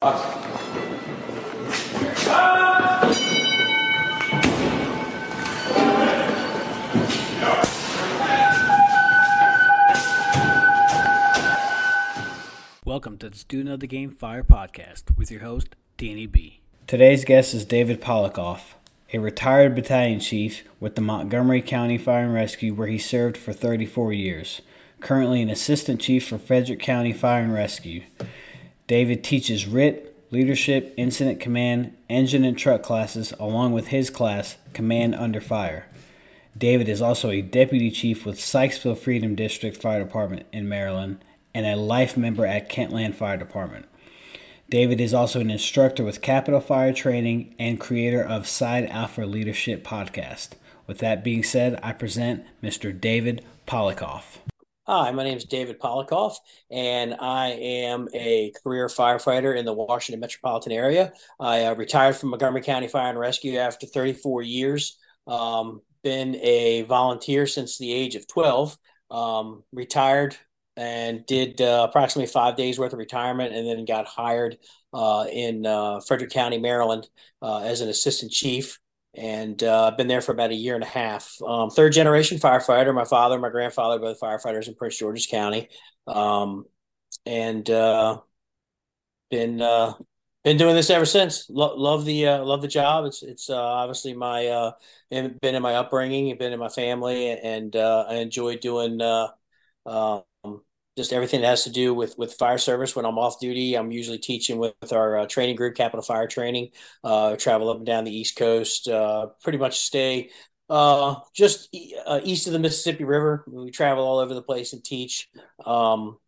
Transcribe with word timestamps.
Welcome 0.00 0.22
to 13.18 13.28
the 13.28 13.36
Student 13.36 13.70
of 13.70 13.80
the 13.80 13.88
Game 13.88 14.10
Fire 14.10 14.44
podcast 14.44 15.16
with 15.16 15.32
your 15.32 15.40
host, 15.40 15.74
Danny 15.96 16.28
B. 16.28 16.60
Today's 16.86 17.24
guest 17.24 17.52
is 17.52 17.64
David 17.64 18.00
Polikoff, 18.00 18.74
a 19.12 19.18
retired 19.18 19.74
battalion 19.74 20.20
chief 20.20 20.62
with 20.78 20.94
the 20.94 21.02
Montgomery 21.02 21.60
County 21.60 21.98
Fire 21.98 22.22
and 22.22 22.34
Rescue, 22.34 22.72
where 22.72 22.86
he 22.86 22.98
served 22.98 23.36
for 23.36 23.52
34 23.52 24.12
years. 24.12 24.62
Currently, 25.00 25.42
an 25.42 25.50
assistant 25.50 26.00
chief 26.00 26.28
for 26.28 26.38
Frederick 26.38 26.78
County 26.78 27.12
Fire 27.12 27.42
and 27.42 27.52
Rescue. 27.52 28.02
David 28.88 29.22
teaches 29.22 29.66
RIT, 29.66 30.16
leadership, 30.30 30.94
incident 30.96 31.40
command, 31.40 31.94
engine 32.08 32.42
and 32.42 32.56
truck 32.56 32.82
classes, 32.82 33.34
along 33.38 33.74
with 33.74 33.88
his 33.88 34.08
class, 34.08 34.56
Command 34.72 35.14
Under 35.14 35.42
Fire. 35.42 35.86
David 36.56 36.88
is 36.88 37.02
also 37.02 37.28
a 37.28 37.42
deputy 37.42 37.90
chief 37.90 38.24
with 38.24 38.38
Sykesville 38.38 38.96
Freedom 38.96 39.34
District 39.34 39.76
Fire 39.76 40.02
Department 40.02 40.46
in 40.54 40.70
Maryland 40.70 41.22
and 41.52 41.66
a 41.66 41.76
life 41.76 42.16
member 42.16 42.46
at 42.46 42.70
Kentland 42.70 43.14
Fire 43.14 43.36
Department. 43.36 43.84
David 44.70 45.02
is 45.02 45.12
also 45.12 45.40
an 45.40 45.50
instructor 45.50 46.02
with 46.02 46.22
Capitol 46.22 46.60
Fire 46.60 46.94
Training 46.94 47.54
and 47.58 47.78
creator 47.78 48.22
of 48.22 48.48
Side 48.48 48.86
Alpha 48.86 49.26
Leadership 49.26 49.84
Podcast. 49.84 50.52
With 50.86 50.98
that 51.00 51.22
being 51.22 51.42
said, 51.42 51.78
I 51.82 51.92
present 51.92 52.46
Mr. 52.62 52.98
David 52.98 53.44
Polikoff. 53.66 54.38
Hi, 54.90 55.10
my 55.10 55.22
name 55.22 55.36
is 55.36 55.44
David 55.44 55.78
Polikoff, 55.78 56.36
and 56.70 57.14
I 57.20 57.48
am 57.48 58.08
a 58.14 58.54
career 58.64 58.86
firefighter 58.86 59.54
in 59.54 59.66
the 59.66 59.72
Washington 59.74 60.18
metropolitan 60.18 60.72
area. 60.72 61.12
I 61.38 61.66
uh, 61.66 61.74
retired 61.74 62.16
from 62.16 62.30
Montgomery 62.30 62.62
County 62.62 62.88
Fire 62.88 63.10
and 63.10 63.18
Rescue 63.18 63.58
after 63.58 63.86
34 63.86 64.40
years. 64.44 64.96
Um, 65.26 65.82
been 66.02 66.36
a 66.36 66.84
volunteer 66.84 67.46
since 67.46 67.76
the 67.76 67.92
age 67.92 68.14
of 68.14 68.26
12. 68.28 68.78
Um, 69.10 69.62
retired 69.74 70.38
and 70.78 71.26
did 71.26 71.60
uh, 71.60 71.86
approximately 71.90 72.32
five 72.32 72.56
days 72.56 72.78
worth 72.78 72.94
of 72.94 72.98
retirement, 72.98 73.54
and 73.54 73.68
then 73.68 73.84
got 73.84 74.06
hired 74.06 74.56
uh, 74.94 75.26
in 75.30 75.66
uh, 75.66 76.00
Frederick 76.00 76.30
County, 76.30 76.56
Maryland, 76.56 77.06
uh, 77.42 77.58
as 77.58 77.82
an 77.82 77.90
assistant 77.90 78.32
chief 78.32 78.78
and 79.18 79.62
uh, 79.64 79.88
I've 79.88 79.96
been 79.96 80.06
there 80.06 80.20
for 80.20 80.32
about 80.32 80.50
a 80.50 80.54
year 80.54 80.76
and 80.76 80.84
a 80.84 80.88
half. 80.88 81.36
Um, 81.44 81.70
third 81.70 81.92
generation 81.92 82.38
firefighter. 82.38 82.94
My 82.94 83.04
father, 83.04 83.38
my 83.38 83.48
grandfather, 83.48 83.98
both 83.98 84.20
firefighters 84.20 84.68
in 84.68 84.74
Prince 84.74 84.96
George's 84.96 85.26
County, 85.26 85.68
um, 86.06 86.64
and 87.26 87.68
uh, 87.68 88.20
been 89.30 89.60
uh, 89.60 89.94
been 90.44 90.56
doing 90.56 90.76
this 90.76 90.90
ever 90.90 91.04
since. 91.04 91.50
Lo- 91.50 91.76
love 91.76 92.04
the 92.04 92.28
uh, 92.28 92.44
love 92.44 92.62
the 92.62 92.68
job. 92.68 93.06
It's 93.06 93.22
it's 93.22 93.50
uh, 93.50 93.60
obviously 93.60 94.14
my 94.14 94.46
uh, 94.46 94.72
been 95.10 95.36
in 95.42 95.62
my 95.62 95.74
upbringing, 95.74 96.36
been 96.38 96.52
in 96.52 96.60
my 96.60 96.68
family, 96.68 97.30
and 97.30 97.74
I 97.74 98.14
enjoy 98.14 98.56
doing 98.56 99.00
just 100.98 101.12
everything 101.12 101.40
that 101.40 101.46
has 101.46 101.64
to 101.64 101.70
do 101.70 101.94
with 101.94 102.16
with 102.18 102.34
fire 102.34 102.58
service. 102.58 102.94
When 102.94 103.06
I'm 103.06 103.18
off 103.18 103.40
duty, 103.40 103.74
I'm 103.74 103.90
usually 103.90 104.18
teaching 104.18 104.58
with, 104.58 104.74
with 104.82 104.92
our 104.92 105.20
uh, 105.20 105.26
training 105.26 105.56
group, 105.56 105.76
Capitol 105.76 106.02
Fire 106.02 106.26
Training. 106.26 106.70
Uh, 107.02 107.36
travel 107.36 107.70
up 107.70 107.78
and 107.78 107.86
down 107.86 108.04
the 108.04 108.14
East 108.14 108.36
Coast. 108.36 108.88
Uh, 108.88 109.28
pretty 109.42 109.58
much 109.58 109.78
stay 109.78 110.30
uh, 110.68 111.16
just 111.34 111.74
uh, 112.06 112.20
east 112.22 112.46
of 112.46 112.52
the 112.52 112.58
Mississippi 112.58 113.04
River. 113.04 113.44
We 113.46 113.70
travel 113.70 114.04
all 114.04 114.18
over 114.18 114.34
the 114.34 114.42
place 114.42 114.72
and 114.72 114.84
teach. 114.84 115.28
Um, 115.64 116.18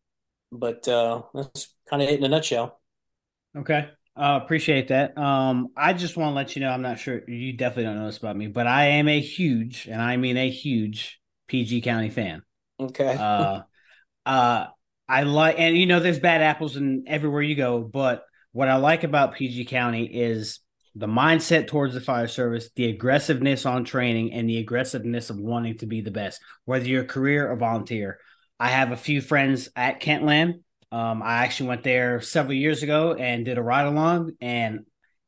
but 0.50 0.86
uh, 0.88 1.22
that's 1.34 1.74
kind 1.88 2.02
of 2.02 2.08
it 2.08 2.18
in 2.18 2.24
a 2.24 2.28
nutshell. 2.28 2.80
Okay. 3.56 3.88
Uh, 4.16 4.40
appreciate 4.42 4.88
that. 4.88 5.16
Um, 5.16 5.68
I 5.77 5.92
just 5.92 6.16
want 6.16 6.30
to 6.30 6.34
let 6.34 6.56
you 6.56 6.60
know, 6.60 6.70
I'm 6.70 6.82
not 6.82 6.98
sure 6.98 7.28
you 7.28 7.52
definitely 7.52 7.84
don't 7.84 7.98
know 7.98 8.06
this 8.06 8.18
about 8.18 8.36
me, 8.36 8.48
but 8.48 8.66
I 8.66 8.86
am 8.86 9.08
a 9.08 9.20
huge, 9.20 9.88
and 9.90 10.00
I 10.00 10.16
mean 10.16 10.36
a 10.36 10.50
huge 10.50 11.20
PG 11.48 11.83
County 11.83 12.11
fan. 12.11 12.42
Okay. 12.78 13.14
Uh, 14.27 14.67
I 15.08 15.23
like, 15.25 15.57
and 15.58 15.77
you 15.77 15.86
know, 15.86 16.01
there's 16.01 16.20
bad 16.20 16.42
apples 16.42 16.77
in 16.77 17.05
everywhere 17.07 17.42
you 17.42 17.57
go, 17.57 17.81
but 17.81 18.25
what 18.53 18.69
I 18.69 18.77
like 18.77 19.05
about 19.05 19.35
PG 19.35 19.67
County 19.67 20.05
is 20.05 20.61
the 20.95 21.07
mindset 21.07 21.69
towards 21.69 21.95
the 21.95 22.01
fire 22.01 22.29
service, 22.29 22.70
the 22.75 22.89
aggressiveness 22.89 23.64
on 23.64 23.85
training, 23.85 24.33
and 24.33 24.48
the 24.48 24.58
aggressiveness 24.58 25.31
of 25.31 25.39
wanting 25.39 25.79
to 25.79 25.86
be 25.86 26.01
the 26.01 26.11
best, 26.11 26.41
whether 26.64 26.85
you're 26.85 27.03
a 27.03 27.07
career 27.07 27.51
or 27.51 27.57
volunteer. 27.57 28.19
I 28.58 28.69
have 28.69 28.92
a 28.92 28.97
few 28.97 29.20
friends 29.20 29.69
at 29.77 30.01
Kentland. 30.01 30.63
Um, 30.92 31.23
I 31.23 31.45
actually 31.45 31.69
went 31.69 31.85
there 31.85 32.20
several 32.20 32.55
years 32.55 32.83
ago 32.83 33.14
and 33.14 33.45
did 33.45 33.58
a 33.58 33.63
ride 33.63 33.87
along, 33.87 34.33
and 34.41 34.81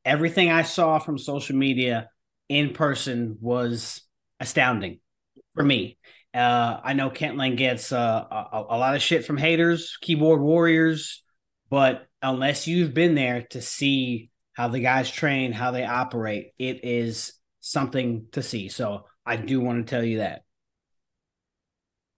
everything 0.04 0.50
I 0.50 0.62
saw 0.62 0.98
from 0.98 1.18
social 1.18 1.56
media 1.56 2.08
in 2.48 2.72
person 2.72 3.38
was 3.40 4.02
astounding 4.40 5.00
for 5.54 5.64
me. 5.64 5.96
Uh, 6.34 6.80
I 6.82 6.94
know 6.94 7.10
Kentland 7.10 7.58
gets 7.58 7.92
uh, 7.92 8.24
a, 8.30 8.64
a 8.70 8.78
lot 8.78 8.94
of 8.96 9.02
shit 9.02 9.24
from 9.24 9.36
haters, 9.36 9.98
keyboard 10.00 10.40
warriors, 10.40 11.22
but 11.68 12.06
unless 12.22 12.66
you've 12.66 12.94
been 12.94 13.14
there 13.14 13.42
to 13.50 13.60
see 13.60 14.30
how 14.54 14.68
the 14.68 14.80
guys 14.80 15.10
train, 15.10 15.52
how 15.52 15.70
they 15.70 15.84
operate, 15.84 16.52
it 16.58 16.84
is 16.84 17.34
something 17.60 18.26
to 18.32 18.42
see. 18.42 18.68
So 18.68 19.06
I 19.26 19.36
do 19.36 19.60
want 19.60 19.86
to 19.86 19.90
tell 19.90 20.04
you 20.04 20.18
that. 20.18 20.42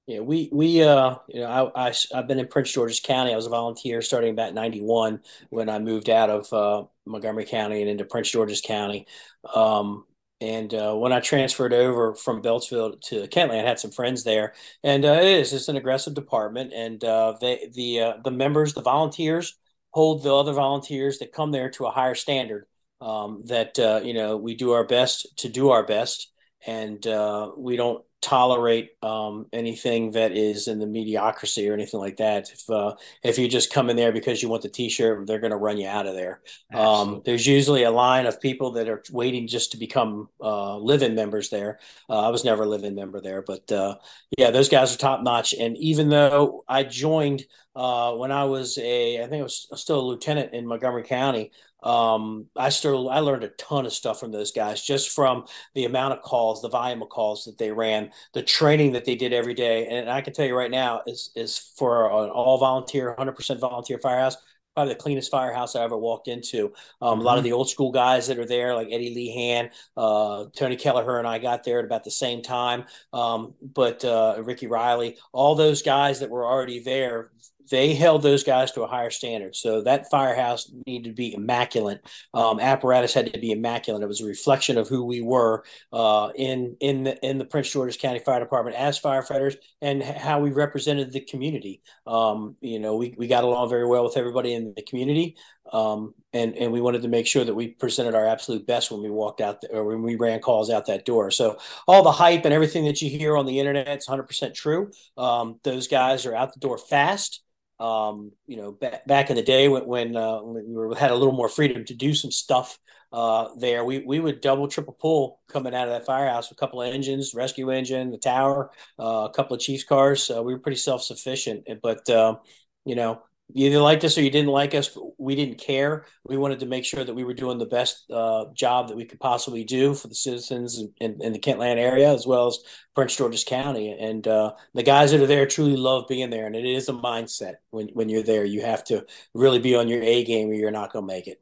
Yeah, 0.06 0.20
we 0.20 0.50
we 0.52 0.82
uh 0.82 1.16
you 1.28 1.40
know 1.40 1.72
I, 1.74 1.88
I 1.88 1.94
I've 2.14 2.28
been 2.28 2.38
in 2.38 2.46
Prince 2.48 2.70
George's 2.72 3.00
County. 3.00 3.32
I 3.32 3.36
was 3.36 3.46
a 3.46 3.50
volunteer 3.50 4.02
starting 4.02 4.32
about 4.32 4.52
'91 4.52 5.20
when 5.48 5.70
I 5.70 5.78
moved 5.78 6.10
out 6.10 6.28
of 6.28 6.52
uh, 6.52 6.86
Montgomery 7.06 7.46
County 7.46 7.80
and 7.80 7.90
into 7.90 8.04
Prince 8.04 8.30
George's 8.30 8.60
County. 8.60 9.06
Um, 9.54 10.04
and 10.40 10.74
uh, 10.74 10.94
when 10.94 11.12
I 11.12 11.20
transferred 11.20 11.72
over 11.72 12.14
from 12.14 12.42
Beltsville 12.42 13.00
to 13.02 13.26
Kentland, 13.28 13.60
I 13.60 13.68
had 13.68 13.78
some 13.78 13.90
friends 13.90 14.24
there, 14.24 14.54
and 14.82 15.04
uh, 15.04 15.12
it 15.12 15.26
is 15.26 15.52
it's 15.52 15.68
an 15.68 15.76
aggressive 15.76 16.14
department, 16.14 16.72
and 16.74 17.02
uh, 17.04 17.34
they 17.40 17.68
the 17.72 18.00
uh, 18.00 18.12
the 18.24 18.30
members, 18.30 18.74
the 18.74 18.82
volunteers, 18.82 19.56
hold 19.90 20.22
the 20.22 20.34
other 20.34 20.52
volunteers 20.52 21.18
that 21.18 21.32
come 21.32 21.52
there 21.52 21.70
to 21.70 21.86
a 21.86 21.90
higher 21.90 22.14
standard. 22.14 22.66
Um, 23.00 23.42
that 23.46 23.78
uh, 23.78 24.00
you 24.02 24.14
know 24.14 24.36
we 24.36 24.54
do 24.54 24.72
our 24.72 24.84
best 24.84 25.38
to 25.38 25.48
do 25.48 25.70
our 25.70 25.84
best, 25.84 26.32
and 26.66 27.06
uh, 27.06 27.52
we 27.56 27.76
don't 27.76 28.04
tolerate 28.24 28.90
um, 29.02 29.46
anything 29.52 30.12
that 30.12 30.32
is 30.32 30.66
in 30.66 30.78
the 30.78 30.86
mediocrity 30.86 31.68
or 31.68 31.74
anything 31.74 32.00
like 32.00 32.16
that. 32.16 32.50
If 32.50 32.70
uh, 32.70 32.94
if 33.22 33.38
you 33.38 33.48
just 33.48 33.72
come 33.72 33.90
in 33.90 33.96
there 33.96 34.12
because 34.12 34.42
you 34.42 34.48
want 34.48 34.62
the 34.62 34.68
T-shirt, 34.70 35.26
they're 35.26 35.38
going 35.38 35.50
to 35.50 35.56
run 35.56 35.76
you 35.76 35.86
out 35.86 36.06
of 36.06 36.14
there. 36.14 36.40
Um, 36.72 37.22
there's 37.24 37.46
usually 37.46 37.82
a 37.82 37.90
line 37.90 38.26
of 38.26 38.40
people 38.40 38.72
that 38.72 38.88
are 38.88 39.02
waiting 39.12 39.46
just 39.46 39.72
to 39.72 39.76
become 39.76 40.28
uh, 40.40 40.78
live-in 40.78 41.14
members 41.14 41.50
there. 41.50 41.78
Uh, 42.08 42.26
I 42.26 42.30
was 42.30 42.44
never 42.44 42.62
a 42.62 42.66
live-in 42.66 42.94
member 42.94 43.20
there, 43.20 43.42
but 43.42 43.70
uh, 43.70 43.96
yeah, 44.38 44.50
those 44.50 44.70
guys 44.70 44.94
are 44.94 44.98
top 44.98 45.22
notch. 45.22 45.54
And 45.54 45.76
even 45.76 46.08
though 46.08 46.64
I 46.66 46.82
joined 46.82 47.44
uh, 47.76 48.12
when 48.14 48.32
I 48.32 48.44
was 48.44 48.78
a, 48.78 49.22
I 49.22 49.26
think 49.26 49.40
I 49.40 49.44
was 49.44 49.68
still 49.74 50.00
a 50.00 50.06
lieutenant 50.06 50.54
in 50.54 50.66
Montgomery 50.66 51.04
County 51.04 51.50
um, 51.84 52.46
I 52.56 52.70
still 52.70 53.10
I 53.10 53.18
learned 53.18 53.44
a 53.44 53.48
ton 53.50 53.84
of 53.84 53.92
stuff 53.92 54.18
from 54.18 54.32
those 54.32 54.52
guys 54.52 54.82
just 54.82 55.10
from 55.10 55.44
the 55.74 55.84
amount 55.84 56.14
of 56.14 56.22
calls, 56.22 56.62
the 56.62 56.70
volume 56.70 57.02
of 57.02 57.10
calls 57.10 57.44
that 57.44 57.58
they 57.58 57.70
ran, 57.70 58.10
the 58.32 58.42
training 58.42 58.92
that 58.92 59.04
they 59.04 59.14
did 59.14 59.34
every 59.34 59.54
day. 59.54 59.86
And 59.86 60.10
I 60.10 60.22
can 60.22 60.32
tell 60.32 60.46
you 60.46 60.56
right 60.56 60.70
now, 60.70 61.02
is 61.06 61.30
is 61.36 61.58
for 61.58 62.06
an 62.06 62.30
all 62.30 62.58
volunteer, 62.58 63.14
100% 63.18 63.60
volunteer 63.60 63.98
firehouse, 63.98 64.38
probably 64.74 64.94
the 64.94 65.00
cleanest 65.00 65.30
firehouse 65.30 65.76
I 65.76 65.84
ever 65.84 65.98
walked 65.98 66.26
into. 66.26 66.72
Um, 67.02 67.18
mm-hmm. 67.18 67.20
A 67.20 67.22
lot 67.22 67.36
of 67.36 67.44
mm-hmm. 67.44 67.50
the 67.50 67.52
old 67.52 67.68
school 67.68 67.92
guys 67.92 68.28
that 68.28 68.38
are 68.38 68.46
there, 68.46 68.74
like 68.74 68.88
Eddie 68.90 69.14
Lehan, 69.14 69.70
uh, 69.94 70.46
Tony 70.56 70.76
Kelleher, 70.76 71.18
and 71.18 71.28
I 71.28 71.38
got 71.38 71.64
there 71.64 71.80
at 71.80 71.84
about 71.84 72.04
the 72.04 72.10
same 72.10 72.40
time. 72.40 72.84
Um, 73.12 73.52
but 73.60 74.02
uh, 74.06 74.36
Ricky 74.42 74.68
Riley, 74.68 75.18
all 75.32 75.54
those 75.54 75.82
guys 75.82 76.20
that 76.20 76.30
were 76.30 76.46
already 76.46 76.80
there, 76.80 77.30
they 77.70 77.94
held 77.94 78.22
those 78.22 78.44
guys 78.44 78.72
to 78.72 78.82
a 78.82 78.86
higher 78.86 79.10
standard. 79.10 79.56
So 79.56 79.82
that 79.82 80.10
firehouse 80.10 80.70
needed 80.86 81.10
to 81.10 81.14
be 81.14 81.34
immaculate. 81.34 82.04
Um, 82.32 82.60
apparatus 82.60 83.14
had 83.14 83.32
to 83.32 83.38
be 83.38 83.52
immaculate. 83.52 84.02
It 84.02 84.08
was 84.08 84.20
a 84.20 84.26
reflection 84.26 84.78
of 84.78 84.88
who 84.88 85.04
we 85.04 85.20
were 85.20 85.64
uh, 85.92 86.30
in 86.34 86.76
in 86.80 87.04
the 87.04 87.26
in 87.26 87.38
the 87.38 87.44
Prince 87.44 87.70
George's 87.70 87.96
County 87.96 88.18
Fire 88.18 88.40
Department 88.40 88.76
as 88.76 89.00
firefighters 89.00 89.56
and 89.80 90.02
how 90.02 90.40
we 90.40 90.50
represented 90.50 91.12
the 91.12 91.20
community. 91.20 91.82
Um, 92.06 92.56
you 92.60 92.78
know, 92.78 92.96
we, 92.96 93.14
we 93.16 93.26
got 93.26 93.44
along 93.44 93.68
very 93.70 93.86
well 93.86 94.04
with 94.04 94.16
everybody 94.16 94.54
in 94.54 94.74
the 94.76 94.82
community. 94.82 95.36
Um, 95.72 96.14
and 96.34 96.54
and 96.56 96.72
we 96.72 96.82
wanted 96.82 97.02
to 97.02 97.08
make 97.08 97.26
sure 97.26 97.44
that 97.44 97.54
we 97.54 97.68
presented 97.68 98.14
our 98.14 98.26
absolute 98.26 98.66
best 98.66 98.90
when 98.90 99.02
we 99.02 99.10
walked 99.10 99.40
out 99.40 99.62
the, 99.62 99.68
or 99.68 99.84
when 99.84 100.02
we 100.02 100.16
ran 100.16 100.40
calls 100.40 100.70
out 100.70 100.86
that 100.86 101.06
door. 101.06 101.30
So 101.30 101.58
all 101.88 102.02
the 102.02 102.12
hype 102.12 102.44
and 102.44 102.52
everything 102.52 102.84
that 102.84 103.00
you 103.00 103.08
hear 103.08 103.36
on 103.36 103.46
the 103.46 103.58
internet 103.58 103.98
is 103.98 104.06
100% 104.06 104.54
true. 104.54 104.90
Um, 105.16 105.58
those 105.64 105.88
guys 105.88 106.26
are 106.26 106.34
out 106.34 106.52
the 106.52 106.60
door 106.60 106.76
fast 106.76 107.42
um, 107.80 108.32
you 108.46 108.56
know, 108.56 108.72
back, 108.72 109.06
back 109.06 109.30
in 109.30 109.36
the 109.36 109.42
day 109.42 109.68
when, 109.68 109.86
when, 109.86 110.16
uh, 110.16 110.38
when 110.38 110.88
we 110.88 110.96
had 110.96 111.10
a 111.10 111.14
little 111.14 111.34
more 111.34 111.48
freedom 111.48 111.84
to 111.84 111.94
do 111.94 112.14
some 112.14 112.30
stuff 112.30 112.78
uh, 113.12 113.48
there, 113.58 113.84
we, 113.84 114.00
we 114.00 114.20
would 114.20 114.40
double, 114.40 114.68
triple 114.68 114.96
pull 114.98 115.40
coming 115.48 115.74
out 115.74 115.88
of 115.88 115.94
that 115.94 116.06
firehouse, 116.06 116.48
with 116.48 116.58
a 116.58 116.60
couple 116.60 116.82
of 116.82 116.92
engines, 116.92 117.34
rescue 117.34 117.70
engine, 117.70 118.10
the 118.10 118.18
tower, 118.18 118.70
uh, 118.98 119.28
a 119.30 119.32
couple 119.34 119.54
of 119.54 119.60
Chiefs 119.60 119.84
cars. 119.84 120.30
We 120.30 120.52
were 120.52 120.58
pretty 120.58 120.78
self 120.78 121.02
sufficient, 121.02 121.68
but, 121.82 122.08
uh, 122.10 122.36
you 122.84 122.94
know, 122.94 123.22
you 123.52 123.66
either 123.66 123.80
liked 123.80 124.04
us 124.04 124.16
or 124.16 124.22
you 124.22 124.30
didn't 124.30 124.50
like 124.50 124.74
us, 124.74 124.88
but 124.88 125.04
we 125.18 125.34
didn't 125.34 125.58
care. 125.58 126.06
We 126.24 126.38
wanted 126.38 126.60
to 126.60 126.66
make 126.66 126.84
sure 126.84 127.04
that 127.04 127.14
we 127.14 127.24
were 127.24 127.34
doing 127.34 127.58
the 127.58 127.66
best 127.66 128.10
uh, 128.10 128.46
job 128.54 128.88
that 128.88 128.96
we 128.96 129.04
could 129.04 129.20
possibly 129.20 129.64
do 129.64 129.94
for 129.94 130.08
the 130.08 130.14
citizens 130.14 130.78
in, 130.78 130.92
in, 130.98 131.22
in, 131.22 131.32
the 131.32 131.38
Kentland 131.38 131.78
area 131.78 132.10
as 132.10 132.26
well 132.26 132.46
as 132.46 132.58
Prince 132.94 133.16
George's 133.16 133.44
County. 133.44 133.90
And 133.92 134.26
uh, 134.26 134.54
the 134.72 134.82
guys 134.82 135.10
that 135.10 135.20
are 135.20 135.26
there 135.26 135.46
truly 135.46 135.76
love 135.76 136.06
being 136.08 136.30
there. 136.30 136.46
And 136.46 136.56
it 136.56 136.64
is 136.64 136.88
a 136.88 136.94
mindset 136.94 137.56
when, 137.70 137.88
when 137.88 138.08
you're 138.08 138.22
there. 138.22 138.46
You 138.46 138.62
have 138.62 138.82
to 138.84 139.04
really 139.34 139.58
be 139.58 139.76
on 139.76 139.88
your 139.88 140.02
A 140.02 140.24
game 140.24 140.48
or 140.48 140.54
you're 140.54 140.70
not 140.70 140.92
going 140.92 141.06
to 141.06 141.14
make 141.14 141.26
it. 141.26 141.38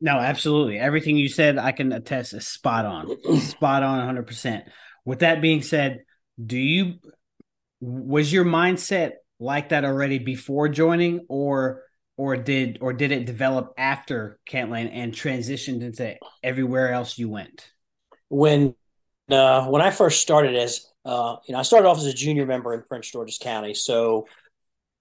No, 0.00 0.18
absolutely. 0.18 0.78
Everything 0.78 1.16
you 1.16 1.28
said, 1.28 1.58
I 1.58 1.72
can 1.72 1.90
attest 1.92 2.32
is 2.32 2.46
spot 2.46 2.86
on. 2.86 3.40
spot 3.40 3.82
on 3.82 4.14
100%. 4.14 4.62
With 5.04 5.18
that 5.18 5.42
being 5.42 5.62
said, 5.62 6.04
do 6.44 6.58
you, 6.58 6.94
was 7.80 8.32
your 8.32 8.44
mindset 8.44 9.12
like 9.38 9.70
that 9.70 9.84
already 9.84 10.18
before 10.18 10.68
joining 10.68 11.26
or 11.28 11.82
or 12.16 12.36
did 12.36 12.78
or 12.80 12.92
did 12.92 13.10
it 13.10 13.26
develop 13.26 13.74
after 13.76 14.38
Kentland 14.46 14.90
and 14.92 15.12
transitioned 15.12 15.82
into 15.82 16.16
everywhere 16.42 16.92
else 16.92 17.18
you 17.18 17.28
went? 17.28 17.70
When 18.28 18.74
uh, 19.30 19.66
when 19.66 19.82
I 19.82 19.90
first 19.90 20.20
started 20.20 20.54
as 20.54 20.86
uh, 21.04 21.36
you 21.46 21.52
know, 21.52 21.58
I 21.58 21.62
started 21.62 21.88
off 21.88 21.98
as 21.98 22.06
a 22.06 22.14
junior 22.14 22.46
member 22.46 22.72
in 22.72 22.82
Prince 22.82 23.10
George's 23.10 23.38
County. 23.38 23.74
So 23.74 24.26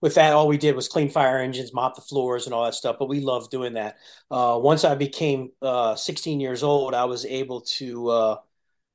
with 0.02 0.16
that, 0.16 0.34
all 0.34 0.50
we 0.50 0.58
did 0.58 0.76
was 0.76 0.90
clean 0.90 1.10
fire 1.10 1.38
engines, 1.38 1.74
mop 1.74 1.96
the 1.96 2.02
floors, 2.02 2.46
and 2.46 2.54
all 2.54 2.66
that 2.66 2.74
stuff. 2.74 2.98
But 3.00 3.08
we 3.08 3.22
loved 3.22 3.52
doing 3.52 3.74
that. 3.74 3.96
Uh, 4.30 4.60
once 4.62 4.84
I 4.84 4.96
became 4.96 5.52
uh, 5.62 5.96
16 5.96 6.42
years 6.42 6.62
old, 6.62 6.94
I 6.94 7.06
was 7.06 7.26
able 7.26 7.62
to 7.62 8.10
uh, 8.10 8.38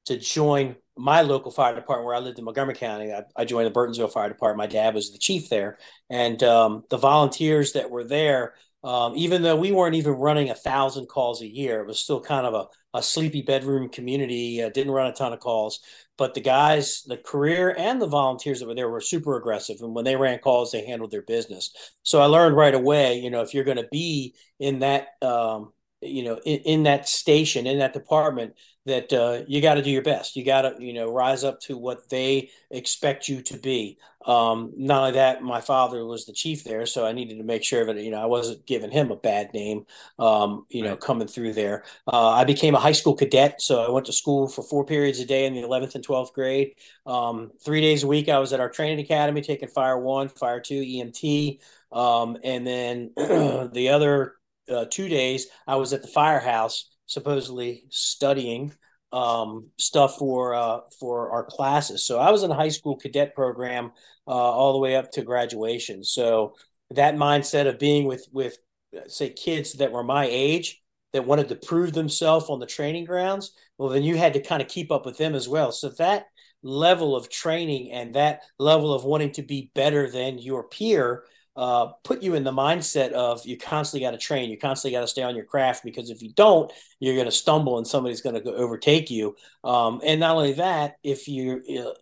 to 0.07 0.19
join 0.19 0.77
my 0.99 1.23
local 1.23 1.51
fire 1.51 1.75
department 1.75 2.07
where 2.07 2.15
I 2.15 2.19
lived 2.19 2.39
in 2.39 2.45
Montgomery 2.45 2.75
County. 2.75 3.13
I, 3.13 3.23
I 3.37 3.45
joined 3.45 3.67
the 3.67 3.79
Burtonsville 3.79 4.13
Fire 4.13 4.29
Department. 4.29 4.59
My 4.59 4.73
dad 4.73 4.95
was 4.95 5.13
the 5.13 5.19
chief 5.19 5.49
there, 5.49 5.79
and 6.11 6.43
um, 6.43 6.85
the 6.91 6.99
volunteers 6.99 7.73
that 7.73 7.91
were 7.91 8.05
there. 8.05 8.55
Um, 8.85 9.15
even 9.17 9.43
though 9.43 9.57
we 9.57 9.73
weren't 9.73 9.97
even 9.97 10.13
running 10.13 10.51
a 10.51 10.55
thousand 10.55 11.07
calls 11.07 11.43
a 11.43 11.47
year, 11.47 11.81
it 11.81 11.87
was 11.87 11.99
still 11.99 12.21
kind 12.21 12.47
of 12.47 12.55
a, 12.55 12.99
a 12.99 13.03
sleepy 13.03 13.43
bedroom 13.43 13.89
community. 13.89 14.63
Uh, 14.63 14.69
didn't 14.69 14.93
run 14.93 15.09
a 15.09 15.13
ton 15.13 15.33
of 15.33 15.41
calls, 15.41 15.81
but 16.17 16.35
the 16.35 16.41
guys, 16.41 17.03
the 17.05 17.17
career 17.17 17.75
and 17.77 18.01
the 18.01 18.07
volunteers 18.07 18.61
that 18.61 18.67
were 18.67 18.77
there 18.77 18.89
were 18.89 19.01
super 19.01 19.37
aggressive. 19.37 19.79
And 19.81 19.95
when 19.95 20.05
they 20.05 20.15
ran 20.15 20.39
calls, 20.39 20.71
they 20.71 20.87
handled 20.87 21.11
their 21.11 21.23
business. 21.23 21.73
So 22.05 22.21
I 22.21 22.27
learned 22.27 22.57
right 22.57 22.75
away, 22.75 23.19
you 23.19 23.31
know, 23.31 23.41
if 23.41 23.53
you're 23.53 23.65
going 23.65 23.79
to 23.79 23.89
be 23.91 24.35
in 24.61 24.79
that, 24.81 25.09
um, 25.23 25.73
you 26.01 26.23
know, 26.23 26.39
in, 26.45 26.61
in 26.61 26.83
that 26.85 27.09
station, 27.09 27.67
in 27.67 27.79
that 27.79 27.93
department, 27.93 28.55
that 28.87 29.13
uh, 29.13 29.45
you 29.47 29.61
got 29.61 29.75
to 29.75 29.83
do 29.83 29.91
your 29.91 30.03
best. 30.03 30.37
You 30.37 30.45
got 30.45 30.63
to, 30.63 30.75
you 30.79 30.93
know, 30.93 31.13
rise 31.13 31.45
up 31.45 31.61
to 31.63 31.77
what 31.77 32.09
they 32.09 32.51
expect 32.71 33.29
you 33.29 33.43
to 33.43 33.59
be. 33.59 33.99
Um, 34.27 34.73
not 34.77 35.01
only 35.01 35.13
that, 35.13 35.43
my 35.43 35.61
father 35.61 36.05
was 36.05 36.27
the 36.27 36.33
chief 36.33 36.65
there, 36.65 36.87
so 36.87 37.07
I 37.07 37.13
needed 37.13 37.39
to 37.39 37.45
make 37.45 37.63
sure 37.65 37.85
that 37.87 37.97
you 37.97 38.11
know 38.11 38.21
I 38.21 38.27
wasn't 38.27 38.67
giving 38.67 38.91
him 38.91 39.11
a 39.11 39.17
bad 39.17 39.55
name. 39.55 39.87
Um, 40.19 40.67
you 40.69 40.83
right. 40.83 40.91
know, 40.91 40.97
coming 40.97 41.29
through 41.29 41.55
there, 41.55 41.85
uh, 42.07 42.31
I 42.31 42.45
became 42.45 42.75
a 42.75 42.81
high 42.81 42.93
school 42.93 43.15
cadet, 43.15 43.63
so 43.63 43.83
I 43.83 43.91
went 43.91 44.07
to 44.07 44.13
school 44.13 44.49
for 44.49 44.63
four 44.63 44.85
periods 44.85 45.21
a 45.21 45.25
day 45.25 45.47
in 45.47 45.55
the 45.55 45.63
11th 45.63 45.95
and 45.95 46.07
12th 46.07 46.33
grade. 46.33 46.75
Um, 47.07 47.53
three 47.65 47.81
days 47.81 48.03
a 48.03 48.07
week, 48.07 48.29
I 48.29 48.39
was 48.39 48.53
at 48.53 48.61
our 48.61 48.69
training 48.69 49.01
academy 49.01 49.41
taking 49.41 49.69
Fire 49.69 49.99
One, 49.99 50.29
Fire 50.29 50.61
Two, 50.61 50.83
EMT, 50.83 51.61
um, 51.93 52.37
and 52.43 52.67
then 52.67 53.13
the 53.17 53.91
other 53.93 54.35
uh, 54.71 54.87
two 54.91 55.09
days 55.09 55.47
I 55.67 55.77
was 55.77 55.93
at 55.93 56.03
the 56.03 56.09
firehouse 56.09 56.91
supposedly 57.07 57.85
studying 57.89 58.73
um, 59.13 59.69
stuff 59.79 60.17
for 60.17 60.55
uh, 60.55 60.81
for 61.01 61.31
our 61.31 61.45
classes. 61.45 62.07
So 62.07 62.19
I 62.19 62.31
was 62.31 62.43
in 62.43 62.51
a 62.51 62.55
high 62.55 62.69
school 62.69 62.97
cadet 62.97 63.35
program 63.35 63.93
uh, 64.27 64.31
all 64.31 64.73
the 64.73 64.79
way 64.79 64.97
up 64.97 65.11
to 65.13 65.23
graduation. 65.23 66.05
So 66.05 66.55
that 66.91 67.17
mindset 67.17 67.67
of 67.67 67.79
being 67.79 68.07
with 68.07 68.27
with 68.33 68.59
say 69.07 69.31
kids 69.31 69.75
that 69.75 69.93
were 69.93 70.05
my 70.05 70.27
age 70.31 70.81
that 71.13 71.27
wanted 71.27 71.49
to 71.49 71.57
prove 71.57 71.93
themselves 71.93 72.51
on 72.51 72.61
the 72.61 72.67
training 72.67 73.05
grounds, 73.05 73.53
well 73.79 73.89
then 73.89 74.03
you 74.03 74.17
had 74.17 74.35
to 74.35 74.43
kind 74.43 74.63
of 74.63 74.69
keep 74.69 74.93
up 74.93 75.07
with 75.07 75.17
them 75.17 75.35
as 75.35 75.49
well. 75.49 75.73
So 75.73 75.89
that 75.99 76.27
level 76.63 77.17
of 77.17 77.31
training 77.31 77.93
and 77.93 78.15
that 78.15 78.41
level 78.59 78.93
of 78.93 79.05
wanting 79.05 79.33
to 79.33 79.43
be 79.43 79.71
better 79.75 80.11
than 80.11 80.39
your 80.39 80.65
peer 80.65 81.25
uh, 81.59 81.87
put 82.05 82.23
you 82.23 82.35
in 82.35 82.45
the 82.45 82.53
mindset 82.53 83.11
of 83.11 83.45
you 83.45 83.59
constantly 83.59 84.07
got 84.07 84.13
to 84.13 84.17
train, 84.17 84.49
you 84.49 84.57
constantly 84.57 84.97
got 84.97 85.01
to 85.01 85.09
stay 85.09 85.25
on 85.25 85.35
your 85.35 85.45
craft 85.45 85.83
because 85.83 86.09
if 86.09 86.23
you 86.23 86.33
don't, 86.35 86.73
you're 87.01 87.17
going 87.17 87.27
to 87.27 87.33
stumble 87.33 87.79
and 87.79 87.87
somebody's 87.87 88.21
going 88.21 88.41
to 88.41 88.55
overtake 88.55 89.11
you. 89.11 89.35
Um, 89.65 90.01
and 90.07 90.21
not 90.21 90.37
only 90.37 90.53
that, 90.53 90.99
if 91.03 91.27
you 91.27 91.61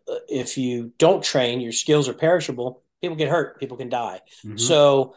uh, 0.09 0.15
if 0.29 0.59
you 0.59 0.93
don't 0.99 1.25
train, 1.25 1.63
your 1.63 1.73
skills 1.73 2.07
are 2.07 2.13
perishable. 2.13 2.83
People 3.01 3.17
get 3.17 3.31
hurt, 3.31 3.59
people 3.59 3.79
can 3.79 3.89
die. 3.89 4.21
Mm-hmm. 4.45 4.59
So 4.59 5.15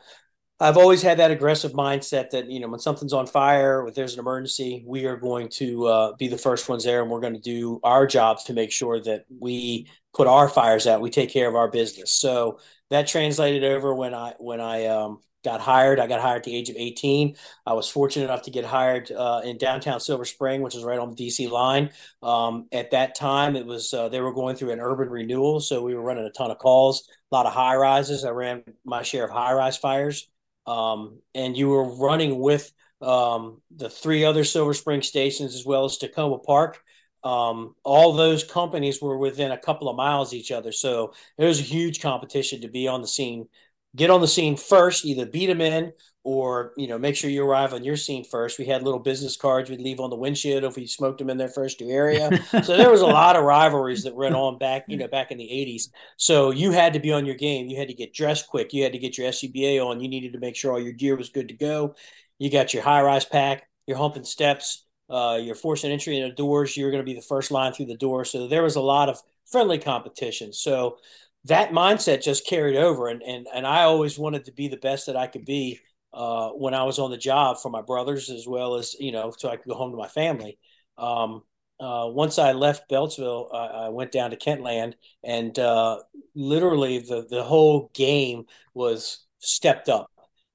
I've 0.58 0.78
always 0.78 1.02
had 1.02 1.20
that 1.20 1.32
aggressive 1.32 1.74
mindset 1.74 2.30
that 2.30 2.50
you 2.50 2.62
know 2.62 2.70
when 2.70 2.80
something's 2.80 3.12
on 3.12 3.28
fire, 3.28 3.86
if 3.90 3.94
there's 3.94 4.14
an 4.14 4.20
emergency, 4.20 4.86
we 4.88 5.06
are 5.06 5.18
going 5.18 5.50
to 5.56 5.86
uh, 5.86 6.16
be 6.16 6.30
the 6.30 6.38
first 6.38 6.70
ones 6.70 6.86
there, 6.86 7.02
and 7.02 7.12
we're 7.12 7.20
going 7.20 7.34
to 7.34 7.42
do 7.42 7.82
our 7.84 8.08
jobs 8.08 8.46
to 8.46 8.54
make 8.54 8.72
sure 8.72 9.02
that 9.02 9.26
we 9.30 9.88
put 10.14 10.28
our 10.28 10.50
fires 10.50 10.88
out. 10.88 11.02
We 11.02 11.10
take 11.10 11.32
care 11.32 11.48
of 11.48 11.56
our 11.56 11.70
business. 11.70 12.12
So 12.12 12.60
that 12.90 13.08
translated 13.08 13.64
over 13.64 13.94
when 13.94 14.14
I 14.14 14.34
when 14.40 14.60
I 14.60 14.88
um, 14.88 15.20
got 15.44 15.62
hired. 15.62 16.00
I 16.00 16.08
got 16.08 16.22
hired 16.22 16.38
at 16.40 16.44
the 16.44 16.56
age 16.56 16.70
of 16.70 16.76
18. 16.78 17.36
I 17.66 17.74
was 17.74 17.88
fortunate 17.88 18.26
enough 18.26 18.44
to 18.44 18.52
get 18.52 18.66
hired 18.66 19.12
uh, 19.12 19.42
in 19.44 19.58
downtown 19.58 20.00
Silver 20.00 20.26
Spring, 20.26 20.62
which 20.62 20.76
is 20.76 20.84
right 20.84 21.00
on 21.00 21.14
the 21.14 21.28
DC 21.28 21.50
line. 21.50 21.92
Um, 22.22 22.68
at 22.72 22.92
that 22.92 23.16
time, 23.16 23.56
it 23.56 23.66
was 23.66 23.94
uh, 23.94 24.10
they 24.10 24.22
were 24.22 24.34
going 24.34 24.56
through 24.56 24.72
an 24.72 24.80
urban 24.80 25.10
renewal, 25.10 25.60
so 25.60 25.84
we 25.84 25.96
were 25.96 26.02
running 26.02 26.26
a 26.26 26.32
ton 26.32 26.52
of 26.52 26.58
calls, 26.58 27.08
a 27.32 27.36
lot 27.36 27.46
of 27.46 27.54
high 27.54 27.76
rises. 27.76 28.26
I 28.26 28.32
ran 28.32 28.64
my 28.84 29.04
share 29.04 29.26
of 29.26 29.32
high 29.32 29.54
rise 29.54 29.78
fires, 29.78 30.28
um, 30.66 31.20
and 31.34 31.56
you 31.56 31.70
were 31.70 31.96
running 31.96 32.40
with 32.40 32.72
um, 33.02 33.62
the 33.76 33.90
three 33.90 34.26
other 34.26 34.44
Silver 34.44 34.74
Spring 34.74 35.02
stations 35.02 35.56
as 35.56 35.66
well 35.66 35.86
as 35.86 35.98
Takoma 35.98 36.44
Park 36.44 36.84
um, 37.24 37.76
all 37.84 38.14
those 38.14 38.44
companies 38.44 39.02
were 39.02 39.18
within 39.18 39.52
a 39.52 39.58
couple 39.58 39.90
of 39.90 39.98
miles 39.98 40.32
of 40.32 40.40
each 40.40 40.52
other. 40.52 40.72
So 40.72 41.14
it 41.38 41.46
was 41.46 41.60
a 41.60 41.64
huge 41.64 42.02
competition 42.02 42.62
to 42.62 42.68
be 42.68 42.88
on 42.88 43.02
the 43.02 43.08
scene, 43.08 43.48
get 43.96 44.10
on 44.10 44.22
the 44.22 44.28
scene 44.28 44.56
first, 44.56 45.06
either 45.06 45.26
beat 45.26 45.48
them 45.48 45.62
in 45.62 45.92
or, 46.24 46.74
you 46.78 46.88
know, 46.88 46.98
make 46.98 47.16
sure 47.16 47.30
you 47.30 47.44
arrive 47.44 47.74
on 47.74 47.84
your 47.84 47.96
scene 47.98 48.24
first. 48.24 48.60
We 48.60 48.66
had 48.66 48.84
little 48.84 49.00
business 49.00 49.36
cards 49.36 49.70
we'd 49.70 49.82
leave 49.82 50.00
on 50.00 50.10
the 50.10 50.16
windshield 50.16 50.64
if 50.64 50.76
we 50.76 50.86
smoked 50.86 51.20
them 51.20 51.30
in 51.30 51.38
their 51.38 51.50
first 51.50 51.82
area. 51.82 52.30
so 52.64 52.78
there 52.78 52.92
was 52.92 53.02
a 53.02 53.08
lot 53.08 53.36
of 53.36 53.44
rivalries 53.44 54.04
that 54.04 54.16
went 54.16 54.36
on 54.36 54.58
back, 54.58 54.86
you 54.88 54.98
know, 54.98 55.08
back 55.08 55.32
in 55.32 55.38
the 55.38 55.50
80s. 55.50 55.90
So 56.18 56.52
you 56.52 56.72
had 56.72 56.94
to 56.94 57.00
be 57.00 57.12
on 57.12 57.26
your 57.26 57.36
game. 57.36 57.68
You 57.68 57.78
had 57.78 57.88
to 57.88 57.94
get 57.94 58.14
dressed 58.14 58.48
quick. 58.48 58.74
You 58.74 58.84
had 58.84 58.94
to 58.94 59.00
get 59.00 59.18
your 59.18 59.30
SCBA 59.30 59.86
on. 59.86 60.02
You 60.02 60.08
needed 60.08 60.34
to 60.34 60.40
make 60.40 60.56
sure 60.56 60.74
all 60.74 60.82
your 60.82 60.94
gear 60.94 61.16
was 61.16 61.30
good 61.30 61.50
to 61.50 61.54
go. 61.54 61.96
You 62.38 62.50
got 62.50 62.74
your 62.74 62.84
high 62.84 63.02
rise 63.02 63.26
pack, 63.26 63.68
your 63.88 63.98
humping 63.98 64.24
steps 64.24 64.86
uh, 65.10 65.40
you're 65.42 65.56
forcing 65.56 65.92
entry 65.92 66.18
into 66.18 66.34
doors, 66.36 66.78
you're 66.78 66.92
going 66.92 67.04
to 67.04 67.12
be 67.12 67.16
the 67.16 67.22
first 67.22 67.52
line 67.52 67.74
through 67.74 67.88
the 67.88 67.98
door. 67.98 68.26
So 68.26 68.48
there 68.48 68.64
was 68.64 68.76
a 68.76 68.82
lot 68.82 69.10
of 69.10 69.22
friendly 69.52 69.80
competition. 69.80 70.54
So 70.54 70.98
that 71.46 71.72
mindset 71.72 72.22
just 72.24 72.46
carried 72.46 72.76
over, 72.76 73.08
and 73.08 73.24
and 73.24 73.48
and 73.54 73.66
I 73.66 73.84
always 73.84 74.20
wanted 74.20 74.46
to 74.46 74.52
be 74.52 74.68
the 74.68 74.78
best 74.78 75.06
that 75.08 75.16
I 75.16 75.28
could 75.28 75.46
be 75.46 75.80
uh, 76.14 76.50
when 76.50 76.74
I 76.74 76.84
was 76.84 77.00
on 77.00 77.12
the 77.12 77.18
job 77.18 77.58
for 77.60 77.70
my 77.70 77.82
brothers 77.82 78.30
as 78.30 78.46
well 78.48 78.76
as 78.76 78.96
you 79.00 79.12
know, 79.12 79.34
so 79.38 79.50
I 79.50 79.56
could 79.56 79.70
go 79.70 79.76
home 79.76 79.92
to 79.92 79.98
my 79.98 80.08
family. 80.08 80.58
Um, 80.98 81.44
uh, 81.80 82.08
once 82.10 82.38
I 82.38 82.52
left 82.52 82.90
Beltsville, 82.90 83.54
I, 83.54 83.86
I 83.86 83.90
went 83.90 84.12
down 84.12 84.32
to 84.32 84.38
Kentland, 84.38 84.96
and 85.24 85.58
uh, 85.58 86.00
literally 86.36 87.00
the 87.00 87.26
the 87.30 87.44
whole 87.44 87.90
game 87.94 88.46
was 88.74 89.26
stepped 89.40 89.88
up. 89.90 90.12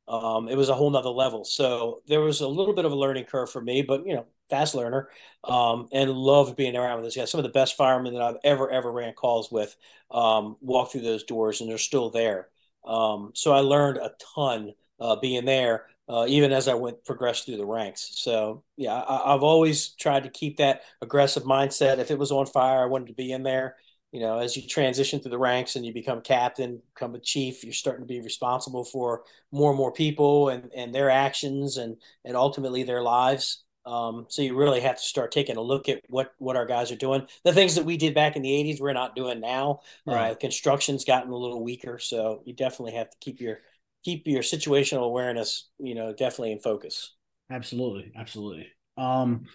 Um, 0.06 0.48
it 0.48 0.56
was 0.56 0.68
a 0.68 0.74
whole 0.74 0.90
nother 0.90 1.08
level. 1.08 1.44
So 1.44 2.02
there 2.06 2.20
was 2.20 2.42
a 2.42 2.48
little 2.48 2.74
bit 2.74 2.84
of 2.84 2.92
a 2.92 2.96
learning 2.96 3.24
curve 3.24 3.50
for 3.50 3.62
me, 3.62 3.80
but 3.82 4.06
you 4.06 4.14
know, 4.14 4.26
fast 4.50 4.74
learner, 4.74 5.08
um, 5.44 5.88
and 5.92 6.10
loved 6.10 6.56
being 6.56 6.76
around 6.76 6.96
with 6.96 7.06
this 7.06 7.16
guy. 7.16 7.24
Some 7.24 7.40
of 7.40 7.44
the 7.44 7.50
best 7.50 7.76
firemen 7.76 8.14
that 8.14 8.22
I've 8.22 8.38
ever 8.44 8.70
ever 8.70 8.90
ran 8.92 9.14
calls 9.14 9.50
with 9.50 9.74
um, 10.10 10.56
walk 10.60 10.92
through 10.92 11.02
those 11.02 11.24
doors, 11.24 11.60
and 11.60 11.70
they're 11.70 11.78
still 11.78 12.10
there. 12.10 12.48
Um, 12.86 13.32
so 13.34 13.52
I 13.52 13.60
learned 13.60 13.98
a 13.98 14.12
ton 14.34 14.72
uh, 15.00 15.16
being 15.16 15.44
there, 15.44 15.86
uh, 16.08 16.26
even 16.28 16.52
as 16.52 16.68
I 16.68 16.74
went 16.74 17.04
progressed 17.04 17.46
through 17.46 17.56
the 17.56 17.66
ranks. 17.66 18.12
So 18.14 18.62
yeah, 18.76 18.94
I, 18.94 19.32
have 19.32 19.42
always 19.42 19.90
tried 19.94 20.24
to 20.24 20.30
keep 20.30 20.58
that 20.58 20.82
aggressive 21.00 21.44
mindset. 21.44 21.98
If 21.98 22.10
it 22.10 22.18
was 22.18 22.32
on 22.32 22.46
fire, 22.46 22.82
I 22.82 22.86
wanted 22.86 23.08
to 23.08 23.14
be 23.14 23.32
in 23.32 23.42
there. 23.42 23.76
You 24.12 24.20
know, 24.20 24.38
as 24.38 24.56
you 24.56 24.62
transition 24.68 25.18
through 25.18 25.32
the 25.32 25.38
ranks 25.38 25.74
and 25.74 25.84
you 25.84 25.92
become 25.92 26.20
captain, 26.20 26.80
become 26.94 27.16
a 27.16 27.18
chief, 27.18 27.64
you're 27.64 27.72
starting 27.72 28.04
to 28.04 28.06
be 28.06 28.20
responsible 28.20 28.84
for 28.84 29.24
more 29.50 29.70
and 29.70 29.76
more 29.76 29.90
people 29.90 30.50
and, 30.50 30.70
and 30.72 30.94
their 30.94 31.10
actions 31.10 31.78
and 31.78 31.96
and 32.24 32.36
ultimately 32.36 32.84
their 32.84 33.02
lives. 33.02 33.63
Um, 33.86 34.26
so 34.28 34.42
you 34.42 34.56
really 34.56 34.80
have 34.80 34.96
to 34.96 35.02
start 35.02 35.30
taking 35.32 35.56
a 35.56 35.60
look 35.60 35.88
at 35.88 36.00
what 36.08 36.34
what 36.38 36.56
our 36.56 36.66
guys 36.66 36.90
are 36.90 36.96
doing. 36.96 37.26
The 37.44 37.52
things 37.52 37.74
that 37.74 37.84
we 37.84 37.96
did 37.96 38.14
back 38.14 38.36
in 38.36 38.42
the 38.42 38.52
'80s, 38.52 38.80
we're 38.80 38.92
not 38.92 39.14
doing 39.14 39.40
now. 39.40 39.80
Right. 40.06 40.30
Uh, 40.30 40.34
construction's 40.34 41.04
gotten 41.04 41.30
a 41.30 41.36
little 41.36 41.62
weaker, 41.62 41.98
so 41.98 42.42
you 42.44 42.54
definitely 42.54 42.94
have 42.94 43.10
to 43.10 43.16
keep 43.20 43.40
your 43.40 43.60
keep 44.04 44.26
your 44.26 44.42
situational 44.42 45.04
awareness, 45.04 45.68
you 45.78 45.94
know, 45.94 46.12
definitely 46.12 46.52
in 46.52 46.60
focus. 46.60 47.14
Absolutely, 47.50 48.12
absolutely. 48.16 48.68
Um, 48.96 49.46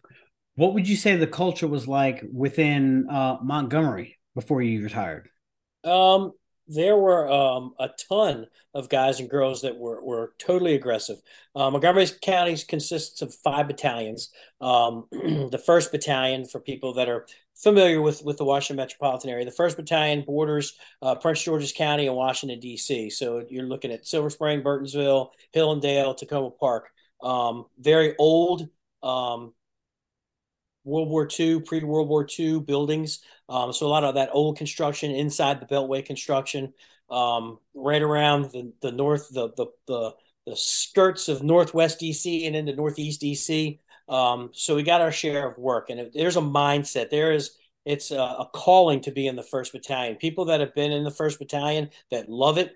what 0.55 0.73
would 0.73 0.87
you 0.87 0.95
say 0.95 1.15
the 1.15 1.27
culture 1.27 1.67
was 1.67 1.87
like 1.87 2.23
within 2.33 3.07
uh, 3.09 3.37
Montgomery 3.41 4.19
before 4.35 4.61
you 4.61 4.83
retired? 4.83 5.29
Um, 5.83 6.33
there 6.69 6.95
were 6.95 7.27
um, 7.29 7.73
a 7.79 7.89
ton 8.07 8.45
of 8.75 8.89
guys 8.89 9.19
and 9.19 9.29
girls 9.29 9.63
that 9.63 9.77
were, 9.77 10.03
were 10.03 10.33
totally 10.37 10.75
aggressive. 10.75 11.17
Uh, 11.55 11.71
Montgomery 11.71 12.07
County 12.21 12.55
consists 12.67 13.23
of 13.23 13.33
five 13.33 13.67
battalions. 13.67 14.29
Um, 14.61 15.05
the 15.11 15.61
first 15.63 15.91
battalion, 15.91 16.45
for 16.45 16.59
people 16.59 16.93
that 16.93 17.09
are 17.09 17.25
familiar 17.55 18.01
with, 18.01 18.23
with 18.23 18.37
the 18.37 18.45
Washington 18.45 18.77
metropolitan 18.83 19.31
area, 19.31 19.45
the 19.45 19.51
first 19.51 19.77
battalion 19.77 20.23
borders 20.25 20.77
uh, 21.01 21.15
Prince 21.15 21.41
George's 21.41 21.73
County 21.73 22.05
and 22.05 22.15
Washington, 22.15 22.59
D.C. 22.59 23.09
So 23.09 23.43
you're 23.49 23.65
looking 23.65 23.91
at 23.91 24.05
Silver 24.05 24.29
Spring, 24.29 24.61
Burtonsville, 24.61 25.29
Hillendale, 25.55 26.15
Takoma 26.15 26.57
Park. 26.59 26.89
Um, 27.21 27.65
very 27.79 28.15
old. 28.19 28.69
Um, 29.01 29.53
World 30.83 31.09
War 31.09 31.27
II, 31.39 31.61
pre 31.61 31.83
World 31.83 32.09
War 32.09 32.27
II 32.37 32.61
buildings. 32.61 33.19
Um, 33.47 33.73
so 33.73 33.85
a 33.85 33.89
lot 33.89 34.03
of 34.03 34.15
that 34.15 34.29
old 34.31 34.57
construction 34.57 35.11
inside 35.11 35.59
the 35.59 35.65
Beltway 35.65 36.05
construction, 36.05 36.73
um, 37.09 37.59
right 37.73 38.01
around 38.01 38.51
the, 38.51 38.71
the 38.81 38.91
north, 38.91 39.29
the, 39.31 39.49
the, 39.57 39.67
the, 39.87 40.11
the 40.45 40.55
skirts 40.55 41.27
of 41.27 41.43
Northwest 41.43 41.99
DC 41.99 42.45
and 42.45 42.55
into 42.55 42.75
Northeast 42.75 43.21
DC. 43.21 43.79
Um, 44.07 44.49
so 44.53 44.75
we 44.75 44.83
got 44.83 45.01
our 45.01 45.11
share 45.11 45.47
of 45.47 45.57
work, 45.57 45.89
and 45.89 46.11
there's 46.13 46.37
a 46.37 46.41
mindset. 46.41 47.09
There 47.09 47.31
is 47.31 47.55
it's 47.85 48.11
a, 48.11 48.17
a, 48.19 48.49
calling 48.53 49.01
to 49.01 49.11
be 49.11 49.27
in 49.27 49.35
the 49.35 49.43
first 49.43 49.71
battalion. 49.71 50.15
People 50.17 50.45
that 50.45 50.59
have 50.59 50.75
been 50.75 50.91
in 50.91 51.03
the 51.03 51.11
first 51.11 51.39
battalion 51.39 51.89
that 52.11 52.29
love 52.29 52.57
it, 52.57 52.73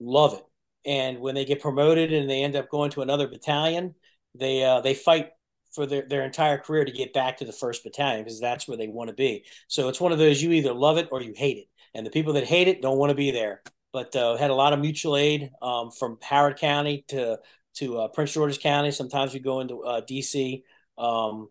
love 0.00 0.34
it. 0.34 0.44
And 0.84 1.20
when 1.20 1.34
they 1.34 1.44
get 1.44 1.62
promoted 1.62 2.12
and 2.12 2.28
they 2.28 2.42
end 2.42 2.56
up 2.56 2.68
going 2.68 2.90
to 2.92 3.02
another 3.02 3.26
battalion, 3.26 3.94
they 4.34 4.62
uh, 4.62 4.80
they 4.80 4.94
fight 4.94 5.30
for 5.74 5.86
their, 5.86 6.02
their 6.08 6.24
entire 6.24 6.58
career 6.58 6.84
to 6.84 6.92
get 6.92 7.12
back 7.12 7.38
to 7.38 7.44
the 7.44 7.52
first 7.52 7.84
battalion 7.84 8.24
because 8.24 8.40
that's 8.40 8.68
where 8.68 8.76
they 8.76 8.88
want 8.88 9.08
to 9.08 9.14
be. 9.14 9.44
So 9.68 9.88
it's 9.88 10.00
one 10.00 10.12
of 10.12 10.18
those 10.18 10.42
you 10.42 10.52
either 10.52 10.72
love 10.72 10.98
it 10.98 11.08
or 11.10 11.20
you 11.20 11.32
hate 11.36 11.58
it. 11.58 11.68
And 11.94 12.06
the 12.06 12.10
people 12.10 12.34
that 12.34 12.44
hate 12.44 12.68
it 12.68 12.82
don't 12.82 12.98
want 12.98 13.10
to 13.10 13.16
be 13.16 13.30
there. 13.30 13.62
But 13.92 14.14
uh, 14.16 14.36
had 14.36 14.50
a 14.50 14.54
lot 14.54 14.72
of 14.72 14.80
mutual 14.80 15.16
aid 15.16 15.50
um, 15.62 15.90
from 15.90 16.18
Howard 16.22 16.58
County 16.58 17.04
to 17.08 17.38
to 17.74 17.98
uh, 17.98 18.08
Prince 18.08 18.32
George's 18.32 18.58
County. 18.58 18.90
Sometimes 18.90 19.34
we 19.34 19.40
go 19.40 19.60
into 19.60 19.82
uh, 19.82 20.00
DC. 20.00 20.62
Um, 20.96 21.48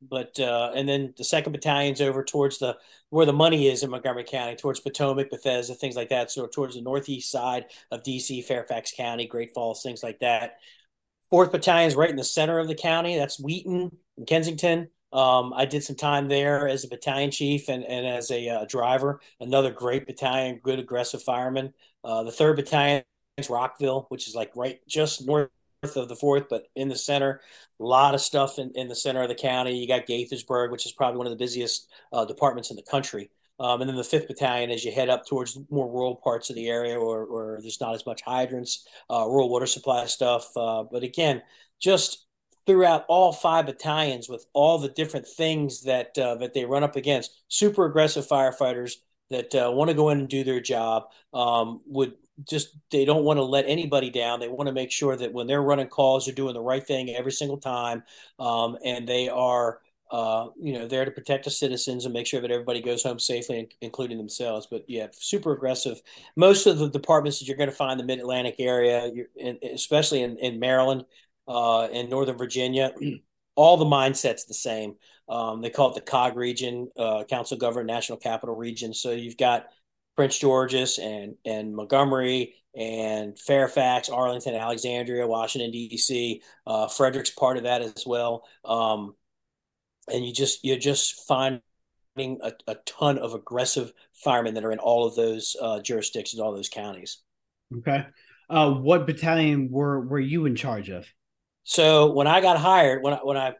but 0.00 0.38
uh, 0.38 0.72
and 0.74 0.88
then 0.88 1.14
the 1.16 1.24
second 1.24 1.52
battalion's 1.52 2.00
over 2.00 2.22
towards 2.22 2.58
the 2.58 2.76
where 3.10 3.26
the 3.26 3.32
money 3.32 3.68
is 3.68 3.82
in 3.82 3.90
Montgomery 3.90 4.24
County, 4.24 4.54
towards 4.54 4.80
Potomac, 4.80 5.30
Bethesda, 5.30 5.74
things 5.74 5.96
like 5.96 6.10
that. 6.10 6.30
So 6.30 6.46
towards 6.46 6.76
the 6.76 6.82
northeast 6.82 7.30
side 7.30 7.66
of 7.90 8.02
DC, 8.02 8.44
Fairfax 8.44 8.92
County, 8.96 9.26
Great 9.26 9.54
Falls, 9.54 9.82
things 9.82 10.02
like 10.02 10.20
that. 10.20 10.58
Fourth 11.30 11.52
Battalion 11.52 11.88
is 11.88 11.96
right 11.96 12.10
in 12.10 12.16
the 12.16 12.24
center 12.24 12.58
of 12.58 12.68
the 12.68 12.74
county. 12.74 13.16
That's 13.16 13.38
Wheaton 13.38 13.96
and 14.16 14.26
Kensington. 14.26 14.88
Um, 15.12 15.52
I 15.54 15.64
did 15.64 15.82
some 15.84 15.96
time 15.96 16.28
there 16.28 16.68
as 16.68 16.84
a 16.84 16.88
battalion 16.88 17.30
chief 17.30 17.68
and, 17.68 17.84
and 17.84 18.06
as 18.06 18.30
a 18.30 18.48
uh, 18.48 18.64
driver. 18.66 19.20
Another 19.40 19.70
great 19.70 20.06
battalion, 20.06 20.60
good 20.62 20.78
aggressive 20.78 21.22
fireman. 21.22 21.72
Uh, 22.04 22.22
the 22.22 22.32
third 22.32 22.56
battalion 22.56 23.04
is 23.38 23.50
Rockville, 23.50 24.06
which 24.10 24.28
is 24.28 24.34
like 24.34 24.52
right 24.54 24.80
just 24.86 25.26
north 25.26 25.50
of 25.82 26.08
the 26.08 26.16
fourth, 26.16 26.48
but 26.48 26.64
in 26.74 26.88
the 26.88 26.96
center. 26.96 27.40
A 27.80 27.84
lot 27.84 28.14
of 28.14 28.20
stuff 28.20 28.58
in, 28.58 28.72
in 28.74 28.88
the 28.88 28.96
center 28.96 29.22
of 29.22 29.28
the 29.28 29.34
county. 29.34 29.78
You 29.78 29.86
got 29.86 30.06
Gaithersburg, 30.06 30.70
which 30.70 30.84
is 30.84 30.92
probably 30.92 31.18
one 31.18 31.26
of 31.26 31.30
the 31.30 31.36
busiest 31.36 31.88
uh, 32.12 32.24
departments 32.24 32.70
in 32.70 32.76
the 32.76 32.82
country. 32.82 33.30
Um, 33.60 33.80
and 33.80 33.88
then 33.88 33.96
the 33.96 34.04
fifth 34.04 34.28
battalion, 34.28 34.70
as 34.70 34.84
you 34.84 34.92
head 34.92 35.08
up 35.08 35.26
towards 35.26 35.58
more 35.70 35.90
rural 35.90 36.16
parts 36.16 36.50
of 36.50 36.56
the 36.56 36.68
area, 36.68 36.98
or, 36.98 37.24
or 37.24 37.58
there's 37.60 37.80
not 37.80 37.94
as 37.94 38.06
much 38.06 38.22
hydrants, 38.22 38.86
uh, 39.10 39.24
rural 39.26 39.48
water 39.48 39.66
supply 39.66 40.06
stuff. 40.06 40.56
Uh, 40.56 40.84
but 40.84 41.02
again, 41.02 41.42
just 41.80 42.26
throughout 42.66 43.04
all 43.08 43.32
five 43.32 43.66
battalions, 43.66 44.28
with 44.28 44.46
all 44.52 44.78
the 44.78 44.90
different 44.90 45.26
things 45.26 45.82
that 45.82 46.16
uh, 46.18 46.34
that 46.36 46.54
they 46.54 46.64
run 46.64 46.84
up 46.84 46.96
against, 46.96 47.42
super 47.48 47.86
aggressive 47.86 48.26
firefighters 48.26 48.96
that 49.30 49.54
uh, 49.54 49.70
want 49.70 49.88
to 49.88 49.94
go 49.94 50.10
in 50.10 50.20
and 50.20 50.28
do 50.28 50.44
their 50.44 50.60
job. 50.60 51.04
Um, 51.34 51.80
would 51.86 52.14
just 52.48 52.76
they 52.90 53.04
don't 53.04 53.24
want 53.24 53.38
to 53.38 53.42
let 53.42 53.64
anybody 53.66 54.10
down. 54.10 54.38
They 54.38 54.48
want 54.48 54.68
to 54.68 54.72
make 54.72 54.92
sure 54.92 55.16
that 55.16 55.32
when 55.32 55.46
they're 55.46 55.62
running 55.62 55.88
calls, 55.88 56.26
they're 56.26 56.34
doing 56.34 56.54
the 56.54 56.60
right 56.60 56.86
thing 56.86 57.10
every 57.10 57.32
single 57.32 57.58
time, 57.58 58.02
um, 58.38 58.78
and 58.84 59.08
they 59.08 59.28
are 59.28 59.80
uh, 60.10 60.48
you 60.60 60.72
know, 60.72 60.86
there 60.86 61.04
to 61.04 61.10
protect 61.10 61.44
the 61.44 61.50
citizens 61.50 62.04
and 62.04 62.14
make 62.14 62.26
sure 62.26 62.40
that 62.40 62.50
everybody 62.50 62.80
goes 62.80 63.02
home 63.02 63.18
safely, 63.18 63.68
including 63.80 64.16
themselves. 64.16 64.66
But 64.70 64.84
yeah, 64.88 65.08
super 65.12 65.52
aggressive. 65.52 66.00
Most 66.36 66.66
of 66.66 66.78
the 66.78 66.88
departments 66.88 67.38
that 67.38 67.46
you're 67.46 67.56
going 67.56 67.70
to 67.70 67.74
find 67.74 67.92
in 67.92 67.98
the 67.98 68.04
Mid 68.04 68.18
Atlantic 68.18 68.56
area, 68.58 69.10
especially 69.74 70.22
in, 70.22 70.38
in 70.38 70.58
Maryland 70.58 71.04
uh, 71.46 71.84
and 71.84 72.08
Northern 72.08 72.38
Virginia, 72.38 72.92
all 73.54 73.76
the 73.76 73.84
mindsets 73.84 74.46
the 74.46 74.54
same. 74.54 74.94
Um, 75.28 75.60
they 75.60 75.70
call 75.70 75.90
it 75.90 75.94
the 75.94 76.00
COG 76.00 76.36
region, 76.36 76.88
uh, 76.96 77.24
Council 77.24 77.58
Government 77.58 77.88
National 77.88 78.16
Capital 78.16 78.54
Region. 78.54 78.94
So 78.94 79.10
you've 79.10 79.36
got 79.36 79.66
Prince 80.16 80.38
George's 80.38 80.98
and 80.98 81.36
and 81.44 81.76
Montgomery 81.76 82.54
and 82.74 83.38
Fairfax, 83.38 84.08
Arlington, 84.08 84.54
Alexandria, 84.54 85.26
Washington 85.26 85.70
D.C. 85.70 86.42
Uh, 86.66 86.88
Frederick's 86.88 87.30
part 87.30 87.56
of 87.56 87.64
that 87.64 87.82
as 87.82 88.04
well. 88.06 88.44
Um, 88.64 89.14
and 90.12 90.24
you 90.24 90.32
just 90.32 90.64
you're 90.64 90.78
just 90.78 91.26
finding 91.26 91.60
a, 92.18 92.52
a 92.66 92.76
ton 92.86 93.18
of 93.18 93.34
aggressive 93.34 93.92
firemen 94.12 94.54
that 94.54 94.64
are 94.64 94.72
in 94.72 94.78
all 94.78 95.06
of 95.06 95.14
those 95.14 95.56
uh, 95.60 95.80
jurisdictions, 95.80 96.40
all 96.40 96.52
those 96.52 96.68
counties. 96.68 97.18
Okay. 97.78 98.06
Uh, 98.50 98.72
what 98.72 99.06
battalion 99.06 99.68
were 99.70 100.00
were 100.00 100.20
you 100.20 100.46
in 100.46 100.56
charge 100.56 100.88
of? 100.88 101.06
So 101.64 102.12
when 102.12 102.26
I 102.26 102.40
got 102.40 102.56
hired, 102.58 103.02
when 103.02 103.12
I, 103.12 103.18
when 103.18 103.36
I 103.36 103.54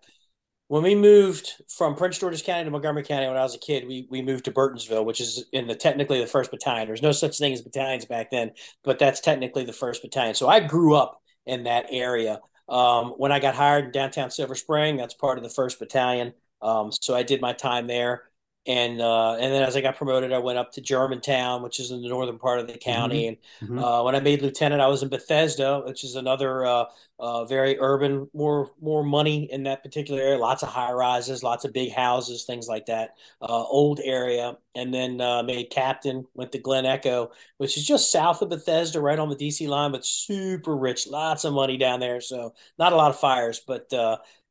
when 0.69 0.83
we 0.83 0.95
moved 0.95 1.52
from 1.69 1.95
Prince 1.95 2.19
George's 2.19 2.43
County 2.43 2.64
to 2.64 2.71
Montgomery 2.71 3.02
County 3.02 3.26
when 3.26 3.37
I 3.37 3.43
was 3.43 3.55
a 3.55 3.59
kid, 3.59 3.87
we 3.87 4.07
we 4.11 4.23
moved 4.23 4.45
to 4.45 4.52
Burtonsville, 4.52 5.05
which 5.05 5.21
is 5.21 5.47
in 5.52 5.67
the 5.67 5.75
technically 5.75 6.21
the 6.21 6.26
first 6.26 6.50
battalion. 6.50 6.87
There's 6.87 7.02
no 7.02 7.12
such 7.12 7.38
thing 7.38 7.52
as 7.52 7.62
battalions 7.62 8.05
back 8.05 8.31
then, 8.31 8.52
but 8.85 8.99
that's 8.99 9.21
technically 9.21 9.64
the 9.64 9.73
first 9.73 10.02
battalion. 10.02 10.35
So 10.35 10.49
I 10.49 10.61
grew 10.61 10.95
up 10.95 11.21
in 11.47 11.64
that 11.64 11.87
area. 11.90 12.40
Um, 12.69 13.11
when 13.17 13.33
I 13.33 13.39
got 13.39 13.55
hired 13.55 13.87
in 13.87 13.91
downtown 13.93 14.31
Silver 14.31 14.55
Spring, 14.55 14.97
that's 14.97 15.15
part 15.15 15.39
of 15.39 15.45
the 15.45 15.51
first 15.51 15.79
battalion. 15.79 16.35
Um, 16.61 16.91
so 16.93 17.15
I 17.15 17.23
did 17.23 17.41
my 17.41 17.53
time 17.53 17.87
there, 17.87 18.25
and 18.69 19.01
uh, 19.01 19.33
and 19.37 19.51
then 19.51 19.63
as 19.63 19.77
I 19.77 19.81
got 19.81 19.97
promoted, 19.97 20.31
I 20.31 20.39
went 20.39 20.59
up 20.59 20.73
to 20.73 20.83
Germantown, 20.83 21.63
which 21.63 21.81
is 21.81 21.91
in 21.91 22.03
the 22.03 22.09
northern 22.09 22.39
part 22.39 22.61
of 22.61 22.67
the 22.67 22.77
county. 22.77 23.23
Mm-hmm. 23.23 23.73
And 23.73 23.81
mm-hmm. 23.81 23.85
uh, 23.85 24.03
when 24.03 24.15
I 24.15 24.21
made 24.21 24.43
lieutenant, 24.43 24.83
I 24.83 24.89
was 24.89 25.03
in 25.03 25.09
Bethesda, 25.09 25.81
which 25.87 26.05
is 26.05 26.17
another 26.17 26.67
uh, 26.67 26.85
uh, 27.19 27.47
very 27.47 27.79
urban, 27.81 28.29
more 28.35 28.71
more 28.79 29.03
money 29.03 29.51
in 29.51 29.63
that 29.63 29.83
particular 29.83 30.21
area. 30.21 30.37
Lots 30.37 30.63
of 30.63 30.69
high 30.69 30.93
rises, 30.93 31.43
lots 31.43 31.65
of 31.65 31.73
big 31.73 31.93
houses, 31.93 32.45
things 32.45 32.69
like 32.69 32.85
that. 32.87 33.15
Uh, 33.41 33.47
old 33.47 34.01
area, 34.05 34.59
and 34.75 34.93
then 34.93 35.19
uh, 35.23 35.43
made 35.43 35.71
captain. 35.71 36.27
Went 36.35 36.53
to 36.53 36.59
Glen 36.59 36.85
Echo, 36.85 37.31
which 37.57 37.79
is 37.79 37.87
just 37.87 38.13
south 38.13 38.43
of 38.43 38.51
Bethesda, 38.51 39.01
right 39.01 39.19
on 39.19 39.31
the 39.31 39.37
DC 39.37 39.67
line, 39.67 39.93
but 39.93 40.05
super 40.05 40.77
rich. 40.77 41.07
Lots 41.07 41.47
of 41.47 41.55
money 41.55 41.79
down 41.79 42.01
there, 42.01 42.21
so 42.21 42.53
not 42.79 42.93
a 42.93 42.97
lot 42.97 43.13
of 43.13 43.19
fires, 43.19 43.63
but 43.67 43.91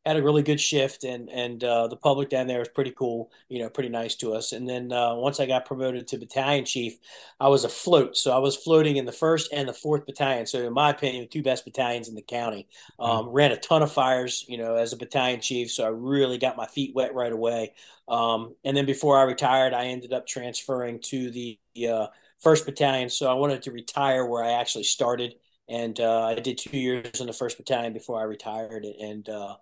had 0.08 0.18
a 0.18 0.24
really 0.24 0.44
good 0.44 0.60
shift, 0.60 1.04
and 1.04 1.30
and 1.30 1.64
uh, 1.64 1.88
the 1.88 1.96
public 1.96 2.30
down 2.30 2.48
there 2.48 2.60
was 2.60 2.70
pretty 2.70 2.92
cool, 2.92 3.32
you 3.50 3.60
know, 3.60 3.70
pretty 3.70 3.90
nice 3.90 4.16
to 4.16 4.34
us. 4.34 4.54
And 4.54 4.68
then 4.68 4.92
uh, 4.92 5.16
once 5.16 5.40
I 5.40 5.46
got 5.46 5.66
promoted 5.66 6.08
to 6.08 6.18
battalion 6.18 6.66
chief, 6.66 6.98
I 7.40 7.48
was 7.50 7.64
afloat, 7.64 8.18
so 8.18 8.36
I 8.36 8.40
was 8.40 8.56
floating 8.56 8.98
in 8.98 9.06
the 9.06 9.12
first 9.12 9.52
and 9.52 9.68
the 9.68 9.74
fourth 9.74 10.06
battalion. 10.06 10.46
So 10.46 10.66
in 10.66 10.74
my 10.74 10.90
opinion, 10.90 11.24
the 11.24 11.28
two 11.28 11.44
best 11.44 11.66
battalions 11.66 12.08
in 12.08 12.16
the 12.16 12.22
county. 12.22 12.68
Um, 13.00 13.26
mm-hmm. 13.26 13.30
Ran 13.30 13.52
a 13.52 13.58
ton 13.58 13.84
of 13.84 13.92
fires, 13.92 14.46
you 14.48 14.58
know, 14.58 14.76
as 14.76 14.94
a 14.94 14.98
battalion 14.98 15.42
chief, 15.42 15.72
so 15.72 15.86
I 15.86 15.90
really 15.90 16.38
got 16.38 16.58
my 16.58 16.68
feet 16.68 16.96
wet 16.96 17.14
right 17.14 17.32
away. 17.32 17.74
Um, 18.08 18.56
and 18.64 18.76
then 18.76 18.86
before 18.86 19.18
I 19.18 19.24
retired, 19.24 19.74
I 19.74 19.86
ended 19.86 20.14
up 20.14 20.26
transferring 20.26 21.02
to 21.02 21.30
the 21.30 21.60
uh, 21.90 22.08
first 22.40 22.66
battalion. 22.66 23.10
So 23.10 23.30
I 23.30 23.34
wanted 23.34 23.64
to 23.64 23.72
retire 23.72 24.26
where 24.26 24.44
I 24.44 24.52
actually 24.54 24.84
started 24.84 25.36
and 25.70 26.00
uh, 26.00 26.28
I 26.28 26.36
did 26.36 26.58
two 26.58 26.78
years 26.78 27.20
in 27.20 27.28
the 27.28 27.34
first 27.34 27.58
battalion 27.58 27.94
before 27.94 28.20
I 28.20 28.24
retired. 28.24 28.86
And 28.86 29.28
uh, 29.28 29.58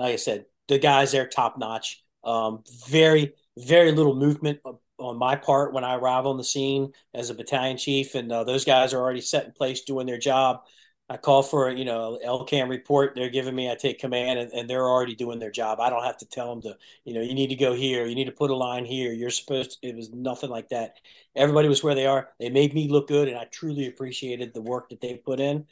like 0.00 0.14
I 0.14 0.16
said, 0.16 0.46
the 0.68 0.78
guys 0.78 1.12
there 1.12 1.26
top 1.26 1.58
notch. 1.58 2.02
Um, 2.24 2.64
very 2.88 3.32
very 3.56 3.92
little 3.92 4.14
movement 4.14 4.60
on 4.98 5.18
my 5.18 5.36
part 5.36 5.72
when 5.72 5.84
I 5.84 5.96
arrive 5.96 6.26
on 6.26 6.36
the 6.36 6.44
scene 6.44 6.92
as 7.14 7.30
a 7.30 7.34
battalion 7.34 7.76
chief, 7.76 8.14
and 8.14 8.30
uh, 8.30 8.44
those 8.44 8.64
guys 8.64 8.92
are 8.94 9.00
already 9.00 9.20
set 9.20 9.46
in 9.46 9.52
place 9.52 9.82
doing 9.82 10.06
their 10.06 10.18
job. 10.18 10.62
I 11.08 11.16
call 11.16 11.42
for 11.42 11.70
you 11.70 11.84
know 11.84 12.18
LCAN 12.24 12.68
report. 12.68 13.14
They're 13.14 13.30
giving 13.30 13.54
me. 13.54 13.70
I 13.70 13.74
take 13.74 13.98
command, 13.98 14.38
and, 14.38 14.52
and, 14.52 14.70
they're 14.70 14.88
already 14.88 15.14
doing 15.14 15.38
their 15.38 15.50
job. 15.50 15.80
I 15.80 15.90
don't 15.90 16.04
have 16.04 16.18
to 16.18 16.26
tell 16.26 16.50
them 16.50 16.62
to. 16.62 16.78
You 17.04 17.14
know, 17.14 17.20
you 17.20 17.34
need 17.34 17.48
to 17.48 17.56
go 17.56 17.74
here. 17.74 18.06
You 18.06 18.14
need 18.14 18.26
to 18.26 18.32
put 18.32 18.50
a 18.50 18.56
line 18.56 18.84
here. 18.84 19.12
You're 19.12 19.30
supposed. 19.30 19.82
To, 19.82 19.88
it 19.88 19.96
was 19.96 20.10
nothing 20.12 20.50
like 20.50 20.68
that. 20.68 20.94
Everybody 21.34 21.68
was 21.68 21.82
where 21.82 21.96
they 21.96 22.06
are. 22.06 22.28
They 22.38 22.48
made 22.48 22.74
me 22.74 22.88
look 22.88 23.08
good, 23.08 23.28
and 23.28 23.36
I 23.36 23.44
truly 23.46 23.88
appreciated 23.88 24.54
the 24.54 24.62
work 24.62 24.90
that 24.90 25.00
they 25.00 25.16
put 25.16 25.40
in 25.40 25.66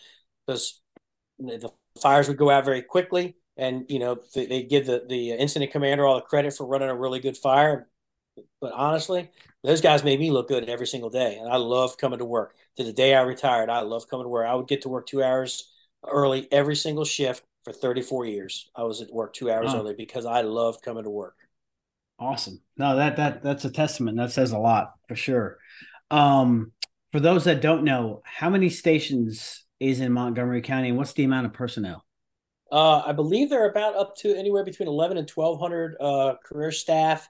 because 0.47 0.80
the 1.38 1.70
fires 2.02 2.26
would 2.26 2.37
go 2.37 2.50
out 2.50 2.64
very 2.64 2.82
quickly 2.82 3.37
and 3.58 3.84
you 3.88 3.98
know 3.98 4.18
they, 4.34 4.46
they 4.46 4.62
give 4.62 4.86
the 4.86 5.04
the 5.06 5.32
incident 5.32 5.72
commander 5.72 6.06
all 6.06 6.14
the 6.14 6.22
credit 6.22 6.54
for 6.54 6.66
running 6.66 6.88
a 6.88 6.96
really 6.96 7.20
good 7.20 7.36
fire. 7.36 7.88
But 8.60 8.72
honestly, 8.72 9.30
those 9.64 9.80
guys 9.80 10.04
made 10.04 10.20
me 10.20 10.30
look 10.30 10.48
good 10.48 10.68
every 10.68 10.86
single 10.86 11.10
day, 11.10 11.36
and 11.36 11.50
I 11.52 11.56
love 11.56 11.98
coming 11.98 12.20
to 12.20 12.24
work. 12.24 12.54
To 12.76 12.84
the 12.84 12.92
day 12.92 13.14
I 13.14 13.22
retired, 13.22 13.68
I 13.68 13.80
love 13.80 14.08
coming 14.08 14.24
to 14.24 14.28
work. 14.28 14.46
I 14.46 14.54
would 14.54 14.68
get 14.68 14.82
to 14.82 14.88
work 14.88 15.06
two 15.06 15.22
hours 15.22 15.72
early 16.08 16.46
every 16.52 16.76
single 16.76 17.04
shift 17.04 17.42
for 17.64 17.72
34 17.72 18.26
years. 18.26 18.70
I 18.76 18.84
was 18.84 19.02
at 19.02 19.12
work 19.12 19.34
two 19.34 19.50
hours 19.50 19.74
early 19.74 19.94
because 19.94 20.24
I 20.24 20.42
loved 20.42 20.82
coming 20.82 21.02
to 21.02 21.10
work. 21.10 21.34
Awesome. 22.20 22.60
No, 22.76 22.96
that 22.96 23.16
that 23.16 23.42
that's 23.42 23.64
a 23.64 23.70
testament. 23.70 24.16
That 24.16 24.30
says 24.30 24.52
a 24.52 24.58
lot 24.58 24.94
for 25.08 25.16
sure. 25.16 25.58
Um, 26.10 26.72
for 27.12 27.20
those 27.20 27.44
that 27.44 27.60
don't 27.60 27.84
know, 27.84 28.22
how 28.24 28.50
many 28.50 28.70
stations 28.70 29.64
is 29.80 30.00
in 30.00 30.12
Montgomery 30.12 30.62
County, 30.62 30.88
and 30.88 30.98
what's 30.98 31.12
the 31.12 31.24
amount 31.24 31.46
of 31.46 31.52
personnel? 31.52 32.04
Uh, 32.70 33.02
I 33.06 33.12
believe 33.12 33.50
they're 33.50 33.68
about 33.68 33.96
up 33.96 34.16
to 34.18 34.37
anywhere 34.37 34.64
between 34.64 34.88
11 34.88 35.16
and 35.16 35.30
1,200 35.30 35.96
uh, 36.00 36.34
career 36.44 36.70
staff. 36.70 37.28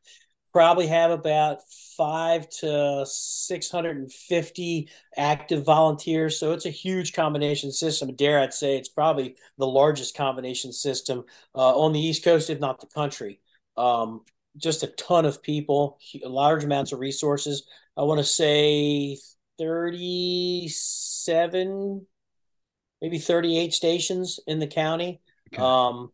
Probably 0.52 0.86
have 0.86 1.10
about 1.10 1.58
five 1.96 2.48
to 2.60 3.04
650 3.06 4.88
active 5.16 5.64
volunteers. 5.64 6.38
So 6.38 6.52
it's 6.52 6.66
a 6.66 6.70
huge 6.70 7.12
combination 7.12 7.70
system. 7.70 8.14
Dare 8.16 8.40
I'd 8.40 8.54
say 8.54 8.76
it's 8.76 8.88
probably 8.88 9.36
the 9.58 9.66
largest 9.66 10.16
combination 10.16 10.72
system 10.72 11.24
uh, 11.54 11.78
on 11.78 11.92
the 11.92 12.00
East 12.00 12.24
Coast, 12.24 12.50
if 12.50 12.60
not 12.60 12.80
the 12.80 12.86
country. 12.86 13.40
Um, 13.76 14.22
just 14.56 14.82
a 14.82 14.88
ton 14.88 15.24
of 15.24 15.42
people, 15.42 15.98
large 16.24 16.64
amounts 16.64 16.92
of 16.92 16.98
resources. 16.98 17.68
I 17.96 18.02
want 18.02 18.18
to 18.18 18.24
say 18.24 19.18
37, 19.58 22.06
maybe 23.00 23.18
38 23.18 23.72
stations 23.72 24.40
in 24.46 24.58
the 24.58 24.66
county. 24.66 25.20
Okay. 25.52 25.62
Um, 25.62 26.12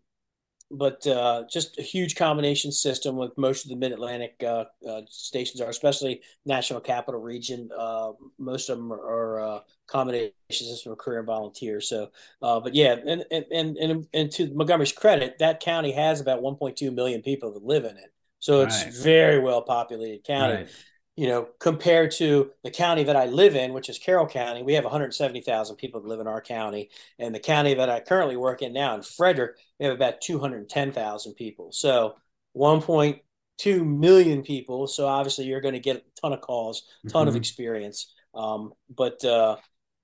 but 0.70 1.06
uh, 1.06 1.44
just 1.50 1.78
a 1.78 1.82
huge 1.82 2.16
combination 2.16 2.72
system 2.72 3.16
with 3.16 3.36
most 3.36 3.64
of 3.64 3.70
the 3.70 3.76
Mid 3.76 3.92
Atlantic 3.92 4.42
uh, 4.42 4.64
uh, 4.88 5.02
stations 5.08 5.60
are, 5.60 5.68
especially 5.68 6.22
National 6.46 6.80
Capital 6.80 7.20
Region. 7.20 7.68
Uh, 7.76 8.12
most 8.38 8.70
of 8.70 8.78
them 8.78 8.92
are, 8.92 8.98
are 8.98 9.40
uh, 9.40 9.60
combination 9.86 10.32
system 10.50 10.92
of 10.92 10.98
career 10.98 11.18
and 11.18 11.26
volunteer. 11.26 11.80
So, 11.80 12.10
uh, 12.42 12.60
but 12.60 12.74
yeah, 12.74 12.96
and, 13.06 13.24
and 13.30 13.76
and 13.76 14.06
and 14.12 14.32
to 14.32 14.52
Montgomery's 14.54 14.92
credit, 14.92 15.38
that 15.38 15.60
county 15.60 15.92
has 15.92 16.20
about 16.20 16.42
1.2 16.42 16.92
million 16.94 17.22
people 17.22 17.52
that 17.52 17.62
live 17.62 17.84
in 17.84 17.96
it. 17.96 18.12
So 18.40 18.62
it's 18.62 18.84
right. 18.84 18.94
very 18.94 19.38
well 19.38 19.62
populated 19.62 20.24
county. 20.24 20.54
Right 20.54 20.68
you 21.16 21.28
know, 21.28 21.48
compared 21.60 22.10
to 22.10 22.50
the 22.64 22.70
county 22.70 23.04
that 23.04 23.14
I 23.14 23.26
live 23.26 23.54
in, 23.54 23.72
which 23.72 23.88
is 23.88 23.98
Carroll 23.98 24.26
County, 24.26 24.62
we 24.62 24.74
have 24.74 24.84
170,000 24.84 25.76
people 25.76 26.00
that 26.00 26.08
live 26.08 26.18
in 26.18 26.26
our 26.26 26.40
county. 26.40 26.90
And 27.20 27.32
the 27.32 27.40
county 27.40 27.74
that 27.74 27.88
I 27.88 28.00
currently 28.00 28.36
work 28.36 28.62
in 28.62 28.72
now, 28.72 28.96
in 28.96 29.02
Frederick, 29.02 29.56
we 29.78 29.86
have 29.86 29.94
about 29.94 30.20
210,000 30.20 31.34
people. 31.34 31.70
So 31.70 32.16
1.2 32.56 33.86
million 33.86 34.42
people. 34.42 34.88
So 34.88 35.06
obviously, 35.06 35.44
you're 35.44 35.60
going 35.60 35.74
to 35.74 35.80
get 35.80 35.96
a 35.96 36.20
ton 36.20 36.32
of 36.32 36.40
calls, 36.40 36.82
a 37.04 37.08
ton 37.08 37.22
mm-hmm. 37.22 37.28
of 37.28 37.36
experience. 37.36 38.12
Um, 38.34 38.72
but 38.90 39.24
uh, 39.24 39.56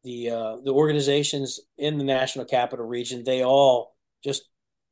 the 0.05 0.31
uh, 0.31 0.57
the 0.65 0.73
organizations 0.73 1.59
in 1.77 1.99
the 1.99 2.05
National 2.05 2.45
Capital 2.45 2.87
Region, 2.87 3.25
they 3.25 3.45
all 3.45 3.97
just 4.23 4.45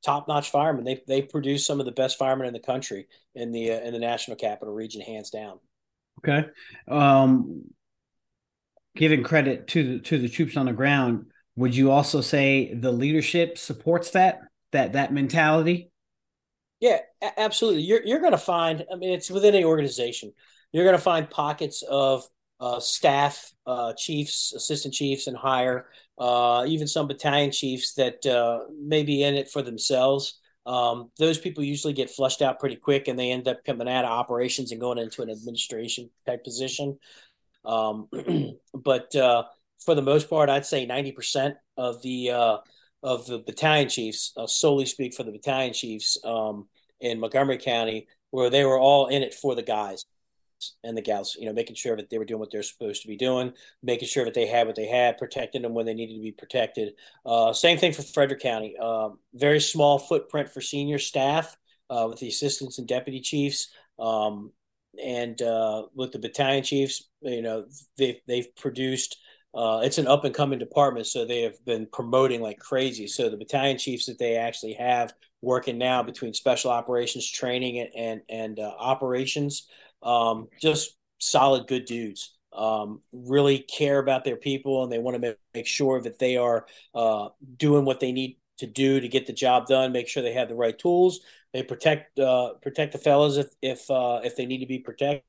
top 0.05 0.27
notch 0.27 0.51
firemen. 0.51 0.85
They 0.85 1.01
they 1.07 1.23
produce 1.23 1.65
some 1.65 1.79
of 1.79 1.87
the 1.87 1.93
best 1.93 2.19
firemen 2.19 2.49
in 2.49 2.53
the 2.53 2.59
country 2.59 3.07
in 3.37 3.53
the 3.53 3.73
uh, 3.73 3.81
in 3.81 3.93
the 3.93 4.01
National 4.01 4.37
Capital 4.37 4.75
Region, 4.75 5.01
hands 5.01 5.31
down. 5.31 5.61
Okay. 6.19 6.47
Um, 6.89 7.65
giving 8.97 9.23
credit 9.23 9.69
to 9.69 9.85
the 9.85 9.99
to 10.01 10.19
the 10.19 10.29
troops 10.29 10.57
on 10.57 10.67
the 10.67 10.73
ground, 10.73 11.27
would 11.57 11.75
you 11.75 11.91
also 11.91 12.21
say 12.21 12.75
the 12.75 12.93
leadership 12.93 13.59
supports 13.59 14.11
that 14.11 14.41
that 14.73 14.93
that 14.95 15.13
mentality? 15.13 15.91
Yeah, 16.81 16.99
absolutely. 17.37 17.83
You're 17.83 18.05
you're 18.05 18.21
going 18.21 18.33
to 18.33 18.39
find. 18.39 18.85
I 18.93 18.97
mean, 18.97 19.11
it's 19.11 19.31
within 19.31 19.55
any 19.55 19.65
organization. 19.65 20.33
You're 20.73 20.85
going 20.85 20.97
to 20.97 21.03
find 21.03 21.31
pockets 21.31 21.83
of 21.89 22.25
uh, 22.61 22.81
staff, 22.81 23.53
uh, 23.67 23.95
chiefs, 23.97 24.53
assistant 24.53 24.95
chiefs, 24.95 25.27
and 25.27 25.37
higher, 25.37 25.87
uh, 26.19 26.65
even 26.69 26.87
some 26.87 27.09
battalion 27.09 27.51
chiefs 27.51 27.95
that 27.95 28.25
uh, 28.27 28.61
may 28.81 29.03
be 29.03 29.23
in 29.23 29.35
it 29.35 29.51
for 29.51 29.63
themselves. 29.63 30.39
Um, 30.69 31.11
those 31.19 31.39
people 31.39 31.65
usually 31.65 31.95
get 31.95 32.11
flushed 32.11 32.43
out 32.43 32.61
pretty 32.61 32.77
quick 32.77 33.09
and 33.09 33.19
they 33.19 33.31
end 33.31 33.49
up 33.49 33.65
coming 33.65 33.89
out 33.89 34.05
of 34.05 34.11
operations 34.11 34.71
and 34.71 34.79
going 34.81 34.99
into 34.99 35.23
an 35.23 35.31
administration 35.31 36.11
type 36.27 36.45
position. 36.45 36.99
Um, 37.65 38.09
but 38.75 39.17
uh, 39.17 39.45
for 39.83 39.95
the 39.95 40.03
most 40.03 40.29
part, 40.29 40.51
I'd 40.51 40.67
say 40.67 40.87
90% 40.87 41.55
of 41.79 42.03
the 42.03 42.31
uh, 42.31 42.57
of 43.03 43.27
the 43.27 43.39
battalion 43.39 43.89
chiefs, 43.89 44.33
uh, 44.37 44.47
solely 44.47 44.85
speak 44.85 45.15
for 45.15 45.23
the 45.23 45.33
battalion 45.33 45.73
chiefs 45.73 46.19
um, 46.23 46.69
in 47.01 47.19
Montgomery 47.19 47.59
County, 47.59 48.07
where 48.31 48.51
they 48.51 48.65
were 48.65 48.79
all 48.79 49.07
in 49.07 49.23
it 49.23 49.33
for 49.33 49.55
the 49.55 49.63
guys 49.63 50.05
and 50.85 50.97
the 50.97 51.03
gals, 51.03 51.37
you 51.39 51.47
know, 51.47 51.53
making 51.53 51.77
sure 51.77 51.97
that 51.97 52.11
they 52.11 52.19
were 52.19 52.25
doing 52.25 52.41
what 52.41 52.51
they're 52.51 52.63
supposed 52.63 53.03
to 53.03 53.09
be 53.09 53.17
doing, 53.17 53.53
making 53.83 54.09
sure 54.09 54.25
that 54.25 54.35
they 54.35 54.47
had 54.47 54.67
what 54.67 54.77
they 54.77 54.87
had, 54.87 55.19
protecting 55.19 55.63
them 55.63 55.75
when 55.75 55.87
they 55.87 55.95
needed 55.95 56.15
to 56.15 56.23
be 56.23 56.33
protected. 56.33 56.95
Uh, 57.25 57.53
same 57.53 57.79
thing 57.79 57.93
for 57.93 58.03
Frederick 58.03 58.41
County. 58.41 58.77
Uh, 58.81 59.11
very 59.35 59.61
small 59.61 59.99
footprint 59.99 60.49
for 60.49 60.61
senior 60.61 60.99
staff 60.99 61.57
uh, 61.91 62.07
with 62.09 62.19
the 62.19 62.29
assistants 62.29 62.79
and 62.79 62.89
deputy 62.89 63.21
chiefs. 63.21 63.71
Um, 63.99 64.53
and 65.03 65.41
uh, 65.43 65.85
with 65.95 66.13
the 66.13 66.19
battalion 66.19 66.65
chiefs, 66.65 67.09
you 67.21 67.43
know, 67.43 67.67
they, 67.97 68.21
they've 68.27 68.55
produced. 68.57 69.19
Uh, 69.55 69.81
it's 69.83 69.99
an 69.99 70.07
up 70.07 70.25
and 70.25 70.35
coming 70.35 70.59
department, 70.59 71.07
so 71.07 71.25
they 71.25 71.43
have 71.43 71.65
been 71.65 71.87
promoting 71.93 72.41
like 72.41 72.59
crazy. 72.59 73.07
So 73.07 73.29
the 73.29 73.37
battalion 73.37 73.79
chiefs 73.79 74.07
that 74.07 74.19
they 74.19 74.37
actually 74.37 74.75
have 74.75 75.15
working 75.41 75.79
now 75.79 76.03
between 76.03 76.35
special 76.35 76.71
operations 76.71 77.29
training 77.31 77.79
and 77.79 77.91
and, 77.97 78.21
and 78.29 78.59
uh, 78.61 78.73
operations 78.79 79.69
um, 80.03 80.49
just 80.61 80.97
solid, 81.19 81.67
good 81.67 81.85
dudes. 81.85 82.35
Um, 82.53 83.03
really 83.13 83.59
care 83.59 83.99
about 83.99 84.25
their 84.25 84.37
people 84.37 84.83
and 84.83 84.91
they 84.91 84.99
want 84.99 85.15
to 85.15 85.21
make, 85.21 85.37
make 85.55 85.67
sure 85.67 86.01
that 86.01 86.19
they 86.19 86.37
are 86.37 86.67
uh, 86.95 87.29
doing 87.57 87.85
what 87.85 88.01
they 88.01 88.11
need 88.11 88.39
to 88.59 88.67
do 88.67 89.01
to 89.01 89.09
get 89.09 89.27
the 89.27 89.33
job 89.33 89.67
done. 89.67 89.93
Make 89.93 90.09
sure 90.09 90.23
they 90.23 90.33
have 90.33 90.49
the 90.49 90.55
right 90.55 90.77
tools. 90.77 91.21
They 91.53 91.63
protect 91.63 92.19
uh, 92.19 92.55
protect 92.63 92.93
the 92.93 92.99
fellas 92.99 93.37
if 93.37 93.47
if 93.63 93.91
uh, 93.91 94.21
if 94.25 94.37
they 94.37 94.47
need 94.47 94.59
to 94.59 94.67
be 94.67 94.79
protected. 94.79 95.23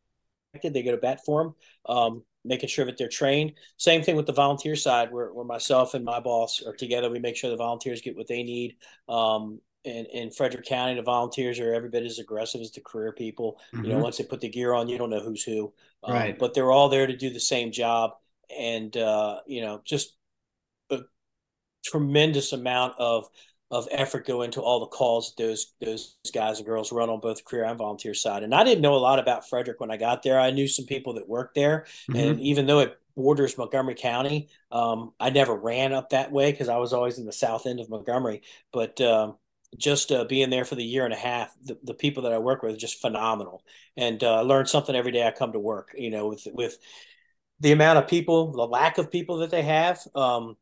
They 0.63 0.81
go 0.81 0.91
to 0.91 0.97
bat 0.97 1.23
for 1.25 1.43
them. 1.43 1.55
Um, 1.85 2.23
making 2.45 2.69
sure 2.69 2.85
that 2.85 2.97
they're 2.97 3.09
trained. 3.09 3.53
Same 3.77 4.01
thing 4.01 4.15
with 4.15 4.25
the 4.25 4.33
volunteer 4.33 4.75
side, 4.75 5.11
where, 5.11 5.33
where 5.33 5.45
myself 5.45 5.93
and 5.93 6.05
my 6.05 6.19
boss 6.19 6.63
are 6.65 6.75
together. 6.75 7.09
We 7.09 7.19
make 7.19 7.35
sure 7.35 7.49
the 7.49 7.57
volunteers 7.57 8.01
get 8.01 8.15
what 8.15 8.27
they 8.27 8.43
need. 8.43 8.77
Um, 9.07 9.59
in, 9.83 10.05
in 10.07 10.31
Frederick 10.31 10.65
County, 10.65 10.95
the 10.95 11.01
volunteers 11.01 11.59
are 11.59 11.73
every 11.73 11.89
bit 11.89 12.03
as 12.03 12.19
aggressive 12.19 12.61
as 12.61 12.71
the 12.71 12.81
career 12.81 13.11
people. 13.11 13.59
Mm-hmm. 13.73 13.83
You 13.83 13.89
know, 13.89 13.95
mm-hmm. 13.95 14.03
once 14.03 14.17
they 14.17 14.23
put 14.23 14.41
the 14.41 14.49
gear 14.49 14.73
on, 14.73 14.89
you 14.89 14.97
don't 14.97 15.09
know 15.09 15.21
who's 15.21 15.43
who. 15.43 15.73
Um, 16.03 16.13
right. 16.13 16.39
But 16.39 16.53
they're 16.53 16.71
all 16.71 16.89
there 16.89 17.07
to 17.07 17.15
do 17.15 17.29
the 17.29 17.39
same 17.39 17.71
job, 17.71 18.11
and 18.57 18.95
uh, 18.95 19.39
you 19.47 19.61
know, 19.61 19.81
just 19.83 20.15
a 20.89 20.99
tremendous 21.85 22.53
amount 22.53 22.95
of 22.99 23.27
of 23.71 23.87
effort 23.91 24.25
go 24.25 24.41
into 24.41 24.61
all 24.61 24.79
the 24.79 24.87
calls 24.87 25.33
those 25.37 25.73
those 25.79 26.17
guys 26.33 26.57
and 26.57 26.65
girls 26.65 26.91
run 26.91 27.09
on 27.09 27.19
both 27.19 27.45
career 27.45 27.65
and 27.65 27.77
volunteer 27.77 28.13
side. 28.13 28.43
And 28.43 28.55
I 28.55 28.63
didn't 28.63 28.81
know 28.81 28.95
a 28.95 28.97
lot 28.97 29.19
about 29.19 29.47
Frederick 29.47 29.79
when 29.79 29.91
I 29.91 29.97
got 29.97 30.23
there. 30.23 30.39
I 30.39 30.51
knew 30.51 30.67
some 30.67 30.85
people 30.85 31.13
that 31.13 31.29
worked 31.29 31.55
there, 31.55 31.85
mm-hmm. 32.09 32.15
and 32.15 32.41
even 32.41 32.65
though 32.65 32.79
it 32.79 32.97
borders 33.15 33.57
Montgomery 33.57 33.95
County, 33.95 34.47
um, 34.71 35.11
I 35.19 35.29
never 35.29 35.53
ran 35.53 35.93
up 35.93 36.11
that 36.11 36.31
way 36.31 36.51
because 36.51 36.69
I 36.69 36.77
was 36.77 36.93
always 36.93 37.19
in 37.19 37.25
the 37.25 37.33
south 37.33 37.65
end 37.65 37.81
of 37.81 37.89
Montgomery. 37.89 38.43
But 38.71 38.99
um, 39.01 39.35
just 39.77 40.11
uh, 40.11 40.23
being 40.25 40.49
there 40.49 40.65
for 40.65 40.75
the 40.75 40.83
year 40.83 41.05
and 41.05 41.13
a 41.13 41.17
half, 41.17 41.53
the, 41.63 41.77
the 41.83 41.93
people 41.93 42.23
that 42.23 42.33
I 42.33 42.39
work 42.39 42.63
with 42.63 42.73
are 42.73 42.77
just 42.77 43.01
phenomenal, 43.01 43.63
and 43.95 44.23
uh, 44.23 44.37
I 44.37 44.41
learn 44.41 44.65
something 44.65 44.95
every 44.95 45.11
day 45.11 45.25
I 45.25 45.31
come 45.31 45.53
to 45.53 45.59
work. 45.59 45.89
You 45.95 46.09
know, 46.09 46.27
with 46.27 46.47
with 46.53 46.77
the 47.59 47.71
amount 47.71 47.99
of 47.99 48.07
people, 48.07 48.51
the 48.51 48.67
lack 48.67 48.97
of 48.97 49.11
people 49.11 49.37
that 49.37 49.51
they 49.51 49.63
have, 49.63 49.99
um, 50.15 50.55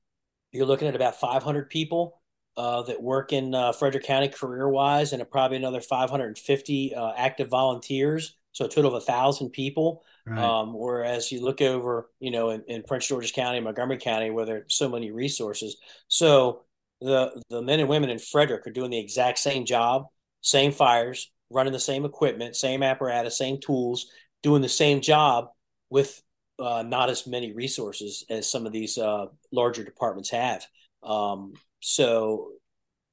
you're 0.51 0.65
looking 0.65 0.87
at 0.87 0.95
about 0.95 1.19
500 1.19 1.69
people 1.69 2.21
uh, 2.57 2.81
that 2.83 3.01
work 3.01 3.33
in 3.33 3.53
uh, 3.53 3.71
Frederick 3.71 4.03
County 4.03 4.27
career 4.27 4.67
wise, 4.67 5.13
and 5.13 5.29
probably 5.29 5.57
another 5.57 5.81
550 5.81 6.95
uh, 6.95 7.11
active 7.15 7.49
volunteers. 7.49 8.35
So 8.51 8.65
a 8.65 8.69
total 8.69 8.95
of 8.95 9.03
a 9.03 9.05
thousand 9.05 9.51
people. 9.51 10.03
Right. 10.25 10.39
Um, 10.39 10.73
whereas 10.73 11.31
you 11.31 11.41
look 11.41 11.61
over, 11.61 12.09
you 12.19 12.31
know, 12.31 12.49
in, 12.49 12.63
in 12.67 12.81
Prince 12.81 13.07
George's 13.07 13.31
County, 13.31 13.59
Montgomery 13.59 13.99
County, 13.99 14.31
where 14.31 14.45
there 14.45 14.57
are 14.57 14.65
so 14.67 14.89
many 14.89 15.11
resources. 15.11 15.77
So 16.07 16.63
the 17.01 17.41
the 17.49 17.61
men 17.61 17.79
and 17.79 17.89
women 17.89 18.09
in 18.09 18.19
Frederick 18.19 18.65
are 18.67 18.71
doing 18.71 18.91
the 18.91 18.99
exact 18.99 19.39
same 19.39 19.65
job, 19.65 20.05
same 20.41 20.71
fires, 20.71 21.31
running 21.49 21.73
the 21.73 21.79
same 21.79 22.05
equipment, 22.05 22.55
same 22.55 22.83
apparatus, 22.83 23.37
same 23.37 23.59
tools, 23.59 24.07
doing 24.43 24.61
the 24.61 24.69
same 24.69 25.01
job 25.01 25.49
with 25.89 26.21
uh, 26.59 26.83
not 26.83 27.09
as 27.09 27.27
many 27.27 27.53
resources 27.53 28.25
as 28.29 28.49
some 28.49 28.65
of 28.65 28.71
these 28.71 28.97
uh, 28.97 29.25
larger 29.51 29.83
departments 29.83 30.29
have. 30.31 30.65
Um, 31.03 31.53
so 31.79 32.51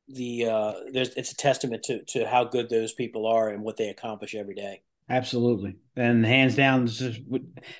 the 0.08 0.46
uh, 0.46 0.72
there's 0.92 1.10
it's 1.10 1.32
a 1.32 1.36
testament 1.36 1.82
to 1.84 2.02
to 2.04 2.26
how 2.26 2.44
good 2.44 2.68
those 2.68 2.92
people 2.92 3.26
are 3.26 3.50
and 3.50 3.62
what 3.62 3.76
they 3.76 3.88
accomplish 3.88 4.34
every 4.34 4.54
day. 4.54 4.82
Absolutely, 5.08 5.76
and 5.96 6.24
hands 6.24 6.56
down, 6.56 6.88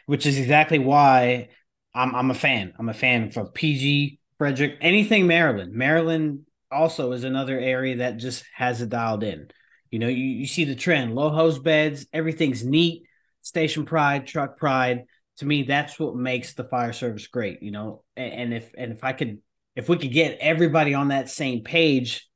which 0.07 0.27
is 0.27 0.39
exactly 0.39 0.79
why 0.79 1.49
I'm 1.95 2.15
I'm 2.15 2.31
a 2.31 2.35
fan. 2.35 2.75
I'm 2.79 2.89
a 2.89 2.95
fan 2.95 3.31
for 3.31 3.47
PG 3.47 4.21
Frederick, 4.39 4.79
anything 4.81 5.27
Maryland. 5.27 5.73
Maryland 5.73 6.41
also 6.71 7.13
is 7.13 7.25
another 7.25 7.59
area 7.59 7.97
that 7.97 8.17
just 8.17 8.45
has 8.55 8.83
it 8.83 8.89
dialed 8.89 9.23
in. 9.23 9.49
You 9.91 9.99
know, 10.01 10.09
you, 10.09 10.25
you 10.25 10.47
see 10.47 10.65
the 10.65 10.75
trend 10.75 11.15
low 11.15 11.31
hose 11.31 11.59
beds, 11.59 12.07
everything's 12.13 12.65
neat, 12.65 13.05
station 13.43 13.85
pride, 13.85 14.27
truck 14.27 14.57
pride. 14.57 15.05
To 15.39 15.47
me, 15.47 15.63
that's 15.63 15.99
what 15.99 16.17
makes 16.17 16.55
the 16.55 16.65
fire 16.65 16.93
service 16.93 17.27
great, 17.27 17.63
you 17.63 17.71
know. 17.71 18.03
And, 18.17 18.33
and 18.33 18.55
if 18.55 18.75
and 18.77 18.93
if 18.93 19.05
I 19.05 19.13
could 19.13 19.39
if 19.77 19.89
we 19.89 19.97
could 19.99 20.13
get 20.13 20.39
everybody 20.41 20.95
on 20.95 21.09
that 21.09 21.29
same 21.29 21.63
page, 21.63 22.29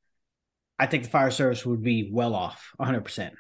I 0.79 0.87
think 0.87 1.05
the 1.05 1.11
fire 1.11 1.31
service 1.31 1.65
would 1.67 1.83
be 1.83 2.11
well 2.13 2.35
off 2.35 2.73
100%. 2.81 3.31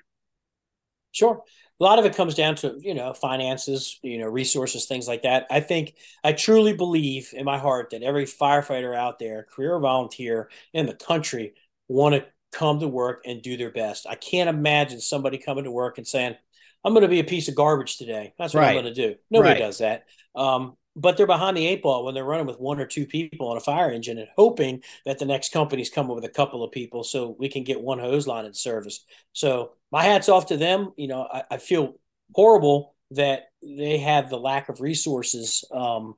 Sure. 1.13 1.43
A 1.81 1.85
lot 1.85 1.99
of 1.99 2.05
it 2.05 2.17
comes 2.17 2.35
down 2.35 2.57
to 2.57 2.79
you 2.81 2.95
know 2.95 3.13
finances, 3.15 3.99
you 4.03 4.19
know 4.19 4.27
resources, 4.27 4.87
things 4.87 5.07
like 5.07 5.23
that. 5.23 5.47
I 5.51 5.61
think 5.61 5.95
I 6.25 6.33
truly 6.33 6.73
believe 6.73 7.33
in 7.33 7.45
my 7.45 7.59
heart 7.59 7.91
that 7.91 8.03
every 8.03 8.25
firefighter 8.25 8.97
out 8.97 9.19
there, 9.19 9.47
career 9.51 9.79
volunteer 9.79 10.51
in 10.73 10.87
the 10.87 10.95
country, 10.95 11.55
want 11.89 12.15
to 12.15 12.27
come 12.53 12.81
to 12.81 12.89
work 12.89 13.23
and 13.27 13.43
do 13.43 13.57
their 13.57 13.71
best. 13.71 14.07
I 14.09 14.15
can't 14.15 14.49
imagine 14.49 15.01
somebody 15.01 15.39
coming 15.39 15.65
to 15.65 15.71
work 15.71 15.99
and 15.99 16.07
saying, 16.07 16.37
"I'm 16.85 16.93
going 16.93 17.03
to 17.03 17.09
be 17.09 17.21
a 17.21 17.25
piece 17.25 17.49
of 17.49 17.55
garbage 17.55 17.97
today." 17.97 18.35
That's 18.39 18.55
what 18.55 18.61
right. 18.61 18.77
I'm 18.77 18.83
going 18.83 18.95
to 18.95 19.09
do. 19.09 19.17
Nobody 19.31 19.55
right. 19.55 19.59
does 19.59 19.79
that. 19.79 20.05
Um, 20.35 20.77
but 20.99 21.17
they're 21.17 21.29
behind 21.29 21.57
the 21.57 21.67
eight 21.67 21.81
ball 21.81 22.05
when 22.05 22.15
they're 22.15 22.25
running 22.25 22.47
with 22.47 22.59
one 22.59 22.81
or 22.81 22.87
two 22.87 23.07
people 23.07 23.49
on 23.49 23.57
a 23.57 23.61
fire 23.61 23.91
engine 23.93 24.19
and 24.19 24.27
hoping 24.37 24.83
that 25.07 25.21
the 25.21 25.25
next 25.25 25.53
company's 25.53 25.91
coming 25.91 26.15
with 26.15 26.25
a 26.25 26.29
couple 26.29 26.65
of 26.65 26.73
people 26.73 27.05
so 27.05 27.37
we 27.39 27.49
can 27.49 27.63
get 27.63 27.81
one 27.81 28.01
hose 28.01 28.27
line 28.27 28.45
in 28.45 28.53
service. 28.53 29.05
So 29.33 29.75
my 29.91 30.03
hat's 30.03 30.29
off 30.29 30.47
to 30.47 30.57
them. 30.57 30.93
You 30.97 31.09
know, 31.09 31.29
I, 31.31 31.43
I 31.53 31.57
feel 31.59 31.95
horrible 32.35 32.95
that 33.13 33.45
they 33.63 33.99
have 33.99 34.29
the 34.29 34.39
lack 34.39 34.69
of 34.69 34.81
resources, 34.81 35.65
um, 35.73 36.15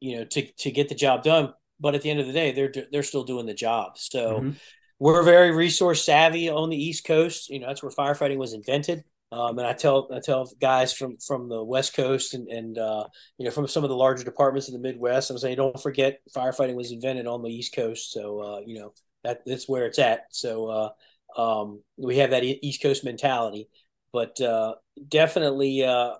you 0.00 0.16
know, 0.16 0.24
to 0.24 0.52
to 0.52 0.70
get 0.70 0.88
the 0.88 0.94
job 0.94 1.22
done. 1.22 1.52
But 1.78 1.94
at 1.94 2.02
the 2.02 2.10
end 2.10 2.20
of 2.20 2.26
the 2.26 2.32
day, 2.32 2.52
they're 2.52 2.72
they're 2.90 3.02
still 3.02 3.24
doing 3.24 3.46
the 3.46 3.54
job. 3.54 3.98
So 3.98 4.40
mm-hmm. 4.40 4.50
we're 4.98 5.22
very 5.22 5.50
resource 5.50 6.04
savvy 6.04 6.48
on 6.48 6.70
the 6.70 6.82
East 6.82 7.04
Coast. 7.04 7.50
You 7.50 7.60
know, 7.60 7.66
that's 7.68 7.82
where 7.82 7.92
firefighting 7.92 8.38
was 8.38 8.54
invented. 8.54 9.04
Um, 9.32 9.58
and 9.58 9.66
I 9.66 9.72
tell 9.72 10.08
I 10.14 10.20
tell 10.20 10.50
guys 10.60 10.92
from 10.92 11.16
from 11.18 11.48
the 11.48 11.62
West 11.62 11.94
Coast 11.94 12.32
and 12.34 12.48
and 12.48 12.78
uh, 12.78 13.06
you 13.38 13.44
know 13.44 13.50
from 13.50 13.66
some 13.66 13.82
of 13.82 13.90
the 13.90 13.96
larger 13.96 14.24
departments 14.24 14.68
in 14.68 14.74
the 14.74 14.80
Midwest, 14.80 15.30
I'm 15.30 15.38
saying 15.38 15.56
don't 15.56 15.80
forget 15.80 16.20
firefighting 16.34 16.76
was 16.76 16.92
invented 16.92 17.26
on 17.26 17.42
the 17.42 17.50
East 17.50 17.74
Coast, 17.74 18.12
so 18.12 18.40
uh, 18.40 18.60
you 18.64 18.78
know 18.78 18.92
that 19.24 19.42
that's 19.44 19.68
where 19.68 19.86
it's 19.86 19.98
at. 19.98 20.26
So 20.30 20.66
uh, 20.68 20.88
um, 21.36 21.82
we 21.96 22.18
have 22.18 22.30
that 22.30 22.44
East 22.44 22.82
Coast 22.82 23.04
mentality, 23.04 23.68
but 24.12 24.40
uh, 24.40 24.74
definitely. 25.08 25.84
Uh, 25.84 26.14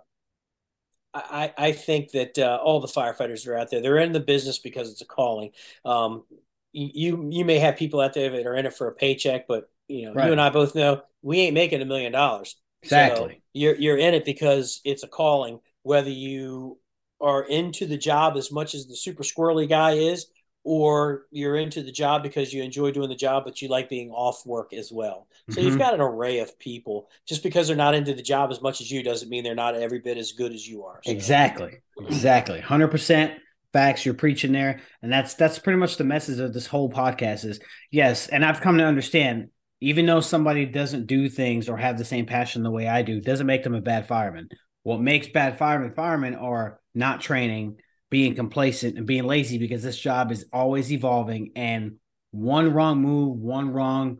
I, 1.14 1.54
I 1.56 1.72
think 1.72 2.10
that 2.10 2.38
uh, 2.38 2.58
all 2.62 2.80
the 2.80 2.88
firefighters 2.88 3.46
are 3.48 3.56
out 3.56 3.70
there. 3.70 3.80
They're 3.80 3.96
in 3.96 4.12
the 4.12 4.20
business 4.20 4.58
because 4.58 4.90
it's 4.90 5.00
a 5.00 5.06
calling. 5.06 5.52
Um, 5.82 6.24
you 6.72 7.28
you 7.30 7.44
may 7.44 7.58
have 7.58 7.76
people 7.76 8.00
out 8.00 8.12
there 8.12 8.30
that 8.30 8.46
are 8.46 8.54
in 8.54 8.66
it 8.66 8.74
for 8.74 8.88
a 8.88 8.94
paycheck, 8.94 9.46
but 9.48 9.70
you 9.88 10.06
know 10.06 10.14
right. 10.14 10.26
you 10.26 10.32
and 10.32 10.40
I 10.40 10.50
both 10.50 10.74
know 10.74 11.00
we 11.22 11.40
ain't 11.40 11.54
making 11.54 11.80
a 11.80 11.86
million 11.86 12.12
dollars. 12.12 12.56
Exactly. 12.82 13.34
So 13.34 13.40
you're 13.54 13.76
you're 13.76 13.96
in 13.96 14.14
it 14.14 14.24
because 14.24 14.80
it's 14.84 15.02
a 15.02 15.08
calling. 15.08 15.60
Whether 15.82 16.10
you 16.10 16.78
are 17.20 17.42
into 17.44 17.86
the 17.86 17.96
job 17.96 18.36
as 18.36 18.52
much 18.52 18.74
as 18.74 18.86
the 18.86 18.96
super 18.96 19.22
squirrely 19.22 19.68
guy 19.68 19.92
is, 19.92 20.26
or 20.68 21.26
you're 21.30 21.54
into 21.54 21.80
the 21.80 21.92
job 21.92 22.24
because 22.24 22.52
you 22.52 22.60
enjoy 22.60 22.90
doing 22.90 23.08
the 23.08 23.14
job, 23.14 23.44
but 23.44 23.62
you 23.62 23.68
like 23.68 23.88
being 23.88 24.10
off 24.10 24.44
work 24.44 24.72
as 24.72 24.90
well. 24.90 25.28
So 25.48 25.60
mm-hmm. 25.60 25.68
you've 25.68 25.78
got 25.78 25.94
an 25.94 26.00
array 26.00 26.40
of 26.40 26.58
people. 26.58 27.08
Just 27.24 27.44
because 27.44 27.68
they're 27.68 27.76
not 27.76 27.94
into 27.94 28.14
the 28.14 28.22
job 28.22 28.50
as 28.50 28.60
much 28.60 28.80
as 28.80 28.90
you 28.90 29.04
doesn't 29.04 29.28
mean 29.28 29.44
they're 29.44 29.54
not 29.54 29.76
every 29.76 30.00
bit 30.00 30.18
as 30.18 30.32
good 30.32 30.52
as 30.52 30.66
you 30.66 30.82
are. 30.82 31.00
So. 31.04 31.12
Exactly. 31.12 31.78
Exactly. 32.00 32.60
100% 32.60 33.36
facts 33.72 34.04
you're 34.04 34.14
preaching 34.14 34.50
there. 34.50 34.80
And 35.02 35.12
that's 35.12 35.34
that's 35.34 35.60
pretty 35.60 35.78
much 35.78 35.98
the 35.98 36.04
message 36.04 36.40
of 36.40 36.52
this 36.52 36.66
whole 36.66 36.90
podcast 36.90 37.44
is 37.44 37.60
yes, 37.92 38.26
and 38.26 38.44
I've 38.44 38.60
come 38.60 38.78
to 38.78 38.84
understand 38.84 39.50
even 39.80 40.04
though 40.04 40.20
somebody 40.20 40.66
doesn't 40.66 41.06
do 41.06 41.28
things 41.28 41.68
or 41.68 41.76
have 41.76 41.96
the 41.96 42.04
same 42.04 42.26
passion 42.26 42.64
the 42.64 42.70
way 42.72 42.88
I 42.88 43.02
do, 43.02 43.20
doesn't 43.20 43.46
make 43.46 43.62
them 43.62 43.74
a 43.76 43.80
bad 43.80 44.08
fireman. 44.08 44.48
What 44.82 45.00
makes 45.00 45.28
bad 45.28 45.58
firemen 45.58 45.92
firemen 45.92 46.34
are 46.34 46.80
not 46.92 47.20
training, 47.20 47.76
being 48.10 48.34
complacent 48.34 48.96
and 48.96 49.06
being 49.06 49.24
lazy 49.24 49.58
because 49.58 49.82
this 49.82 49.98
job 49.98 50.30
is 50.30 50.46
always 50.52 50.92
evolving 50.92 51.50
and 51.56 51.96
one 52.30 52.72
wrong 52.72 53.00
move, 53.00 53.38
one 53.38 53.72
wrong 53.72 54.18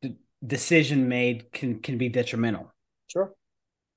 d- 0.00 0.16
decision 0.44 1.08
made 1.08 1.52
can 1.52 1.80
can 1.80 1.98
be 1.98 2.08
detrimental. 2.08 2.72
Sure. 3.08 3.32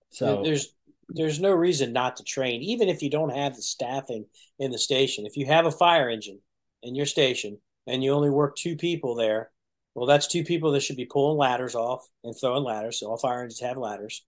So 0.10 0.44
there's 0.44 0.74
there's 1.10 1.40
no 1.40 1.52
reason 1.52 1.94
not 1.94 2.18
to 2.18 2.24
train, 2.24 2.62
even 2.62 2.90
if 2.90 3.02
you 3.02 3.10
don't 3.10 3.36
have 3.36 3.56
the 3.56 3.62
staffing 3.62 4.26
in 4.60 4.72
the 4.72 4.78
station. 4.78 5.26
If 5.26 5.38
you 5.38 5.46
have 5.46 5.66
a 5.66 5.72
fire 5.72 6.10
engine 6.10 6.40
in 6.84 6.96
your 6.96 7.06
station 7.06 7.60
and 7.88 8.04
you 8.04 8.12
only 8.12 8.30
work 8.30 8.56
two 8.56 8.76
people 8.76 9.16
there, 9.16 9.52
well, 9.94 10.08
that's 10.08 10.28
two 10.28 10.44
people 10.44 10.72
that 10.72 10.82
should 10.82 10.98
be 10.98 11.06
pulling 11.06 11.38
ladders 11.38 11.76
off 11.76 12.06
and 12.24 12.36
throwing 12.40 12.64
ladders. 12.64 13.00
So 13.00 13.08
all 13.08 13.18
fire 13.18 13.42
engines 13.42 13.62
have 13.62 13.78
ladders. 13.78 14.26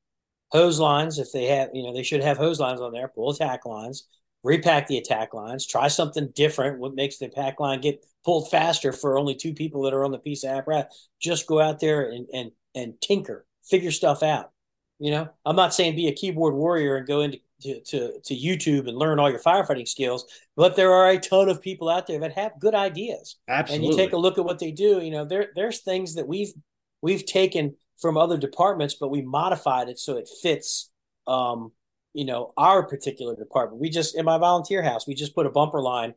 Hose 0.51 0.79
lines, 0.79 1.19
if 1.19 1.31
they 1.33 1.45
have, 1.45 1.69
you 1.73 1.83
know, 1.83 1.93
they 1.93 2.03
should 2.03 2.23
have 2.23 2.37
hose 2.37 2.59
lines 2.59 2.79
on 2.79 2.93
there. 2.93 3.09
Pull 3.09 3.31
attack 3.31 3.65
lines 3.65 4.07
repack 4.47 4.87
the 4.87 4.97
attack 4.97 5.33
lines, 5.33 5.67
try 5.67 5.89
something 5.89 6.29
different. 6.33 6.79
What 6.79 6.95
makes 6.95 7.17
the 7.17 7.25
attack 7.25 7.59
line 7.59 7.81
get 7.81 8.03
pulled 8.23 8.49
faster 8.49 8.93
for 8.93 9.17
only 9.17 9.35
two 9.35 9.53
people 9.53 9.83
that 9.83 9.93
are 9.93 10.05
on 10.05 10.11
the 10.11 10.19
piece 10.19 10.43
of 10.43 10.51
apparatus? 10.51 11.09
Just 11.19 11.47
go 11.47 11.59
out 11.59 11.79
there 11.79 12.09
and 12.09 12.27
and 12.33 12.51
and 12.73 12.99
tinker, 13.01 13.45
figure 13.63 13.91
stuff 13.91 14.23
out. 14.23 14.51
You 14.99 15.11
know, 15.11 15.29
I'm 15.45 15.55
not 15.55 15.73
saying 15.73 15.95
be 15.95 16.07
a 16.07 16.13
keyboard 16.13 16.55
warrior 16.55 16.95
and 16.95 17.05
go 17.05 17.21
into 17.21 17.39
to, 17.61 17.81
to, 17.81 18.19
to 18.23 18.35
YouTube 18.35 18.87
and 18.87 18.97
learn 18.97 19.19
all 19.19 19.29
your 19.29 19.39
firefighting 19.39 19.87
skills, 19.87 20.25
but 20.55 20.75
there 20.75 20.93
are 20.93 21.09
a 21.09 21.17
ton 21.17 21.49
of 21.49 21.61
people 21.61 21.89
out 21.89 22.05
there 22.05 22.19
that 22.19 22.33
have 22.33 22.59
good 22.59 22.75
ideas. 22.75 23.37
Absolutely. 23.47 23.87
And 23.87 23.93
you 23.93 23.99
take 23.99 24.13
a 24.13 24.17
look 24.17 24.37
at 24.37 24.45
what 24.45 24.59
they 24.59 24.71
do. 24.71 25.01
You 25.01 25.11
know, 25.11 25.25
there 25.25 25.47
there's 25.55 25.81
things 25.81 26.15
that 26.15 26.27
we've 26.27 26.53
we've 27.01 27.25
taken 27.25 27.75
from 27.99 28.17
other 28.17 28.37
departments, 28.37 28.95
but 28.95 29.09
we 29.09 29.21
modified 29.21 29.89
it 29.89 29.99
so 29.99 30.17
it 30.17 30.29
fits 30.41 30.91
um, 31.25 31.71
you 32.17 32.25
know 32.25 32.51
our 32.57 32.81
particular 32.81 33.35
department. 33.35 33.79
We 33.79 33.89
just 33.91 34.17
in 34.17 34.25
my 34.25 34.39
volunteer 34.39 34.81
house, 34.81 35.07
we 35.07 35.13
just 35.13 35.35
put 35.35 35.45
a 35.45 35.51
bumper 35.51 35.81
line 35.81 36.15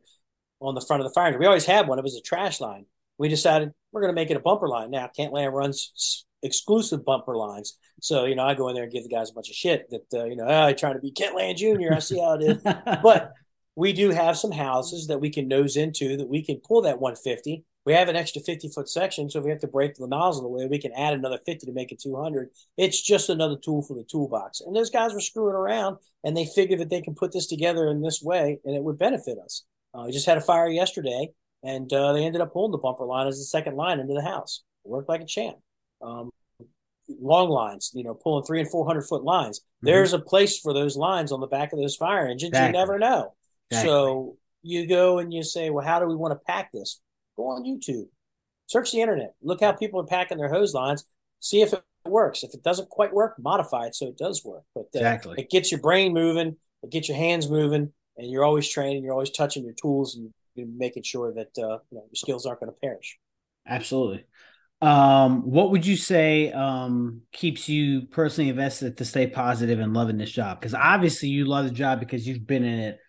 on 0.59 0.73
the 0.73 0.81
front 0.81 1.01
of 1.01 1.07
the 1.07 1.13
fire. 1.13 1.37
We 1.37 1.45
always 1.45 1.65
had 1.65 1.87
one; 1.87 1.99
it 1.99 2.03
was 2.03 2.15
a 2.15 2.21
trash 2.21 2.59
line. 2.59 2.87
We 3.19 3.29
decided 3.29 3.71
we're 3.91 4.01
going 4.01 4.13
to 4.13 4.19
make 4.19 4.31
it 4.31 4.37
a 4.37 4.41
bumper 4.41 4.67
line. 4.67 4.89
Now, 4.89 5.09
Kentland 5.15 5.53
runs 5.53 6.25
exclusive 6.41 7.05
bumper 7.05 7.37
lines, 7.37 7.77
so 8.01 8.25
you 8.25 8.35
know 8.35 8.43
I 8.43 8.55
go 8.55 8.67
in 8.69 8.73
there 8.73 8.85
and 8.85 8.91
give 8.91 9.03
the 9.03 9.09
guys 9.09 9.29
a 9.29 9.33
bunch 9.33 9.49
of 9.49 9.55
shit 9.55 9.91
that 9.91 10.21
uh, 10.21 10.25
you 10.25 10.35
know 10.35 10.45
oh, 10.45 10.65
I 10.65 10.73
trying 10.73 10.95
to 10.95 10.99
be 10.99 11.11
Kentland 11.11 11.57
Junior. 11.57 11.93
I 11.93 11.99
see 11.99 12.19
how 12.19 12.33
it 12.33 12.43
is, 12.43 12.57
but 13.03 13.33
we 13.75 13.93
do 13.93 14.09
have 14.09 14.37
some 14.37 14.51
houses 14.51 15.05
that 15.07 15.21
we 15.21 15.29
can 15.29 15.47
nose 15.47 15.77
into 15.77 16.17
that 16.17 16.27
we 16.27 16.43
can 16.43 16.57
pull 16.57 16.81
that 16.81 16.99
150 16.99 17.63
we 17.85 17.93
have 17.93 18.09
an 18.09 18.15
extra 18.15 18.41
50 18.41 18.69
foot 18.69 18.89
section. 18.89 19.29
So 19.29 19.39
if 19.39 19.45
we 19.45 19.51
have 19.51 19.61
to 19.61 19.67
break 19.67 19.95
the 19.95 20.07
nozzle 20.07 20.45
away, 20.45 20.67
we 20.67 20.79
can 20.79 20.91
add 20.93 21.13
another 21.13 21.39
50 21.45 21.65
to 21.65 21.73
make 21.73 21.91
it 21.91 21.99
200. 22.01 22.49
It's 22.77 23.01
just 23.01 23.29
another 23.29 23.55
tool 23.57 23.81
for 23.81 23.95
the 23.95 24.03
toolbox. 24.03 24.61
And 24.61 24.75
those 24.75 24.89
guys 24.89 25.13
were 25.13 25.19
screwing 25.19 25.55
around 25.55 25.97
and 26.23 26.37
they 26.37 26.45
figured 26.45 26.79
that 26.79 26.89
they 26.89 27.01
can 27.01 27.15
put 27.15 27.31
this 27.31 27.47
together 27.47 27.87
in 27.87 28.01
this 28.01 28.21
way 28.21 28.59
and 28.65 28.75
it 28.75 28.83
would 28.83 28.99
benefit 28.99 29.37
us. 29.43 29.63
Uh, 29.93 30.03
we 30.05 30.11
just 30.11 30.27
had 30.27 30.37
a 30.37 30.41
fire 30.41 30.69
yesterday 30.69 31.29
and 31.63 31.91
uh, 31.91 32.13
they 32.13 32.23
ended 32.23 32.41
up 32.41 32.53
pulling 32.53 32.71
the 32.71 32.77
bumper 32.77 33.05
line 33.05 33.27
as 33.27 33.37
the 33.37 33.45
second 33.45 33.75
line 33.75 33.99
into 33.99 34.13
the 34.13 34.21
house. 34.21 34.63
It 34.85 34.89
worked 34.89 35.09
like 35.09 35.21
a 35.21 35.25
champ. 35.25 35.57
Um, 36.01 36.29
long 37.19 37.49
lines, 37.49 37.91
you 37.93 38.03
know, 38.03 38.13
pulling 38.13 38.45
three 38.45 38.59
and 38.59 38.69
400 38.69 39.01
foot 39.01 39.23
lines. 39.23 39.59
Mm-hmm. 39.59 39.87
There's 39.87 40.13
a 40.13 40.19
place 40.19 40.59
for 40.59 40.73
those 40.73 40.95
lines 40.95 41.31
on 41.31 41.39
the 41.39 41.47
back 41.47 41.73
of 41.73 41.79
those 41.79 41.95
fire 41.95 42.27
engines. 42.27 42.51
Exactly. 42.51 42.79
You 42.79 42.85
never 42.85 42.99
know. 42.99 43.33
Exactly. 43.69 43.89
So 43.89 44.37
you 44.61 44.87
go 44.87 45.19
and 45.19 45.33
you 45.33 45.43
say, 45.43 45.69
well, 45.69 45.85
how 45.85 45.99
do 45.99 46.05
we 46.05 46.15
want 46.15 46.33
to 46.33 46.45
pack 46.45 46.71
this? 46.71 47.01
Go 47.41 47.47
on 47.47 47.63
YouTube, 47.63 48.05
search 48.67 48.91
the 48.91 49.01
internet, 49.01 49.33
look 49.41 49.61
how 49.61 49.71
people 49.71 49.99
are 49.99 50.05
packing 50.05 50.37
their 50.37 50.47
hose 50.47 50.75
lines, 50.75 51.05
see 51.39 51.61
if 51.61 51.73
it 51.73 51.81
works. 52.05 52.43
If 52.43 52.53
it 52.53 52.61
doesn't 52.61 52.89
quite 52.89 53.11
work, 53.11 53.33
modify 53.39 53.87
it 53.87 53.95
so 53.95 54.07
it 54.07 54.17
does 54.17 54.45
work. 54.45 54.61
But 54.75 54.89
uh, 54.95 54.99
exactly, 54.99 55.35
it 55.39 55.49
gets 55.49 55.71
your 55.71 55.81
brain 55.81 56.13
moving, 56.13 56.55
it 56.83 56.91
gets 56.91 57.09
your 57.09 57.17
hands 57.17 57.49
moving, 57.49 57.91
and 58.15 58.29
you're 58.29 58.43
always 58.43 58.69
training. 58.69 59.03
You're 59.03 59.13
always 59.13 59.31
touching 59.31 59.63
your 59.63 59.73
tools 59.73 60.15
and 60.15 60.31
making 60.55 61.01
sure 61.01 61.33
that 61.33 61.49
uh, 61.57 61.79
you 61.89 61.97
know, 61.97 62.03
your 62.03 62.15
skills 62.15 62.45
aren't 62.45 62.59
going 62.59 62.71
to 62.71 62.77
perish. 62.79 63.17
Absolutely. 63.67 64.23
Um, 64.81 65.49
what 65.49 65.71
would 65.71 65.85
you 65.85 65.97
say 65.97 66.51
um, 66.51 67.21
keeps 67.31 67.67
you 67.67 68.03
personally 68.03 68.51
invested 68.51 68.97
to 68.97 69.05
stay 69.05 69.25
positive 69.25 69.79
and 69.79 69.95
loving 69.95 70.17
this 70.17 70.31
job? 70.31 70.59
Because 70.59 70.75
obviously 70.75 71.29
you 71.29 71.45
love 71.45 71.65
the 71.65 71.71
job 71.71 71.99
because 71.99 72.27
you've 72.27 72.45
been 72.45 72.63
in 72.63 72.79
it 72.79 72.99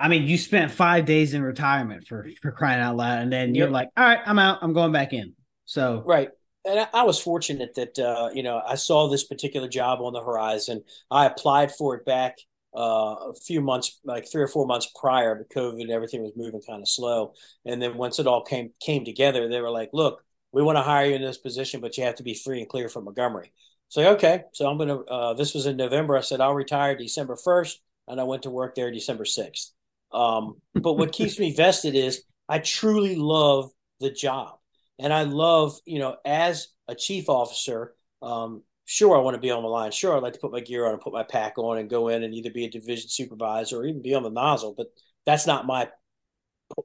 I 0.00 0.08
mean, 0.08 0.26
you 0.26 0.38
spent 0.38 0.70
five 0.70 1.04
days 1.04 1.34
in 1.34 1.42
retirement 1.42 2.06
for 2.06 2.26
for 2.40 2.50
crying 2.50 2.80
out 2.80 2.96
loud, 2.96 3.18
and 3.18 3.30
then 3.30 3.54
you're 3.54 3.66
yep. 3.66 3.72
like, 3.72 3.88
"All 3.98 4.04
right, 4.04 4.20
I'm 4.24 4.38
out. 4.38 4.58
I'm 4.62 4.72
going 4.72 4.92
back 4.92 5.12
in." 5.12 5.34
So 5.66 6.02
right, 6.06 6.30
and 6.64 6.80
I, 6.80 6.88
I 6.94 7.02
was 7.02 7.20
fortunate 7.20 7.74
that 7.74 7.98
uh, 7.98 8.30
you 8.32 8.42
know 8.42 8.62
I 8.66 8.76
saw 8.76 9.08
this 9.08 9.24
particular 9.24 9.68
job 9.68 10.00
on 10.00 10.14
the 10.14 10.22
horizon. 10.22 10.82
I 11.10 11.26
applied 11.26 11.72
for 11.72 11.96
it 11.96 12.06
back 12.06 12.38
uh, 12.74 13.14
a 13.30 13.34
few 13.34 13.60
months, 13.60 14.00
like 14.02 14.26
three 14.26 14.42
or 14.42 14.48
four 14.48 14.66
months 14.66 14.90
prior 14.98 15.34
but 15.34 15.54
COVID. 15.54 15.90
Everything 15.90 16.22
was 16.22 16.32
moving 16.34 16.62
kind 16.66 16.80
of 16.80 16.88
slow, 16.88 17.34
and 17.66 17.80
then 17.82 17.98
once 17.98 18.18
it 18.18 18.26
all 18.26 18.42
came 18.42 18.70
came 18.80 19.04
together, 19.04 19.48
they 19.48 19.60
were 19.60 19.70
like, 19.70 19.90
"Look, 19.92 20.24
we 20.50 20.62
want 20.62 20.76
to 20.76 20.82
hire 20.82 21.06
you 21.06 21.16
in 21.16 21.22
this 21.22 21.38
position, 21.38 21.82
but 21.82 21.98
you 21.98 22.04
have 22.04 22.16
to 22.16 22.22
be 22.22 22.34
free 22.34 22.60
and 22.60 22.68
clear 22.68 22.88
from 22.88 23.04
Montgomery." 23.04 23.52
So 23.88 24.14
okay, 24.14 24.44
so 24.54 24.66
I'm 24.66 24.78
gonna. 24.78 25.00
Uh, 25.00 25.34
this 25.34 25.52
was 25.52 25.66
in 25.66 25.76
November. 25.76 26.16
I 26.16 26.22
said 26.22 26.40
I'll 26.40 26.54
retire 26.54 26.96
December 26.96 27.36
first, 27.36 27.82
and 28.08 28.18
I 28.18 28.24
went 28.24 28.44
to 28.44 28.50
work 28.50 28.74
there 28.74 28.90
December 28.90 29.26
sixth. 29.26 29.74
Um, 30.12 30.60
but 30.74 30.94
what 30.94 31.12
keeps 31.12 31.38
me 31.38 31.54
vested 31.54 31.94
is 31.94 32.24
I 32.48 32.58
truly 32.58 33.16
love 33.16 33.70
the 34.00 34.10
job. 34.10 34.58
And 34.98 35.12
I 35.12 35.22
love, 35.22 35.78
you 35.86 35.98
know, 35.98 36.16
as 36.24 36.68
a 36.88 36.94
chief 36.94 37.28
officer, 37.28 37.94
um, 38.22 38.62
sure, 38.84 39.16
I 39.16 39.20
want 39.20 39.34
to 39.34 39.40
be 39.40 39.50
on 39.50 39.62
the 39.62 39.68
line. 39.68 39.92
Sure, 39.92 40.16
I'd 40.16 40.22
like 40.22 40.34
to 40.34 40.40
put 40.40 40.52
my 40.52 40.60
gear 40.60 40.86
on 40.86 40.92
and 40.92 41.00
put 41.00 41.12
my 41.12 41.22
pack 41.22 41.56
on 41.56 41.78
and 41.78 41.88
go 41.88 42.08
in 42.08 42.22
and 42.22 42.34
either 42.34 42.50
be 42.50 42.64
a 42.64 42.70
division 42.70 43.08
supervisor 43.08 43.78
or 43.78 43.86
even 43.86 44.02
be 44.02 44.14
on 44.14 44.22
the 44.22 44.30
nozzle. 44.30 44.74
But 44.76 44.88
that's 45.24 45.46
not 45.46 45.66
my 45.66 45.88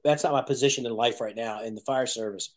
that's 0.03 0.23
not 0.23 0.33
my 0.33 0.41
position 0.41 0.85
in 0.85 0.91
life 0.93 1.21
right 1.21 1.35
now 1.35 1.61
in 1.61 1.75
the 1.75 1.81
fire 1.81 2.07
service. 2.07 2.53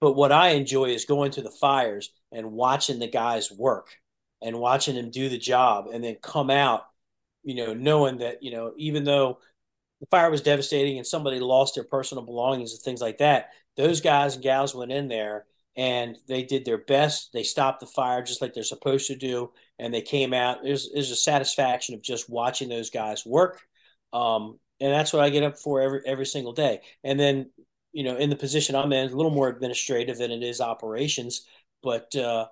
But 0.00 0.14
what 0.14 0.32
I 0.32 0.50
enjoy 0.50 0.86
is 0.86 1.04
going 1.04 1.32
to 1.32 1.42
the 1.42 1.50
fires 1.50 2.10
and 2.32 2.52
watching 2.52 2.98
the 2.98 3.08
guys 3.08 3.50
work 3.50 3.88
and 4.42 4.58
watching 4.58 4.96
them 4.96 5.10
do 5.10 5.28
the 5.28 5.38
job 5.38 5.86
and 5.92 6.02
then 6.02 6.16
come 6.20 6.50
out, 6.50 6.82
you 7.42 7.54
know, 7.54 7.74
knowing 7.74 8.18
that, 8.18 8.42
you 8.42 8.50
know, 8.50 8.72
even 8.76 9.04
though 9.04 9.38
the 10.04 10.16
fire 10.16 10.30
was 10.30 10.42
devastating 10.42 10.98
and 10.98 11.06
somebody 11.06 11.40
lost 11.40 11.74
their 11.74 11.84
personal 11.84 12.24
belongings 12.24 12.72
and 12.72 12.80
things 12.80 13.00
like 13.00 13.18
that, 13.18 13.50
those 13.76 14.02
guys 14.02 14.34
and 14.34 14.42
gals 14.42 14.74
went 14.74 14.92
in 14.92 15.08
there 15.08 15.46
and 15.76 16.18
they 16.28 16.42
did 16.42 16.64
their 16.64 16.78
best. 16.78 17.32
They 17.32 17.42
stopped 17.42 17.80
the 17.80 17.86
fire 17.86 18.22
just 18.22 18.42
like 18.42 18.52
they're 18.52 18.62
supposed 18.62 19.06
to 19.08 19.16
do, 19.16 19.50
and 19.78 19.92
they 19.92 20.02
came 20.02 20.32
out. 20.32 20.58
There's 20.62 20.90
there's 20.92 21.10
a 21.10 21.16
satisfaction 21.16 21.94
of 21.94 22.02
just 22.02 22.30
watching 22.30 22.68
those 22.68 22.90
guys 22.90 23.26
work, 23.26 23.60
um, 24.12 24.60
and 24.78 24.92
that's 24.92 25.12
what 25.12 25.24
I 25.24 25.30
get 25.30 25.42
up 25.42 25.58
for 25.58 25.80
every 25.80 26.00
every 26.06 26.26
single 26.26 26.52
day. 26.52 26.80
And 27.02 27.18
then, 27.18 27.50
you 27.92 28.04
know, 28.04 28.16
in 28.16 28.30
the 28.30 28.36
position 28.36 28.76
I'm 28.76 28.92
in, 28.92 29.10
a 29.10 29.16
little 29.16 29.32
more 29.32 29.48
administrative 29.48 30.16
than 30.16 30.30
it 30.30 30.44
is 30.44 30.60
operations, 30.60 31.44
but 31.82 32.14
uh, 32.14 32.46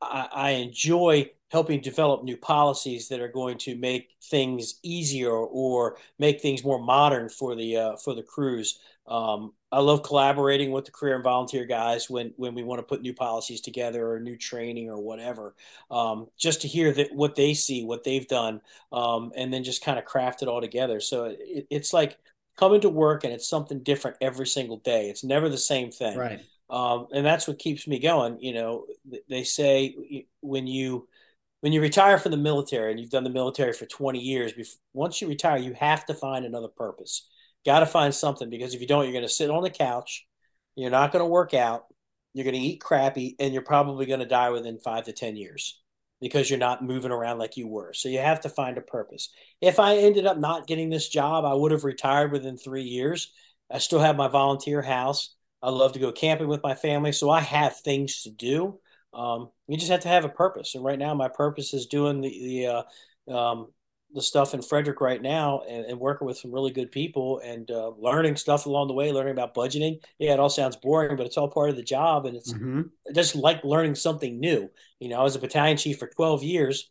I, 0.00 0.50
enjoy 0.50 1.30
helping 1.50 1.80
develop 1.80 2.24
new 2.24 2.36
policies 2.36 3.08
that 3.08 3.20
are 3.20 3.28
going 3.28 3.58
to 3.58 3.76
make 3.76 4.10
things 4.30 4.78
easier 4.82 5.32
or 5.32 5.96
make 6.18 6.40
things 6.40 6.64
more 6.64 6.82
modern 6.82 7.28
for 7.28 7.54
the 7.54 7.76
uh, 7.76 7.96
for 7.96 8.14
the 8.14 8.22
crews. 8.22 8.78
Um, 9.06 9.52
I 9.70 9.80
love 9.80 10.02
collaborating 10.02 10.70
with 10.70 10.84
the 10.84 10.90
career 10.90 11.14
and 11.14 11.24
volunteer 11.24 11.64
guys 11.64 12.08
when 12.08 12.32
when 12.36 12.54
we 12.54 12.62
want 12.62 12.78
to 12.78 12.82
put 12.84 13.02
new 13.02 13.14
policies 13.14 13.60
together 13.60 14.10
or 14.10 14.20
new 14.20 14.36
training 14.36 14.88
or 14.88 15.00
whatever. 15.00 15.54
Um, 15.90 16.28
just 16.38 16.62
to 16.62 16.68
hear 16.68 16.92
that 16.92 17.14
what 17.14 17.34
they 17.34 17.54
see, 17.54 17.84
what 17.84 18.04
they've 18.04 18.28
done, 18.28 18.60
um, 18.92 19.32
and 19.36 19.52
then 19.52 19.64
just 19.64 19.84
kind 19.84 19.98
of 19.98 20.04
craft 20.04 20.42
it 20.42 20.48
all 20.48 20.60
together. 20.60 21.00
So 21.00 21.34
it, 21.38 21.66
it's 21.70 21.92
like 21.92 22.18
coming 22.56 22.80
to 22.82 22.88
work 22.88 23.24
and 23.24 23.32
it's 23.32 23.48
something 23.48 23.82
different 23.82 24.16
every 24.20 24.46
single 24.46 24.78
day. 24.78 25.08
It's 25.08 25.24
never 25.24 25.48
the 25.48 25.58
same 25.58 25.90
thing. 25.90 26.18
Right. 26.18 26.40
Um, 26.72 27.08
and 27.12 27.24
that's 27.24 27.46
what 27.46 27.58
keeps 27.58 27.86
me 27.86 27.98
going. 27.98 28.38
You 28.40 28.54
know, 28.54 28.86
they 29.28 29.44
say 29.44 30.26
when 30.40 30.66
you 30.66 31.06
when 31.60 31.72
you 31.72 31.80
retire 31.80 32.18
from 32.18 32.32
the 32.32 32.38
military 32.38 32.90
and 32.90 32.98
you've 32.98 33.10
done 33.10 33.22
the 33.24 33.30
military 33.30 33.72
for 33.72 33.86
20 33.86 34.18
years, 34.18 34.52
before, 34.52 34.80
once 34.94 35.20
you 35.20 35.28
retire, 35.28 35.58
you 35.58 35.74
have 35.74 36.04
to 36.06 36.14
find 36.14 36.44
another 36.44 36.68
purpose. 36.68 37.28
Got 37.64 37.80
to 37.80 37.86
find 37.86 38.12
something 38.12 38.50
because 38.50 38.74
if 38.74 38.80
you 38.80 38.86
don't, 38.88 39.04
you're 39.04 39.12
going 39.12 39.22
to 39.22 39.28
sit 39.28 39.50
on 39.50 39.62
the 39.62 39.70
couch. 39.70 40.26
You're 40.74 40.90
not 40.90 41.12
going 41.12 41.22
to 41.22 41.28
work 41.28 41.54
out. 41.54 41.84
You're 42.34 42.44
going 42.44 42.56
to 42.56 42.60
eat 42.60 42.80
crappy, 42.80 43.36
and 43.38 43.52
you're 43.52 43.62
probably 43.62 44.06
going 44.06 44.20
to 44.20 44.26
die 44.26 44.50
within 44.50 44.78
five 44.78 45.04
to 45.04 45.12
10 45.12 45.36
years 45.36 45.78
because 46.20 46.48
you're 46.48 46.58
not 46.58 46.82
moving 46.82 47.12
around 47.12 47.38
like 47.38 47.56
you 47.56 47.68
were. 47.68 47.92
So 47.92 48.08
you 48.08 48.18
have 48.20 48.40
to 48.40 48.48
find 48.48 48.78
a 48.78 48.80
purpose. 48.80 49.28
If 49.60 49.78
I 49.78 49.98
ended 49.98 50.24
up 50.24 50.38
not 50.38 50.66
getting 50.66 50.88
this 50.88 51.08
job, 51.08 51.44
I 51.44 51.52
would 51.52 51.72
have 51.72 51.84
retired 51.84 52.32
within 52.32 52.56
three 52.56 52.84
years. 52.84 53.30
I 53.70 53.78
still 53.78 54.00
have 54.00 54.16
my 54.16 54.28
volunteer 54.28 54.80
house. 54.80 55.34
I 55.62 55.70
love 55.70 55.92
to 55.92 55.98
go 55.98 56.12
camping 56.12 56.48
with 56.48 56.62
my 56.62 56.74
family. 56.74 57.12
So 57.12 57.30
I 57.30 57.40
have 57.40 57.76
things 57.76 58.22
to 58.22 58.30
do. 58.30 58.80
Um, 59.14 59.50
you 59.68 59.76
just 59.76 59.90
have 59.90 60.00
to 60.00 60.08
have 60.08 60.24
a 60.24 60.30
purpose. 60.30 60.74
And 60.74 60.84
right 60.84 60.98
now, 60.98 61.14
my 61.14 61.28
purpose 61.28 61.74
is 61.74 61.86
doing 61.86 62.20
the, 62.20 62.28
the, 62.28 62.66
uh, 63.30 63.36
um, 63.36 63.68
the 64.14 64.22
stuff 64.22 64.54
in 64.54 64.62
Frederick 64.62 65.00
right 65.00 65.20
now 65.20 65.62
and, 65.68 65.86
and, 65.86 65.98
working 65.98 66.26
with 66.26 66.36
some 66.36 66.52
really 66.52 66.70
good 66.70 66.92
people 66.92 67.40
and 67.42 67.70
uh, 67.70 67.90
learning 67.98 68.36
stuff 68.36 68.66
along 68.66 68.88
the 68.88 68.94
way, 68.94 69.10
learning 69.10 69.32
about 69.32 69.54
budgeting. 69.54 69.98
Yeah, 70.18 70.34
it 70.34 70.40
all 70.40 70.50
sounds 70.50 70.76
boring, 70.76 71.16
but 71.16 71.26
it's 71.26 71.38
all 71.38 71.48
part 71.48 71.70
of 71.70 71.76
the 71.76 71.82
job. 71.82 72.26
And 72.26 72.36
it's 72.36 72.52
mm-hmm. 72.52 72.82
just 73.14 73.34
like 73.34 73.64
learning 73.64 73.94
something 73.94 74.38
new. 74.38 74.70
You 74.98 75.08
know, 75.08 75.20
I 75.20 75.22
was 75.22 75.36
a 75.36 75.38
battalion 75.40 75.76
chief 75.76 75.98
for 75.98 76.08
12 76.08 76.42
years. 76.42 76.90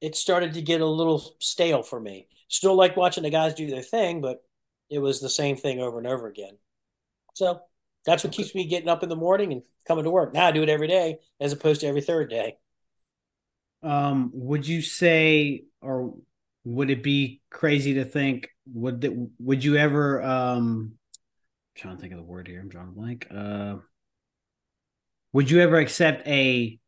It 0.00 0.16
started 0.16 0.54
to 0.54 0.62
get 0.62 0.80
a 0.80 0.86
little 0.86 1.34
stale 1.38 1.82
for 1.82 2.00
me. 2.00 2.28
Still 2.48 2.76
like 2.76 2.96
watching 2.96 3.24
the 3.24 3.30
guys 3.30 3.54
do 3.54 3.68
their 3.68 3.82
thing, 3.82 4.20
but 4.20 4.42
it 4.90 4.98
was 4.98 5.20
the 5.20 5.30
same 5.30 5.56
thing 5.56 5.80
over 5.80 5.98
and 5.98 6.06
over 6.06 6.28
again. 6.28 6.56
So 7.34 7.60
that's 8.04 8.24
what 8.24 8.32
keeps 8.32 8.54
me 8.54 8.66
getting 8.66 8.88
up 8.88 9.02
in 9.02 9.08
the 9.08 9.16
morning 9.16 9.52
and 9.52 9.62
coming 9.86 10.04
to 10.04 10.10
work. 10.10 10.34
Now 10.34 10.46
I 10.46 10.52
do 10.52 10.62
it 10.62 10.68
every 10.68 10.88
day 10.88 11.18
as 11.40 11.52
opposed 11.52 11.80
to 11.80 11.86
every 11.86 12.02
third 12.02 12.30
day. 12.30 12.56
Um, 13.82 14.30
would 14.32 14.66
you 14.66 14.80
say, 14.82 15.64
or 15.80 16.14
would 16.64 16.90
it 16.90 17.02
be 17.02 17.42
crazy 17.50 17.94
to 17.94 18.04
think? 18.04 18.48
Would 18.72 19.02
that, 19.02 19.30
would 19.38 19.62
you 19.62 19.76
ever? 19.76 20.22
Um, 20.22 20.92
I'm 20.96 21.80
trying 21.80 21.96
to 21.96 22.00
think 22.00 22.12
of 22.12 22.18
the 22.18 22.24
word 22.24 22.48
here. 22.48 22.60
I'm 22.60 22.68
drawing 22.68 22.88
a 22.88 22.92
blank. 22.92 23.26
Uh, 23.30 23.76
would 25.32 25.50
you 25.50 25.60
ever 25.60 25.76
accept 25.76 26.26
a 26.26 26.78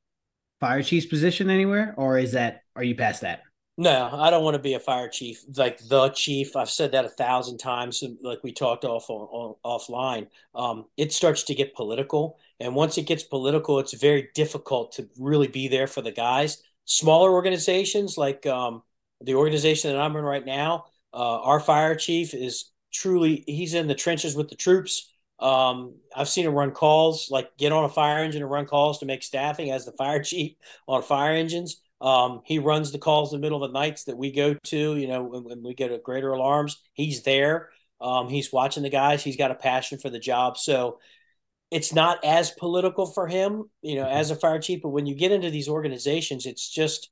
fire 0.60 0.82
chief's 0.82 1.06
position 1.06 1.50
anywhere, 1.50 1.94
or 1.96 2.18
is 2.18 2.32
that 2.32 2.62
are 2.74 2.84
you 2.84 2.94
past 2.94 3.22
that? 3.22 3.40
No, 3.78 4.08
I 4.10 4.30
don't 4.30 4.42
want 4.42 4.54
to 4.54 4.62
be 4.62 4.72
a 4.72 4.80
fire 4.80 5.08
chief 5.08 5.44
like 5.54 5.78
the 5.86 6.08
chief. 6.10 6.56
I've 6.56 6.70
said 6.70 6.92
that 6.92 7.04
a 7.04 7.10
thousand 7.10 7.58
times, 7.58 8.02
like 8.22 8.42
we 8.42 8.52
talked 8.52 8.86
off 8.86 9.10
on, 9.10 9.54
offline. 9.66 10.28
Um, 10.54 10.86
it 10.96 11.12
starts 11.12 11.42
to 11.44 11.54
get 11.54 11.74
political, 11.74 12.38
and 12.58 12.74
once 12.74 12.96
it 12.96 13.02
gets 13.06 13.22
political, 13.22 13.78
it's 13.78 13.92
very 13.92 14.30
difficult 14.34 14.92
to 14.92 15.08
really 15.18 15.48
be 15.48 15.68
there 15.68 15.86
for 15.86 16.00
the 16.00 16.10
guys. 16.10 16.62
Smaller 16.86 17.30
organizations 17.32 18.16
like 18.16 18.46
um, 18.46 18.82
the 19.20 19.34
organization 19.34 19.92
that 19.92 20.00
I'm 20.00 20.16
in 20.16 20.24
right 20.24 20.44
now, 20.46 20.86
uh, 21.12 21.40
our 21.42 21.60
fire 21.60 21.94
chief 21.94 22.32
is 22.32 22.70
truly 22.94 23.44
he's 23.46 23.74
in 23.74 23.88
the 23.88 23.94
trenches 23.94 24.34
with 24.34 24.48
the 24.48 24.56
troops. 24.56 25.12
Um, 25.38 25.96
I've 26.14 26.28
seen 26.30 26.46
him 26.46 26.54
run 26.54 26.70
calls, 26.70 27.28
like 27.30 27.54
get 27.58 27.72
on 27.72 27.84
a 27.84 27.90
fire 27.90 28.24
engine 28.24 28.40
and 28.40 28.50
run 28.50 28.64
calls 28.64 29.00
to 29.00 29.06
make 29.06 29.22
staffing 29.22 29.70
as 29.70 29.84
the 29.84 29.92
fire 29.92 30.22
chief 30.22 30.56
on 30.88 31.02
fire 31.02 31.32
engines. 31.34 31.82
Um, 32.00 32.42
he 32.44 32.58
runs 32.58 32.92
the 32.92 32.98
calls 32.98 33.32
in 33.32 33.40
the 33.40 33.44
middle 33.44 33.62
of 33.64 33.72
the 33.72 33.78
nights 33.78 34.04
that 34.04 34.18
we 34.18 34.32
go 34.32 34.54
to, 34.54 34.96
you 34.96 35.08
know, 35.08 35.22
when, 35.22 35.44
when 35.44 35.62
we 35.62 35.74
get 35.74 35.92
a 35.92 35.98
greater 35.98 36.32
alarms, 36.32 36.82
he's 36.92 37.22
there. 37.22 37.70
Um, 38.00 38.28
he's 38.28 38.52
watching 38.52 38.82
the 38.82 38.90
guys. 38.90 39.24
He's 39.24 39.36
got 39.36 39.50
a 39.50 39.54
passion 39.54 39.98
for 39.98 40.10
the 40.10 40.18
job. 40.18 40.58
So 40.58 40.98
it's 41.70 41.94
not 41.94 42.24
as 42.24 42.50
political 42.50 43.06
for 43.06 43.26
him, 43.26 43.70
you 43.82 43.96
know, 43.96 44.06
as 44.06 44.30
a 44.30 44.36
fire 44.36 44.60
chief. 44.60 44.82
But 44.82 44.90
when 44.90 45.06
you 45.06 45.14
get 45.14 45.32
into 45.32 45.50
these 45.50 45.68
organizations, 45.68 46.44
it's 46.46 46.68
just 46.68 47.10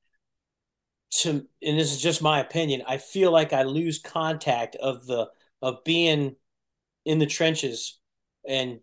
to, 1.23 1.31
and 1.63 1.79
this 1.79 1.93
is 1.93 2.01
just 2.01 2.23
my 2.23 2.41
opinion. 2.41 2.83
I 2.87 2.99
feel 2.99 3.33
like 3.33 3.53
I 3.53 3.63
lose 3.63 3.99
contact 3.99 4.77
of 4.77 5.07
the 5.07 5.29
of 5.63 5.83
being 5.85 6.37
in 7.07 7.19
the 7.19 7.27
trenches 7.27 7.99
and 8.47 8.81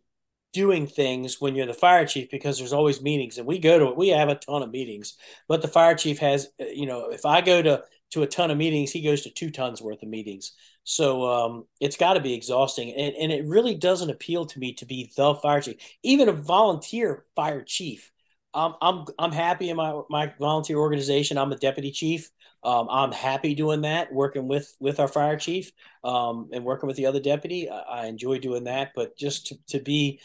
doing 0.53 0.85
things 0.85 1.39
when 1.39 1.55
you're 1.55 1.65
the 1.65 1.73
fire 1.73 2.05
chief 2.05 2.29
because 2.29 2.57
there's 2.57 2.73
always 2.73 3.01
meetings 3.01 3.37
and 3.37 3.47
we 3.47 3.59
go 3.59 3.79
to 3.79 3.91
we 3.91 4.09
have 4.09 4.29
a 4.29 4.35
ton 4.35 4.63
of 4.63 4.71
meetings. 4.71 5.15
But 5.47 5.61
the 5.61 5.67
fire 5.67 5.95
chief 5.95 6.19
has 6.19 6.49
you 6.59 6.85
know 6.85 7.09
if 7.09 7.25
i 7.25 7.41
go 7.41 7.61
to 7.61 7.83
to 8.11 8.23
a 8.23 8.27
ton 8.27 8.51
of 8.51 8.57
meetings 8.57 8.91
he 8.91 9.01
goes 9.01 9.21
to 9.21 9.29
two 9.29 9.49
tons 9.49 9.81
worth 9.81 10.03
of 10.03 10.09
meetings. 10.09 10.53
So 10.83 11.29
um, 11.29 11.65
it's 11.79 11.95
got 11.95 12.13
to 12.13 12.19
be 12.19 12.33
exhausting 12.33 12.93
and, 12.93 13.15
and 13.15 13.31
it 13.31 13.45
really 13.45 13.75
doesn't 13.75 14.09
appeal 14.09 14.45
to 14.47 14.59
me 14.59 14.73
to 14.73 14.85
be 14.85 15.11
the 15.15 15.35
fire 15.35 15.61
chief 15.61 15.77
even 16.03 16.27
a 16.27 16.33
volunteer 16.33 17.25
fire 17.35 17.63
chief. 17.63 18.11
I'm 18.53 18.73
i'm, 18.81 19.05
I'm 19.17 19.31
happy 19.31 19.69
in 19.69 19.77
my 19.77 20.01
my 20.09 20.33
volunteer 20.39 20.77
organization. 20.77 21.37
I'm 21.37 21.51
a 21.51 21.57
deputy 21.57 21.91
chief. 21.91 22.29
Um, 22.63 22.87
I'm 22.91 23.11
happy 23.11 23.55
doing 23.55 23.81
that, 23.81 24.13
working 24.13 24.47
with 24.47 24.75
with 24.79 24.99
our 24.99 25.07
fire 25.07 25.37
chief 25.37 25.71
um, 26.03 26.49
and 26.53 26.63
working 26.63 26.87
with 26.87 26.95
the 26.95 27.07
other 27.07 27.19
deputy. 27.19 27.69
I, 27.69 27.79
I 27.79 28.05
enjoy 28.05 28.37
doing 28.37 28.65
that, 28.65 28.91
but 28.95 29.17
just 29.17 29.47
to, 29.47 29.57
to 29.69 29.79
be 29.79 30.19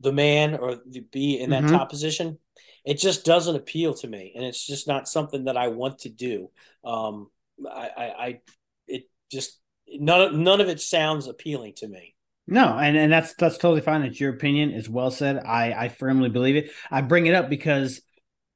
the 0.00 0.12
man 0.12 0.56
or 0.56 0.76
the, 0.86 1.00
be 1.00 1.38
in 1.40 1.50
that 1.50 1.64
mm-hmm. 1.64 1.74
top 1.74 1.90
position, 1.90 2.38
it 2.84 2.98
just 2.98 3.24
doesn't 3.24 3.56
appeal 3.56 3.94
to 3.94 4.08
me, 4.08 4.32
and 4.34 4.44
it's 4.44 4.66
just 4.66 4.88
not 4.88 5.08
something 5.08 5.44
that 5.44 5.56
I 5.56 5.68
want 5.68 6.00
to 6.00 6.08
do. 6.08 6.50
Um, 6.84 7.28
I, 7.70 7.90
I, 7.96 8.04
I, 8.04 8.40
it 8.86 9.04
just 9.30 9.60
none 9.88 10.42
none 10.42 10.60
of 10.60 10.68
it 10.68 10.80
sounds 10.80 11.26
appealing 11.26 11.74
to 11.76 11.88
me. 11.88 12.14
No, 12.46 12.78
and, 12.78 12.96
and 12.96 13.12
that's 13.12 13.34
that's 13.34 13.58
totally 13.58 13.82
fine. 13.82 14.02
It's 14.02 14.18
your 14.18 14.32
opinion. 14.32 14.70
It's 14.70 14.88
well 14.88 15.10
said. 15.10 15.36
I 15.44 15.72
I 15.72 15.88
firmly 15.88 16.30
believe 16.30 16.56
it. 16.56 16.70
I 16.90 17.02
bring 17.02 17.26
it 17.26 17.34
up 17.34 17.50
because, 17.50 18.00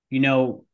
you 0.09 0.21
know, 0.21 0.65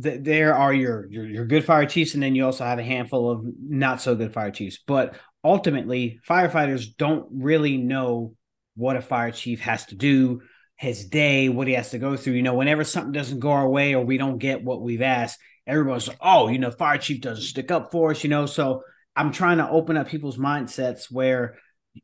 th- 0.00 0.20
there 0.22 0.54
are 0.54 0.72
your, 0.72 1.08
your 1.10 1.26
your 1.26 1.44
good 1.44 1.64
fire 1.64 1.86
chiefs, 1.86 2.14
and 2.14 2.22
then 2.22 2.36
you 2.36 2.44
also 2.44 2.64
have 2.64 2.78
a 2.78 2.84
handful 2.84 3.30
of 3.30 3.44
not 3.60 4.00
so 4.00 4.14
good 4.14 4.32
fire 4.32 4.52
chiefs. 4.52 4.78
But 4.86 5.16
ultimately, 5.42 6.20
firefighters 6.28 6.86
don't 6.96 7.26
really 7.32 7.78
know 7.78 8.34
what 8.78 8.96
a 8.96 9.02
fire 9.02 9.32
chief 9.32 9.60
has 9.60 9.84
to 9.86 9.96
do, 9.96 10.40
his 10.76 11.06
day, 11.06 11.48
what 11.48 11.66
he 11.66 11.74
has 11.74 11.90
to 11.90 11.98
go 11.98 12.16
through. 12.16 12.34
You 12.34 12.42
know, 12.42 12.54
whenever 12.54 12.84
something 12.84 13.12
doesn't 13.12 13.40
go 13.40 13.50
our 13.50 13.68
way 13.68 13.94
or 13.94 14.04
we 14.04 14.18
don't 14.18 14.38
get 14.38 14.62
what 14.62 14.80
we've 14.80 15.02
asked, 15.02 15.40
everyone's 15.66 16.06
like, 16.06 16.18
oh, 16.20 16.46
you 16.48 16.60
know, 16.60 16.70
fire 16.70 16.96
chief 16.96 17.20
doesn't 17.20 17.44
stick 17.44 17.72
up 17.72 17.90
for 17.90 18.12
us, 18.12 18.22
you 18.22 18.30
know. 18.30 18.46
So 18.46 18.82
I'm 19.16 19.32
trying 19.32 19.58
to 19.58 19.68
open 19.68 19.96
up 19.96 20.06
people's 20.06 20.38
mindsets 20.38 21.10
where 21.10 21.58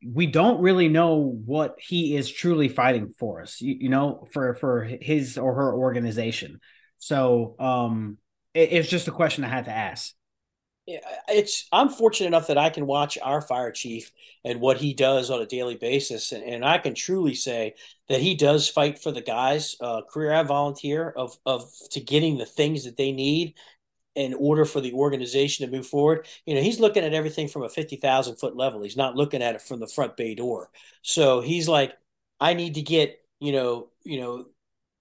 we 0.04 0.26
don't 0.26 0.60
really 0.60 0.88
know 0.88 1.14
what 1.44 1.76
he 1.78 2.16
is 2.16 2.28
truly 2.28 2.68
fighting 2.68 3.12
for 3.16 3.40
us, 3.40 3.60
you, 3.60 3.76
you 3.78 3.88
know, 3.88 4.26
for 4.32 4.56
for 4.56 4.82
his 4.82 5.38
or 5.38 5.54
her 5.54 5.72
organization. 5.72 6.60
So 6.98 7.54
um 7.60 8.18
it, 8.52 8.72
it's 8.72 8.88
just 8.88 9.06
a 9.06 9.12
question 9.12 9.44
I 9.44 9.48
had 9.48 9.66
to 9.66 9.70
ask 9.70 10.12
it's 10.86 11.66
I'm 11.72 11.88
fortunate 11.88 12.28
enough 12.28 12.48
that 12.48 12.58
I 12.58 12.70
can 12.70 12.86
watch 12.86 13.16
our 13.22 13.40
fire 13.40 13.70
chief 13.70 14.12
and 14.44 14.60
what 14.60 14.76
he 14.76 14.92
does 14.92 15.30
on 15.30 15.40
a 15.40 15.46
daily 15.46 15.76
basis, 15.76 16.32
and, 16.32 16.44
and 16.44 16.64
I 16.64 16.78
can 16.78 16.94
truly 16.94 17.34
say 17.34 17.74
that 18.08 18.20
he 18.20 18.34
does 18.34 18.68
fight 18.68 18.98
for 18.98 19.10
the 19.10 19.22
guys, 19.22 19.76
uh, 19.80 20.02
career 20.10 20.32
and 20.32 20.48
volunteer, 20.48 21.10
of 21.10 21.38
of 21.46 21.70
to 21.92 22.00
getting 22.00 22.36
the 22.38 22.46
things 22.46 22.84
that 22.84 22.96
they 22.96 23.12
need 23.12 23.54
in 24.14 24.34
order 24.34 24.64
for 24.64 24.80
the 24.80 24.92
organization 24.92 25.66
to 25.66 25.76
move 25.76 25.86
forward. 25.86 26.26
You 26.46 26.54
know, 26.54 26.60
he's 26.62 26.80
looking 26.80 27.04
at 27.04 27.14
everything 27.14 27.48
from 27.48 27.62
a 27.62 27.68
fifty 27.68 27.96
thousand 27.96 28.36
foot 28.36 28.56
level. 28.56 28.82
He's 28.82 28.96
not 28.96 29.16
looking 29.16 29.42
at 29.42 29.54
it 29.54 29.62
from 29.62 29.80
the 29.80 29.88
front 29.88 30.16
bay 30.16 30.34
door. 30.34 30.70
So 31.02 31.40
he's 31.40 31.68
like, 31.68 31.94
I 32.40 32.54
need 32.54 32.74
to 32.74 32.82
get 32.82 33.20
you 33.40 33.52
know, 33.52 33.88
you 34.04 34.20
know, 34.20 34.46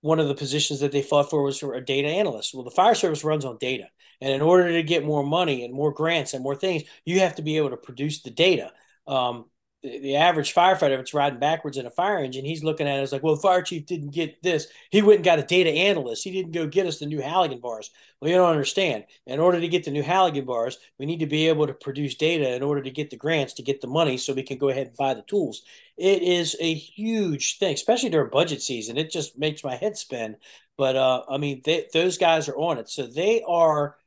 one 0.02 0.20
of 0.20 0.28
the 0.28 0.36
positions 0.36 0.80
that 0.82 0.92
they 0.92 1.02
fought 1.02 1.30
for 1.30 1.44
was 1.44 1.60
for 1.60 1.76
a 1.76 1.86
data 1.86 2.08
analyst. 2.08 2.54
Well, 2.54 2.64
the 2.64 2.72
fire 2.72 2.96
service 2.96 3.24
runs 3.24 3.46
on 3.46 3.58
data. 3.58 3.88
And 4.24 4.32
in 4.32 4.42
order 4.42 4.72
to 4.72 4.84
get 4.84 5.04
more 5.04 5.22
money 5.22 5.66
and 5.66 5.74
more 5.74 5.92
grants 5.92 6.34
and 6.34 6.42
more 6.42 6.56
things, 6.56 6.84
you 7.04 7.20
have 7.20 7.36
to 7.36 7.42
be 7.42 7.58
able 7.58 7.72
to 7.72 7.78
produce 7.78 8.22
the 8.22 8.30
data. 8.30 8.72
Um, 9.06 9.48
the, 9.82 10.16
average 10.16 10.54
firefighter 10.54 10.96
that's 10.96 11.14
riding 11.14 11.40
backwards 11.40 11.78
in 11.78 11.86
a 11.86 11.90
fire 11.90 12.20
engine, 12.20 12.46
he's 12.46 12.64
looking 12.64 12.88
at 12.88 13.00
it 13.00 13.02
as 13.02 13.12
like, 13.12 13.22
well, 13.22 13.36
the 13.36 13.42
fire 13.42 13.62
chief 13.62 13.86
didn't 13.86 14.14
get 14.14 14.42
this. 14.42 14.68
He 14.92 15.02
went 15.02 15.18
and 15.18 15.26
got 15.26 15.40
a 15.40 15.44
data 15.44 15.70
analyst. 15.70 16.24
He 16.24 16.32
didn't 16.32 16.54
go 16.54 16.68
get 16.68 16.86
us 16.86 17.00
the 17.00 17.06
new 17.06 17.22
Halligan 17.22 17.60
bars. 17.60 17.92
Well, 18.22 18.32
you 18.32 18.38
don't 18.38 18.50
understand. 18.50 19.04
In 19.28 19.42
order 19.42 19.60
to 19.60 19.68
get 19.68 19.84
the 19.84 19.92
new 19.92 20.04
Halligan 20.04 20.46
bars, 20.46 20.78
we 20.98 21.06
need 21.06 21.20
to 21.20 21.28
be 21.28 21.50
able 21.50 21.68
to 21.68 21.74
produce 21.74 22.16
data 22.16 22.56
in 22.56 22.64
order 22.64 22.82
to 22.82 22.92
get 22.92 23.10
the 23.10 23.18
grants, 23.18 23.56
to 23.56 23.62
get 23.62 23.82
the 23.82 23.88
money 23.88 24.16
so 24.16 24.32
we 24.32 24.44
can 24.44 24.58
go 24.58 24.70
ahead 24.70 24.88
and 24.88 24.96
buy 24.96 25.16
the 25.16 25.22
tools. 25.24 25.64
It 25.98 26.22
is 26.22 26.56
a 26.62 26.74
huge 26.74 27.58
thing, 27.58 27.74
especially 27.74 28.10
during 28.10 28.32
budget 28.32 28.62
season. 28.62 28.98
It 28.98 29.12
just 29.12 29.38
makes 29.38 29.66
my 29.66 29.76
head 29.76 29.98
spin. 29.98 30.38
But 30.78 30.96
uh, 30.96 31.24
I 31.30 31.38
mean, 31.38 31.62
they, 31.66 31.88
those 31.94 32.18
guys 32.18 32.48
are 32.48 32.58
on 32.58 32.78
it. 32.78 32.88
So 32.90 33.06
they 33.06 33.44
are 33.46 33.98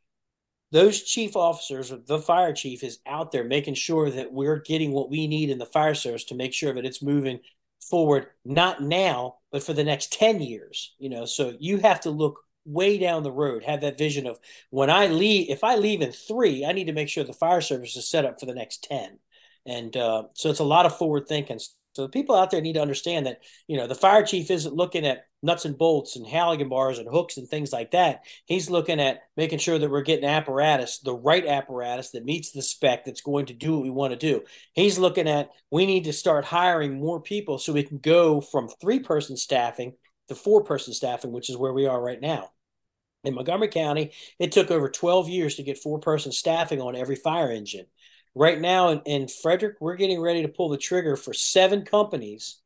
those 0.76 1.02
chief 1.02 1.36
officers, 1.36 1.90
the 2.06 2.18
fire 2.18 2.52
chief, 2.52 2.84
is 2.84 2.98
out 3.06 3.32
there 3.32 3.44
making 3.44 3.72
sure 3.72 4.10
that 4.10 4.30
we're 4.30 4.60
getting 4.60 4.92
what 4.92 5.08
we 5.08 5.26
need 5.26 5.48
in 5.48 5.56
the 5.56 5.64
fire 5.64 5.94
service 5.94 6.24
to 6.24 6.34
make 6.34 6.52
sure 6.52 6.74
that 6.74 6.84
it's 6.84 7.00
moving 7.00 7.40
forward, 7.80 8.26
not 8.44 8.82
now, 8.82 9.36
but 9.50 9.62
for 9.62 9.72
the 9.72 9.84
next 9.84 10.12
10 10.12 10.42
years. 10.42 10.94
You 10.98 11.08
know, 11.08 11.24
so 11.24 11.54
you 11.58 11.78
have 11.78 12.00
to 12.00 12.10
look 12.10 12.40
way 12.66 12.98
down 12.98 13.22
the 13.22 13.32
road, 13.32 13.64
have 13.64 13.80
that 13.80 13.96
vision 13.96 14.26
of 14.26 14.38
when 14.68 14.90
I 14.90 15.06
leave, 15.06 15.48
if 15.48 15.64
I 15.64 15.76
leave 15.76 16.02
in 16.02 16.12
three, 16.12 16.66
I 16.66 16.72
need 16.72 16.88
to 16.88 16.92
make 16.92 17.08
sure 17.08 17.24
the 17.24 17.32
fire 17.32 17.62
service 17.62 17.96
is 17.96 18.10
set 18.10 18.26
up 18.26 18.38
for 18.38 18.44
the 18.44 18.54
next 18.54 18.84
10. 18.84 19.18
And 19.64 19.96
uh, 19.96 20.24
so 20.34 20.50
it's 20.50 20.60
a 20.60 20.64
lot 20.64 20.84
of 20.84 20.98
forward 20.98 21.26
thinking. 21.26 21.58
So 21.94 22.02
the 22.02 22.10
people 22.10 22.34
out 22.34 22.50
there 22.50 22.60
need 22.60 22.74
to 22.74 22.82
understand 22.82 23.24
that, 23.24 23.40
you 23.66 23.78
know, 23.78 23.86
the 23.86 23.94
fire 23.94 24.26
chief 24.26 24.50
isn't 24.50 24.74
looking 24.74 25.06
at 25.06 25.24
nuts 25.46 25.64
and 25.64 25.78
bolts 25.78 26.16
and 26.16 26.26
Halligan 26.26 26.68
bars 26.68 26.98
and 26.98 27.09
hooks 27.09 27.37
and 27.37 27.48
things 27.48 27.72
like 27.72 27.92
that. 27.92 28.24
He's 28.44 28.68
looking 28.68 29.00
at 29.00 29.22
making 29.37 29.61
sure 29.61 29.78
that 29.78 29.90
we're 29.90 30.02
getting 30.02 30.28
apparatus, 30.28 30.98
the 30.98 31.14
right 31.14 31.46
apparatus 31.46 32.11
that 32.11 32.24
meets 32.24 32.50
the 32.50 32.62
spec 32.62 33.04
that's 33.04 33.22
going 33.22 33.46
to 33.46 33.54
do 33.54 33.74
what 33.74 33.82
we 33.82 33.90
want 33.90 34.12
to 34.12 34.18
do. 34.18 34.42
He's 34.74 34.98
looking 34.98 35.28
at 35.28 35.50
we 35.70 35.87
need 35.87 36.04
to 36.04 36.12
start 36.12 36.44
hiring 36.44 37.00
more 37.00 37.20
people 37.20 37.59
so 37.59 37.72
we 37.72 37.85
can 37.85 37.98
go 37.98 38.40
from 38.40 38.68
three 38.68 38.98
person 38.98 39.37
staffing 39.37 39.94
to 40.28 40.35
four 40.35 40.64
person 40.64 40.92
staffing, 40.92 41.32
which 41.32 41.48
is 41.48 41.56
where 41.56 41.72
we 41.72 41.87
are 41.87 42.00
right 42.00 42.20
now. 42.20 42.50
In 43.24 43.35
Montgomery 43.35 43.68
County, 43.68 44.12
it 44.38 44.52
took 44.52 44.70
over 44.70 44.88
12 44.88 45.28
years 45.28 45.56
to 45.56 45.62
get 45.62 45.78
four 45.78 45.98
person 45.98 46.32
staffing 46.32 46.80
on 46.80 46.94
every 46.94 47.16
fire 47.16 47.50
engine. 47.50 47.87
Right 48.35 48.61
now 48.61 48.90
in, 48.90 49.00
in 49.06 49.28
Frederick, 49.28 49.76
we're 49.80 49.96
getting 49.96 50.20
ready 50.20 50.42
to 50.42 50.48
pull 50.48 50.68
the 50.68 50.76
trigger 50.76 51.16
for 51.16 51.32
seven 51.32 51.85
companies 51.85 52.61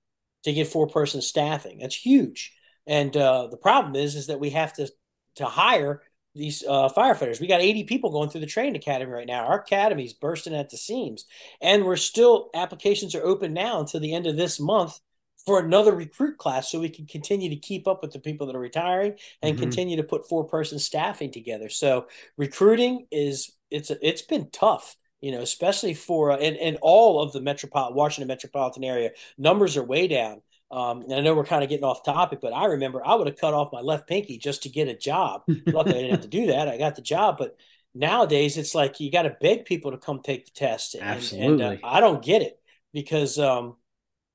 to 0.45 0.53
get 0.53 0.69
four 0.69 0.87
person 0.87 1.23
staffing. 1.23 1.79
That's 1.79 1.95
huge. 1.95 2.55
And 2.87 3.17
uh, 3.17 3.49
the 3.49 3.57
problem 3.57 3.97
is, 3.97 4.15
is 4.17 4.29
that 4.29 4.41
we 4.41 4.51
have 4.51 4.73
to 4.75 4.91
to 5.37 5.47
hire 5.47 6.03
these 6.35 6.65
uh, 6.67 6.89
firefighters. 6.97 7.41
We 7.41 7.47
got 7.47 7.61
80 7.61 7.85
people 7.85 8.11
going 8.11 8.31
through 8.31 8.43
the 8.43 8.47
training 8.47 8.77
academy 8.77 9.11
right 9.11 9.27
now. 9.27 9.47
Our 9.47 9.61
academy's 9.61 10.13
bursting 10.13 10.55
at 10.55 10.71
the 10.71 10.77
seams, 10.77 11.25
and 11.61 11.85
we're 11.85 11.97
still 11.97 12.51
applications 12.55 13.15
are 13.15 13.25
open 13.25 13.53
now 13.53 13.81
until 13.81 14.01
the 14.01 14.15
end 14.15 14.27
of 14.27 14.37
this 14.37 14.61
month 14.61 14.99
for 15.47 15.59
another 15.59 15.95
recruit 15.95 16.37
class, 16.37 16.71
so 16.71 16.79
we 16.79 16.91
can 16.91 17.07
continue 17.07 17.49
to 17.49 17.57
keep 17.57 17.89
up 17.89 18.03
with 18.03 18.13
the 18.13 18.19
people 18.19 18.47
that 18.47 18.57
are 18.57 18.61
retiring 18.61 19.15
and 19.43 19.55
mm-hmm. 19.55 19.63
continue 19.63 19.97
to 19.97 20.03
put 20.03 20.29
four 20.29 20.45
person 20.45 20.79
staffing 20.79 21.33
together. 21.33 21.69
So 21.69 22.07
recruiting 22.37 23.07
is 23.11 23.53
it's 23.71 23.91
it's 24.03 24.23
been 24.23 24.51
tough 24.51 24.97
you 25.21 25.33
know, 25.33 25.41
especially 25.41 25.95
for 25.95 26.33
uh, 26.33 26.37
and, 26.39 26.57
and 26.57 26.79
all 26.81 27.23
of 27.23 27.33
the 27.33 27.41
metropolitan 27.41 27.97
Washington 27.97 28.29
metropolitan 28.29 28.85
area 28.85 29.11
numbers 29.37 29.77
are 29.77 29.85
way 29.85 30.09
down. 30.09 30.43
Um, 30.71 31.03
and 31.03 31.15
I 31.15 31.21
know 31.21 31.35
we're 31.35 31.45
kind 31.45 31.65
of 31.65 31.69
getting 31.69 31.85
off 31.85 32.05
topic, 32.05 32.41
but 32.41 32.53
I 32.53 32.67
remember 32.67 33.05
I 33.05 33.15
would 33.15 33.27
have 33.27 33.37
cut 33.37 33.55
off 33.55 33.73
my 33.73 33.81
left 33.81 34.09
pinky 34.09 34.39
just 34.39 34.63
to 34.63 34.69
get 34.69 34.89
a 34.89 34.95
job. 34.95 35.43
Luckily, 35.67 35.97
I 35.97 36.03
didn't 36.03 36.11
have 36.13 36.21
to 36.23 36.29
do 36.29 36.47
that. 36.47 36.69
I 36.69 36.79
got 36.79 36.95
the 36.95 37.03
job, 37.03 37.39
but 37.39 37.57
nowadays 37.95 38.57
it's 38.57 38.75
like 38.75 39.01
you 39.01 39.11
got 39.11 39.23
to 39.23 39.37
beg 39.41 39.65
people 39.65 39.91
to 39.91 39.99
come 39.99 40.21
take 40.23 40.45
the 40.45 40.53
test. 40.53 40.95
And, 40.95 41.03
Absolutely, 41.03 41.65
and, 41.65 41.83
uh, 41.83 41.87
I 41.87 42.01
don't 42.01 42.25
get 42.25 42.43
it 42.43 42.61
because 42.93 43.39
um, 43.39 43.77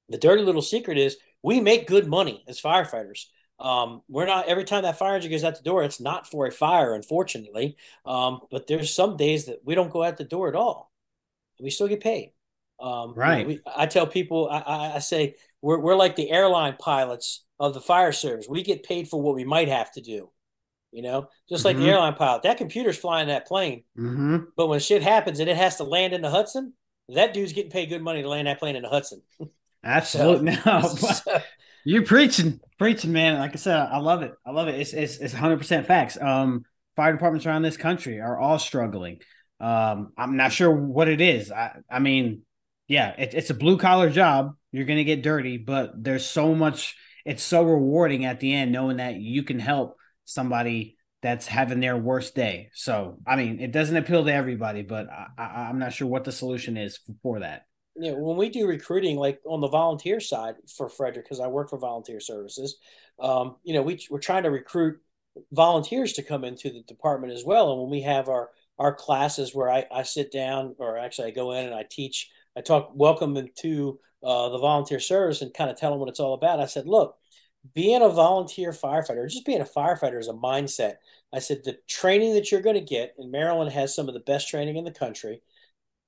the 0.10 0.17
dirty 0.17 0.43
little 0.43 0.62
secret 0.62 0.98
is 0.98 1.17
we 1.41 1.62
make 1.62 1.88
good 1.88 2.08
money 2.08 2.43
as 2.48 2.62
firefighters. 2.62 3.26
Um, 3.58 4.02
we're 4.10 4.26
not 4.26 4.48
every 4.48 4.65
time 4.65 4.84
that 4.84 4.98
fire 4.98 5.15
engine 5.15 5.32
goes 5.32 5.45
out 5.45 5.56
the 5.56 5.63
door, 5.63 5.84
it's 5.84 6.02
not 6.02 6.30
for 6.30 6.45
a 6.45 6.52
fire, 6.52 6.93
unfortunately. 6.93 7.78
Um, 8.06 8.41
but 8.52 8.67
there's 8.67 8.93
some 8.93 9.15
days 9.15 9.45
that 9.45 9.60
we 9.63 9.76
don't 9.76 9.91
go 9.91 10.04
out 10.04 10.17
the 10.17 10.26
door 10.26 10.50
at 10.50 10.56
all. 10.56 10.91
We 11.62 11.69
still 11.69 11.88
get 11.88 12.02
paid. 12.02 12.34
Um, 12.80 13.13
right. 13.13 13.38
You 13.38 13.43
know, 13.43 13.48
we, 13.48 13.60
I 13.76 13.86
tell 13.86 14.06
people, 14.06 14.50
I, 14.52 14.60
I, 14.60 14.95
I, 14.95 15.00
say 15.00 15.36
we're 15.65 15.80
we're 15.80 15.95
like 15.95 16.15
the 16.15 16.30
airline 16.30 16.75
pilots 16.78 17.43
of 17.60 17.73
the 17.73 17.82
fire 17.82 18.12
service. 18.12 18.45
We 18.47 18.62
get 18.62 18.84
paid 18.84 19.08
for 19.10 19.19
what 19.19 19.34
we 19.34 19.43
might 19.43 19.67
have 19.67 19.91
to 19.93 20.01
do. 20.01 20.30
You 20.91 21.01
know, 21.01 21.30
just 21.49 21.62
mm-hmm. 21.62 21.67
like 21.67 21.78
the 21.78 21.82
mm-hmm. 21.84 21.89
airline 21.89 22.13
pilot, 22.13 22.43
that 22.43 22.58
computer's 22.58 22.97
flying 22.97 23.30
that 23.30 23.47
plane. 23.47 23.84
Mm-hmm. 23.97 24.38
But 24.56 24.67
when 24.67 24.80
shit 24.80 25.01
happens 25.01 25.39
and 25.39 25.49
it 25.49 25.58
has 25.58 25.78
to 25.78 25.84
land 25.84 26.13
in 26.13 26.21
the 26.21 26.30
Hudson, 26.30 26.73
that 27.10 27.34
dude's 27.34 27.51
getting 27.51 27.71
paid 27.71 27.89
good 27.89 28.04
money 28.04 28.21
to 28.21 28.30
land 28.30 28.47
that 28.47 28.60
plane 28.60 28.75
in 28.75 28.84
the 28.84 28.89
Hudson. 28.89 29.23
Absolutely. 29.84 30.56
so, 30.56 30.62
no. 31.25 31.39
You're 31.84 32.06
preaching, 32.06 32.60
preaching, 32.78 33.12
man. 33.12 33.39
Like 33.39 33.54
I 33.54 33.56
said, 33.58 33.75
I 33.75 33.97
love 33.97 34.21
it. 34.21 34.34
I 34.45 34.51
love 34.51 34.67
it. 34.67 34.80
It's 34.80 34.93
it's 34.93 35.17
it's 35.17 35.34
100 35.34 35.58
percent 35.58 35.88
facts. 35.88 36.15
Um, 36.21 36.63
fire 36.95 37.12
departments 37.12 37.47
around 37.47 37.63
this 37.63 37.78
country 37.78 38.21
are 38.21 38.39
all 38.39 38.60
struggling. 38.60 39.19
Um, 39.60 40.13
I'm 40.15 40.38
not 40.38 40.51
sure 40.51 40.71
what 40.71 41.08
it 41.08 41.21
is. 41.21 41.51
I 41.51 41.78
I 41.89 41.97
mean, 41.97 42.43
yeah, 42.88 43.15
it, 43.17 43.34
it's 43.34 43.49
a 43.49 43.56
blue 43.56 43.78
collar 43.78 44.12
job. 44.12 44.56
You're 44.75 44.85
gonna 44.85 45.03
get 45.03 45.23
dirty, 45.23 45.57
but 45.57 45.91
there's 46.03 46.25
so 46.25 46.53
much. 46.55 46.95
It's 47.25 47.43
so 47.43 47.63
rewarding 47.63 48.25
at 48.25 48.39
the 48.39 48.53
end 48.53 48.71
knowing 48.71 48.97
that 48.97 49.15
you 49.15 49.43
can 49.43 49.59
help 49.59 49.97
somebody 50.25 50.97
that's 51.21 51.47
having 51.47 51.79
their 51.79 51.97
worst 51.97 52.35
day. 52.35 52.69
So, 52.73 53.17
I 53.25 53.35
mean, 53.35 53.59
it 53.59 53.71
doesn't 53.71 53.97
appeal 53.97 54.23
to 54.25 54.31
everybody, 54.31 54.83
but 54.83 55.07
I, 55.09 55.43
I'm 55.69 55.79
not 55.79 55.93
sure 55.93 56.07
what 56.07 56.23
the 56.23 56.31
solution 56.31 56.77
is 56.77 56.99
for 57.23 57.39
that 57.39 57.65
know, 57.95 58.15
when 58.15 58.38
we 58.38 58.49
do 58.49 58.67
recruiting, 58.67 59.17
like 59.17 59.39
on 59.45 59.61
the 59.61 59.67
volunteer 59.67 60.19
side 60.19 60.55
for 60.75 60.89
Frederick, 60.89 61.25
because 61.25 61.39
I 61.39 61.47
work 61.47 61.69
for 61.69 61.79
volunteer 61.79 62.19
services, 62.19 62.77
um, 63.19 63.55
you 63.63 63.73
know, 63.73 63.81
we, 63.81 63.99
we're 64.09 64.19
trying 64.19 64.43
to 64.43 64.51
recruit 64.51 64.99
volunteers 65.51 66.13
to 66.13 66.23
come 66.23 66.43
into 66.43 66.69
the 66.69 66.83
department 66.83 67.33
as 67.33 67.43
well. 67.45 67.71
And 67.71 67.81
when 67.81 67.89
we 67.89 68.01
have 68.01 68.27
our, 68.27 68.49
our 68.77 68.93
classes 68.93 69.55
where 69.55 69.69
I, 69.69 69.85
I 69.91 70.03
sit 70.03 70.31
down, 70.31 70.75
or 70.77 70.97
actually 70.97 71.29
I 71.29 71.31
go 71.31 71.53
in 71.53 71.65
and 71.65 71.75
I 71.75 71.85
teach, 71.89 72.29
I 72.57 72.61
talk, 72.61 72.91
welcome 72.93 73.33
them 73.33 73.47
to 73.59 73.99
uh, 74.23 74.49
the 74.49 74.58
volunteer 74.58 74.99
service 74.99 75.41
and 75.41 75.54
kind 75.54 75.69
of 75.69 75.78
tell 75.78 75.91
them 75.91 75.99
what 75.99 76.10
it's 76.10 76.19
all 76.19 76.34
about. 76.34 76.60
I 76.60 76.65
said, 76.65 76.88
look, 76.88 77.17
being 77.73 78.01
a 78.01 78.10
volunteer 78.10 78.71
firefighter, 78.71 79.30
just 79.30 79.45
being 79.45 79.62
a 79.62 79.65
firefighter 79.65 80.19
is 80.19 80.28
a 80.28 80.34
mindset. 80.34 80.95
I 81.34 81.39
said, 81.39 81.63
the 81.63 81.78
training 81.88 82.34
that 82.36 82.51
you're 82.51 82.62
going 82.62 82.75
to 82.75 82.82
get, 82.82 83.15
and 83.17 83.32
Maryland 83.32 83.71
has 83.71 83.95
some 83.95 84.08
of 84.08 84.13
the 84.13 84.19
best 84.21 84.49
training 84.49 84.78
in 84.78 84.86
the 84.86 84.91
country, 84.91 85.41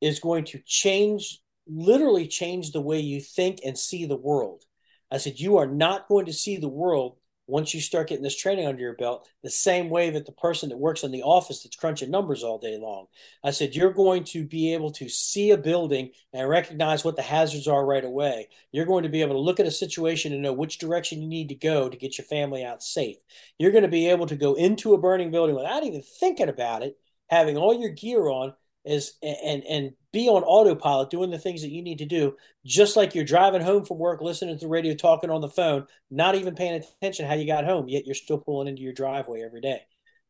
is 0.02 0.20
going 0.20 0.46
to 0.46 0.60
change 0.66 1.42
literally 1.70 2.28
change 2.28 2.72
the 2.72 2.82
way 2.82 3.00
you 3.00 3.20
think 3.22 3.60
and 3.66 3.78
see 3.78 4.06
the 4.06 4.16
world. 4.16 4.64
I 5.12 5.18
said, 5.18 5.40
You 5.40 5.58
are 5.58 5.68
not 5.68 6.08
going 6.08 6.26
to 6.26 6.34
see 6.34 6.58
the 6.58 6.70
world 6.70 7.18
once 7.48 7.74
you 7.74 7.80
start 7.80 8.10
getting 8.10 8.24
this 8.24 8.36
training 8.36 8.68
under 8.68 8.82
your 8.82 8.96
belt 8.96 9.28
the 9.42 9.50
same 9.50 9.90
way 9.90 10.10
that 10.10 10.26
the 10.26 10.32
person 10.34 10.70
that 10.70 10.78
works 10.78 11.04
in 11.04 11.12
the 11.12 11.24
office 11.24 11.64
that's 11.64 11.76
crunching 11.76 12.12
numbers 12.12 12.44
all 12.44 12.60
day 12.60 12.78
long. 12.78 13.06
I 13.44 13.52
said, 13.52 13.74
You're 13.74 13.94
going 13.94 14.26
to 14.26 14.46
be 14.46 14.74
able 14.74 14.92
to 14.92 15.08
see 15.10 15.52
a 15.52 15.58
building 15.58 16.12
and 16.34 16.48
recognize 16.48 17.04
what 17.04 17.16
the 17.16 17.22
hazards 17.22 17.68
are 17.68 17.86
right 17.86 18.04
away. 18.04 18.50
You're 18.72 18.86
going 18.86 19.04
to 19.04 19.10
be 19.10 19.22
able 19.22 19.36
to 19.36 19.42
look 19.42 19.60
at 19.60 19.66
a 19.66 19.72
situation 19.72 20.34
and 20.34 20.42
know 20.42 20.54
which 20.54 20.78
direction 20.78 21.22
you 21.22 21.28
need 21.28 21.50
to 21.50 21.56
go 21.56 21.90
to 21.90 21.98
get 21.98 22.18
your 22.18 22.26
family 22.26 22.64
out 22.64 22.84
safe. 22.84 23.18
You're 23.58 23.72
going 23.72 23.84
to 23.84 23.90
be 23.90 24.10
able 24.10 24.28
to 24.28 24.36
go 24.36 24.56
into 24.56 24.94
a 24.94 25.00
burning 25.00 25.32
building 25.32 25.56
without 25.56 25.84
even 25.84 26.02
thinking 26.02 26.50
about 26.50 26.84
it, 26.84 26.98
having 27.30 27.58
all 27.58 27.80
your 27.80 27.92
gear 27.92 28.28
on 28.28 28.54
is 28.88 29.14
and 29.22 29.64
and 29.64 29.92
be 30.12 30.28
on 30.30 30.44
autopilot 30.44 31.10
doing 31.10 31.30
the 31.30 31.38
things 31.38 31.62
that 31.62 31.72
you 31.72 31.82
need 31.82 31.98
to 32.00 32.06
do 32.06 32.36
just 32.66 32.96
like 32.96 33.14
you're 33.14 33.26
driving 33.26 33.62
home 33.62 33.86
from 33.86 33.98
work 33.98 34.22
listening 34.22 34.56
to 34.56 34.66
the 34.66 34.70
radio 34.70 34.96
talking 34.96 35.30
on 35.30 35.42
the 35.42 35.50
phone 35.50 35.86
not 36.10 36.36
even 36.36 36.56
paying 36.56 36.82
attention 36.82 37.28
how 37.28 37.34
you 37.34 37.46
got 37.46 37.66
home 37.66 37.88
yet 37.88 38.06
you're 38.06 38.16
still 38.16 38.38
pulling 38.38 38.68
into 38.68 38.82
your 38.82 38.94
driveway 38.94 39.42
every 39.42 39.62
day 39.62 39.82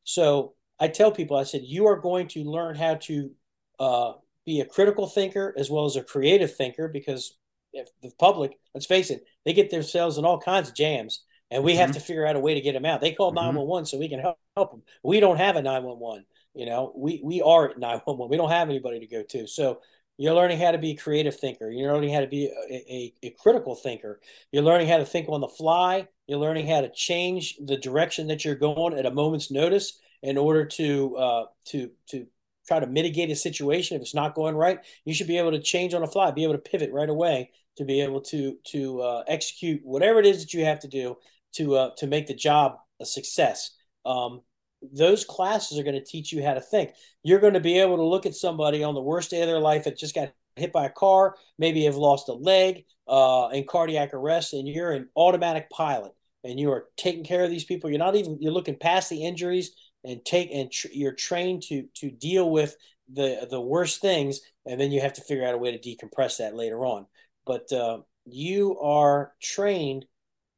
so 0.04 0.54
i 0.80 0.88
tell 0.88 1.12
people 1.12 1.38
i 1.38 1.43
said 1.43 1.62
you 1.63 1.88
are 1.88 2.00
going 2.00 2.28
to 2.28 2.43
learn 2.43 2.76
how 2.76 2.96
to 2.96 3.32
uh, 3.80 4.13
be 4.46 4.60
a 4.60 4.65
critical 4.65 5.08
thinker 5.08 5.54
as 5.58 5.70
well 5.70 5.86
as 5.86 5.96
a 5.96 6.04
creative 6.04 6.56
thinker 6.56 6.88
because 6.88 7.38
if 7.73 7.90
the 8.02 8.12
public 8.17 8.58
let's 8.73 8.88
face 8.88 9.10
it 9.12 9.23
they 9.46 9.54
get 9.54 9.69
themselves 9.69 10.17
in 10.17 10.25
all 10.25 10.40
kinds 10.40 10.69
of 10.69 10.75
jams 10.75 11.23
and 11.52 11.63
we 11.63 11.73
mm-hmm. 11.73 11.82
have 11.82 11.92
to 11.92 12.00
figure 12.00 12.25
out 12.25 12.36
a 12.36 12.40
way 12.40 12.56
to 12.56 12.62
get 12.62 12.73
them 12.73 12.86
out 12.86 13.02
they 13.02 13.13
call 13.13 13.29
mm-hmm. 13.29 13.46
911 13.46 13.86
so 13.86 13.98
we 14.00 14.10
can 14.10 14.19
help, 14.19 14.38
help 14.56 14.71
them 14.71 14.82
we 15.04 15.19
don't 15.19 15.38
have 15.38 15.56
a 15.56 15.62
911 15.62 16.25
you 16.58 16.66
know, 16.66 16.92
we 16.96 17.22
we 17.24 17.42
are 17.42 17.70
at 17.70 17.80
911. 17.80 18.30
We 18.30 18.38
don't 18.38 18.50
have 18.50 18.70
anybody 18.70 19.00
to 19.00 19.08
go 19.08 19.24
to. 19.24 19.48
So 19.48 19.82
you're 20.18 20.34
learning 20.34 20.60
how 20.60 20.72
to 20.72 20.78
be 20.78 20.92
a 20.92 20.96
creative 20.96 21.40
thinker. 21.40 21.70
You're 21.70 21.94
learning 21.94 22.14
how 22.14 22.22
to 22.22 22.28
be 22.28 22.48
a, 22.48 22.74
a, 22.74 23.14
a, 23.28 23.30
critical 23.40 23.76
thinker. 23.76 24.20
You're 24.52 24.64
learning 24.64 24.88
how 24.88 24.98
to 24.98 25.06
think 25.06 25.30
on 25.30 25.42
the 25.42 25.48
fly. 25.48 26.08
You're 26.26 26.40
learning 26.40 26.68
how 26.68 26.82
to 26.82 26.90
change 26.92 27.56
the 27.64 27.78
direction 27.78 28.28
that 28.28 28.44
you're 28.44 28.56
going 28.56 28.98
at 28.98 29.06
a 29.06 29.12
moment's 29.12 29.52
notice 29.52 30.00
in 30.24 30.38
order 30.38 30.66
to 30.66 31.16
uh, 31.18 31.46
to 31.66 31.92
to 32.10 32.26
try 32.68 32.80
to 32.80 32.88
mitigate 32.88 33.30
a 33.30 33.36
situation. 33.36 33.96
If 33.96 34.02
it's 34.02 34.16
not 34.16 34.36
going 34.36 34.56
right, 34.56 34.80
you 35.06 35.14
should 35.14 35.28
be 35.28 35.38
able 35.38 35.52
to 35.52 35.62
change 35.62 35.94
on 35.94 36.02
the 36.02 36.08
fly, 36.08 36.32
be 36.32 36.44
able 36.44 36.56
to 36.56 36.60
pivot 36.60 36.92
right 36.92 37.10
away 37.10 37.52
to 37.78 37.86
be 37.86 38.02
able 38.02 38.22
to 38.22 38.58
to 38.66 39.02
uh, 39.02 39.24
execute 39.28 39.82
whatever 39.84 40.20
it 40.20 40.26
is 40.26 40.42
that 40.42 40.54
you 40.54 40.66
have 40.66 40.80
to 40.80 40.88
do 40.88 41.16
to 41.54 41.76
uh, 41.76 41.90
to 41.98 42.08
make 42.08 42.28
the 42.28 42.34
job 42.34 42.78
a 43.00 43.06
success. 43.06 43.72
Um, 44.06 44.42
those 44.82 45.25
classes 45.25 45.78
are 45.78 45.84
going 45.84 45.96
to 45.96 46.04
teach 46.04 46.32
you 46.32 46.44
how 46.44 46.54
to 46.54 46.62
think. 46.62 46.92
You're 47.23 47.40
going 47.40 47.54
to 47.54 47.60
be 47.60 47.80
able 47.80 47.98
to 47.98 48.04
look 48.04 48.25
at 48.25 48.36
somebody 48.36 48.84
on 48.84 48.94
the 48.94 49.02
worst 49.02 49.32
day 49.32 49.42
of 49.42 49.48
their 49.48 49.60
life 49.60 49.86
that 49.86 49.98
just 49.98 50.15
got 50.15 50.34
hit 50.56 50.71
by 50.71 50.86
a 50.86 50.92
car, 50.92 51.36
maybe 51.58 51.84
have 51.86 51.96
lost 51.96 52.30
a 52.30 52.34
leg, 52.34 52.86
uh, 53.08 53.50
in 53.54 53.65
cardiac 53.65 54.13
arrest, 54.13 54.54
and 54.54 54.67
you're 54.67 54.92
an 54.92 55.10
automatic 55.15 55.69
pilot, 55.69 56.12
and 56.44 56.60
you 56.60 56.71
are 56.71 56.88
taking 56.98 57.23
care 57.23 57.44
of 57.44 57.50
these 57.50 57.63
people. 57.63 57.90
You're 57.90 58.00
not 58.00 58.15
even 58.15 58.38
you're 58.40 58.52
looking 58.52 58.78
past 58.78 59.10
the 59.10 59.23
injuries 59.23 59.71
and 60.04 60.23
take 60.25 60.50
and 60.52 60.71
tr- 60.71 60.88
you're 60.92 61.13
trained 61.13 61.63
to 61.63 61.86
to 61.96 62.12
deal 62.12 62.50
with 62.50 62.75
the 63.12 63.48
the 63.50 63.62
worst 63.62 64.02
things, 64.02 64.42
and 64.65 64.80
then 64.80 64.92
you 64.92 65.02
have 65.02 65.13
to 65.13 65.21
figure 65.21 65.46
out 65.46 65.56
a 65.56 65.58
way 65.58 65.75
to 65.75 65.80
decompress 65.80 66.38
that 66.38 66.56
later 66.56 66.86
on. 66.86 67.06
But 67.46 67.71
uh, 67.71 68.00
you 68.25 68.78
are 68.80 69.34
trained 69.42 70.06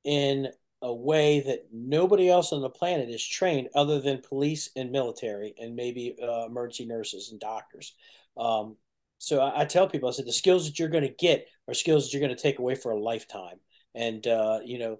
in 0.04 0.48
a 0.82 0.94
way 0.94 1.42
that 1.42 1.66
nobody 1.72 2.30
else 2.30 2.54
on 2.54 2.62
the 2.62 2.70
planet 2.70 3.10
is 3.10 3.26
trained 3.26 3.68
other 3.76 4.00
than 4.00 4.22
police 4.22 4.70
and 4.76 4.92
military 4.92 5.54
and 5.60 5.76
maybe 5.76 6.16
uh, 6.22 6.46
emergency 6.46 6.86
nurses 6.86 7.32
and 7.32 7.40
doctors. 7.40 7.96
Um, 8.38 8.78
so 9.18 9.42
I, 9.42 9.62
I, 9.62 9.66
tell 9.66 9.90
people, 9.90 10.08
I 10.08 10.14
said, 10.14 10.26
the 10.26 10.32
skills 10.32 10.66
that 10.66 10.80
you're 10.80 10.88
going 10.88 11.04
to 11.04 11.10
get 11.10 11.48
are 11.68 11.74
skills 11.74 12.06
that 12.06 12.14
you're 12.14 12.26
going 12.26 12.36
to 12.36 12.42
take 12.42 12.60
away 12.60 12.76
for 12.76 12.92
a 12.92 13.00
lifetime. 13.00 13.60
And, 13.94 14.26
uh, 14.26 14.60
you 14.64 14.80
know, 14.80 15.00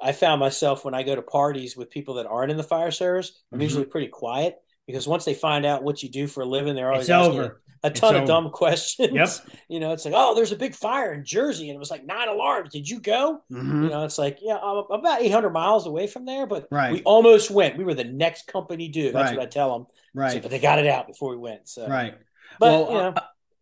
I 0.00 0.12
found 0.12 0.38
myself 0.38 0.84
when 0.84 0.94
I 0.94 1.02
go 1.02 1.16
to 1.16 1.22
parties 1.22 1.76
with 1.76 1.90
people 1.90 2.14
that 2.14 2.26
aren't 2.26 2.52
in 2.52 2.56
the 2.56 2.62
fire 2.62 2.92
service, 2.92 3.32
I'm 3.50 3.56
mm-hmm. 3.56 3.62
usually 3.62 3.84
pretty 3.86 4.08
quiet 4.08 4.56
because 4.86 5.06
once 5.06 5.24
they 5.24 5.34
find 5.34 5.64
out 5.64 5.82
what 5.82 6.02
you 6.02 6.08
do 6.08 6.26
for 6.26 6.42
a 6.42 6.46
living, 6.46 6.74
they're 6.74 6.90
always 6.90 7.08
it's 7.08 7.10
asking 7.10 7.38
over. 7.40 7.62
a 7.82 7.90
ton 7.90 7.92
it's 7.92 8.02
of 8.02 8.14
over. 8.16 8.26
dumb 8.26 8.50
questions. 8.50 9.12
Yep. 9.12 9.28
You 9.68 9.78
know, 9.78 9.92
it's 9.92 10.04
like, 10.04 10.14
oh, 10.16 10.34
there's 10.34 10.50
a 10.50 10.56
big 10.56 10.74
fire 10.74 11.12
in 11.12 11.24
Jersey, 11.24 11.68
and 11.68 11.76
it 11.76 11.78
was 11.78 11.92
like 11.92 12.04
nine 12.04 12.28
alarms. 12.28 12.72
Did 12.72 12.88
you 12.88 12.98
go? 12.98 13.40
Mm-hmm. 13.52 13.84
You 13.84 13.88
know, 13.90 14.04
it's 14.04 14.18
like, 14.18 14.38
yeah, 14.42 14.56
I'm 14.56 14.84
about 14.90 15.22
800 15.22 15.50
miles 15.50 15.86
away 15.86 16.08
from 16.08 16.24
there, 16.24 16.44
but 16.44 16.66
right. 16.72 16.92
we 16.92 17.02
almost 17.04 17.52
went. 17.52 17.78
We 17.78 17.84
were 17.84 17.94
the 17.94 18.02
next 18.02 18.48
company 18.48 18.88
due. 18.88 19.12
That's 19.12 19.30
right. 19.30 19.38
what 19.38 19.46
I 19.46 19.48
tell 19.48 19.72
them. 19.72 19.86
Right. 20.12 20.32
So, 20.32 20.40
but 20.40 20.50
they 20.50 20.58
got 20.58 20.80
it 20.80 20.88
out 20.88 21.06
before 21.06 21.30
we 21.30 21.36
went. 21.36 21.68
So 21.68 21.86
right. 21.86 22.14
But 22.58 22.66
well, 22.66 22.90
you 22.90 22.98
know, 22.98 23.14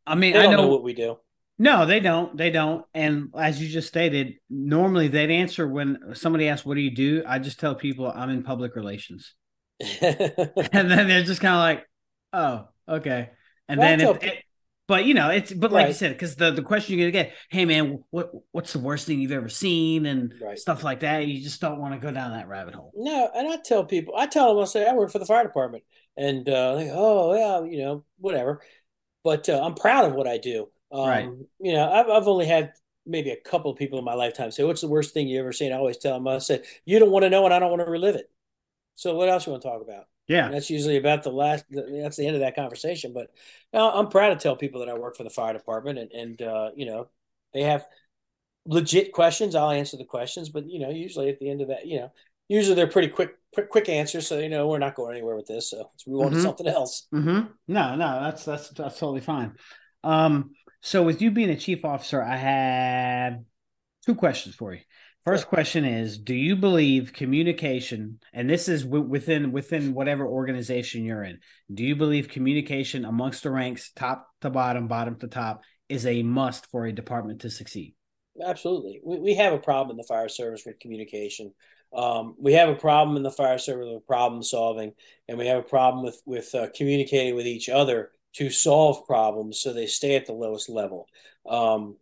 I 0.06 0.14
mean, 0.14 0.34
I 0.34 0.44
know, 0.44 0.56
know 0.56 0.66
what 0.68 0.82
we 0.82 0.94
do. 0.94 1.18
No, 1.58 1.86
they 1.86 2.00
don't. 2.00 2.36
They 2.36 2.50
don't. 2.50 2.84
And 2.94 3.30
as 3.36 3.60
you 3.60 3.68
just 3.68 3.88
stated, 3.88 4.34
normally 4.48 5.08
they'd 5.08 5.30
answer 5.30 5.66
when 5.66 6.14
somebody 6.14 6.48
asks, 6.48 6.64
"What 6.64 6.74
do 6.74 6.80
you 6.80 6.94
do?" 6.94 7.22
I 7.26 7.38
just 7.38 7.58
tell 7.58 7.74
people 7.74 8.10
I'm 8.10 8.30
in 8.30 8.44
public 8.44 8.76
relations, 8.76 9.34
and 9.80 10.90
then 10.90 11.08
they're 11.08 11.22
just 11.22 11.40
kind 11.40 11.54
of 11.54 11.60
like, 11.60 11.88
"Oh, 12.32 12.68
okay." 12.88 13.30
And 13.68 13.80
then, 13.80 14.00
if, 14.00 14.22
it, 14.22 14.44
but 14.88 15.04
you 15.04 15.12
know, 15.14 15.28
it's 15.28 15.52
but 15.52 15.70
like 15.70 15.82
right. 15.82 15.88
you 15.88 15.94
said, 15.94 16.12
because 16.12 16.34
the 16.34 16.50
the 16.50 16.62
question 16.62 16.98
you're 16.98 17.10
gonna 17.10 17.24
get, 17.24 17.34
"Hey, 17.50 17.66
man, 17.66 18.02
what 18.10 18.30
what's 18.52 18.72
the 18.72 18.78
worst 18.78 19.06
thing 19.06 19.20
you've 19.20 19.32
ever 19.32 19.50
seen?" 19.50 20.06
and 20.06 20.34
right. 20.40 20.58
stuff 20.58 20.82
like 20.82 21.00
that. 21.00 21.26
You 21.26 21.42
just 21.42 21.60
don't 21.60 21.78
want 21.78 21.94
to 21.94 22.00
go 22.00 22.10
down 22.10 22.32
that 22.32 22.48
rabbit 22.48 22.74
hole. 22.74 22.92
No, 22.96 23.30
and 23.34 23.46
I 23.46 23.58
tell 23.62 23.84
people, 23.84 24.14
I 24.16 24.26
tell 24.26 24.54
them, 24.54 24.62
I 24.62 24.66
say, 24.66 24.86
I 24.86 24.94
work 24.94 25.12
for 25.12 25.18
the 25.18 25.26
fire 25.26 25.42
department, 25.44 25.84
and 26.16 26.48
uh, 26.48 26.76
go, 26.76 26.92
"Oh, 26.94 27.34
yeah, 27.34 27.70
you 27.70 27.84
know, 27.84 28.04
whatever." 28.18 28.62
But 29.22 29.48
uh, 29.48 29.60
I'm 29.62 29.74
proud 29.74 30.06
of 30.06 30.14
what 30.14 30.26
I 30.26 30.38
do. 30.38 30.68
Um, 30.90 31.08
right. 31.08 31.28
You 31.60 31.72
know, 31.74 31.92
I've, 31.92 32.08
I've 32.08 32.28
only 32.28 32.46
had 32.46 32.72
maybe 33.04 33.30
a 33.30 33.36
couple 33.36 33.70
of 33.70 33.76
people 33.76 33.98
in 33.98 34.06
my 34.06 34.14
lifetime 34.14 34.50
say, 34.50 34.64
"What's 34.64 34.80
the 34.80 34.88
worst 34.88 35.12
thing 35.12 35.28
you 35.28 35.38
ever 35.38 35.52
seen?" 35.52 35.72
I 35.72 35.76
always 35.76 35.98
tell 35.98 36.14
them, 36.14 36.26
I 36.26 36.38
said, 36.38 36.64
"You 36.86 36.98
don't 36.98 37.10
want 37.10 37.24
to 37.24 37.30
know, 37.30 37.44
and 37.44 37.52
I 37.52 37.58
don't 37.58 37.70
want 37.70 37.84
to 37.84 37.90
relive 37.90 38.16
it." 38.16 38.30
So, 38.98 39.14
what 39.14 39.28
else 39.28 39.46
you 39.46 39.52
want 39.52 39.62
to 39.62 39.68
talk 39.68 39.80
about? 39.80 40.06
Yeah, 40.26 40.46
and 40.46 40.54
that's 40.54 40.70
usually 40.70 40.96
about 40.96 41.22
the 41.22 41.30
last. 41.30 41.64
That's 41.70 42.16
the 42.16 42.26
end 42.26 42.34
of 42.34 42.40
that 42.40 42.56
conversation. 42.56 43.12
But 43.12 43.30
know, 43.72 43.88
I'm 43.88 44.08
proud 44.08 44.30
to 44.30 44.36
tell 44.36 44.56
people 44.56 44.80
that 44.80 44.88
I 44.88 44.94
work 44.94 45.16
for 45.16 45.22
the 45.22 45.30
fire 45.30 45.52
department, 45.52 46.00
and 46.00 46.10
and 46.10 46.42
uh, 46.42 46.70
you 46.74 46.84
know, 46.84 47.08
they 47.54 47.62
have 47.62 47.86
legit 48.66 49.12
questions. 49.12 49.54
I'll 49.54 49.70
answer 49.70 49.96
the 49.96 50.04
questions, 50.04 50.48
but 50.48 50.68
you 50.68 50.80
know, 50.80 50.90
usually 50.90 51.28
at 51.28 51.38
the 51.38 51.48
end 51.48 51.60
of 51.60 51.68
that, 51.68 51.86
you 51.86 52.00
know, 52.00 52.12
usually 52.48 52.74
they're 52.74 52.88
pretty 52.88 53.06
quick 53.06 53.36
quick, 53.54 53.70
quick 53.70 53.88
answers. 53.88 54.26
So 54.26 54.40
you 54.40 54.48
know, 54.48 54.66
we're 54.66 54.78
not 54.78 54.96
going 54.96 55.14
anywhere 55.14 55.36
with 55.36 55.46
this. 55.46 55.70
So 55.70 55.92
we 56.04 56.16
want 56.16 56.32
mm-hmm. 56.32 56.42
something 56.42 56.66
else. 56.66 57.06
Mm-hmm. 57.14 57.52
No, 57.68 57.94
no, 57.94 58.20
that's 58.24 58.44
that's 58.44 58.70
that's 58.70 58.98
totally 58.98 59.20
fine. 59.20 59.52
Um, 60.02 60.50
so, 60.80 61.04
with 61.04 61.22
you 61.22 61.30
being 61.30 61.50
a 61.50 61.56
chief 61.56 61.84
officer, 61.84 62.20
I 62.20 62.36
have 62.36 63.38
two 64.04 64.16
questions 64.16 64.56
for 64.56 64.74
you. 64.74 64.80
First 65.24 65.44
sure. 65.44 65.48
question 65.48 65.84
is: 65.84 66.18
Do 66.18 66.34
you 66.34 66.56
believe 66.56 67.12
communication, 67.12 68.20
and 68.32 68.48
this 68.48 68.68
is 68.68 68.84
w- 68.84 69.04
within 69.04 69.52
within 69.52 69.94
whatever 69.94 70.26
organization 70.26 71.04
you're 71.04 71.24
in, 71.24 71.40
do 71.72 71.84
you 71.84 71.96
believe 71.96 72.28
communication 72.28 73.04
amongst 73.04 73.42
the 73.42 73.50
ranks, 73.50 73.90
top 73.94 74.28
to 74.40 74.50
bottom, 74.50 74.88
bottom 74.88 75.18
to 75.20 75.28
top, 75.28 75.62
is 75.88 76.06
a 76.06 76.22
must 76.22 76.70
for 76.70 76.86
a 76.86 76.92
department 76.92 77.40
to 77.42 77.50
succeed? 77.50 77.94
Absolutely. 78.44 79.00
We, 79.04 79.18
we 79.18 79.34
have 79.34 79.52
a 79.52 79.58
problem 79.58 79.90
in 79.92 79.96
the 79.96 80.04
fire 80.04 80.28
service 80.28 80.62
with 80.64 80.78
communication. 80.78 81.52
Um, 81.92 82.36
we 82.38 82.52
have 82.52 82.68
a 82.68 82.74
problem 82.74 83.16
in 83.16 83.22
the 83.22 83.30
fire 83.30 83.58
service 83.58 83.88
with 83.90 84.06
problem 84.06 84.42
solving, 84.42 84.92
and 85.26 85.38
we 85.38 85.46
have 85.46 85.58
a 85.58 85.68
problem 85.68 86.04
with 86.04 86.20
with 86.26 86.54
uh, 86.54 86.68
communicating 86.74 87.34
with 87.34 87.46
each 87.46 87.68
other 87.68 88.10
to 88.34 88.50
solve 88.50 89.06
problems 89.06 89.60
so 89.60 89.72
they 89.72 89.86
stay 89.86 90.14
at 90.14 90.26
the 90.26 90.32
lowest 90.32 90.68
level. 90.68 91.06
Um, 91.48 91.96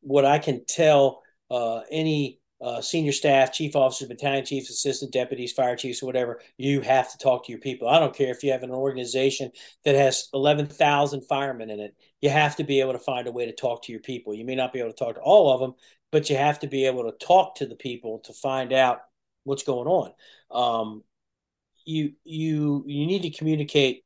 what 0.00 0.24
I 0.24 0.38
can 0.38 0.64
tell 0.64 1.22
uh, 1.50 1.80
any 1.90 2.40
uh, 2.60 2.80
senior 2.80 3.12
staff, 3.12 3.52
chief 3.52 3.76
officers, 3.76 4.08
battalion 4.08 4.44
chiefs, 4.44 4.70
assistant 4.70 5.12
deputies, 5.12 5.52
fire 5.52 5.76
chiefs, 5.76 6.02
whatever, 6.02 6.40
you 6.56 6.80
have 6.80 7.10
to 7.12 7.18
talk 7.18 7.44
to 7.44 7.52
your 7.52 7.60
people. 7.60 7.88
I 7.88 7.98
don't 7.98 8.16
care 8.16 8.30
if 8.30 8.42
you 8.42 8.52
have 8.52 8.62
an 8.62 8.70
organization 8.70 9.50
that 9.84 9.94
has 9.94 10.28
11,000 10.32 11.20
firemen 11.22 11.70
in 11.70 11.80
it, 11.80 11.94
you 12.22 12.30
have 12.30 12.56
to 12.56 12.64
be 12.64 12.80
able 12.80 12.92
to 12.92 12.98
find 12.98 13.26
a 13.26 13.32
way 13.32 13.44
to 13.46 13.52
talk 13.52 13.82
to 13.84 13.92
your 13.92 14.00
people. 14.00 14.34
You 14.34 14.44
may 14.44 14.54
not 14.54 14.72
be 14.72 14.78
able 14.80 14.92
to 14.92 14.96
talk 14.96 15.16
to 15.16 15.20
all 15.20 15.52
of 15.52 15.60
them, 15.60 15.74
but 16.10 16.30
you 16.30 16.36
have 16.36 16.58
to 16.60 16.66
be 16.66 16.86
able 16.86 17.04
to 17.04 17.24
talk 17.24 17.56
to 17.56 17.66
the 17.66 17.76
people 17.76 18.20
to 18.20 18.32
find 18.32 18.72
out 18.72 19.00
what's 19.44 19.62
going 19.62 19.86
on. 19.86 20.12
Um, 20.50 21.04
you 21.84 22.14
you 22.24 22.82
you 22.86 23.06
need 23.06 23.22
to 23.22 23.30
communicate 23.30 24.02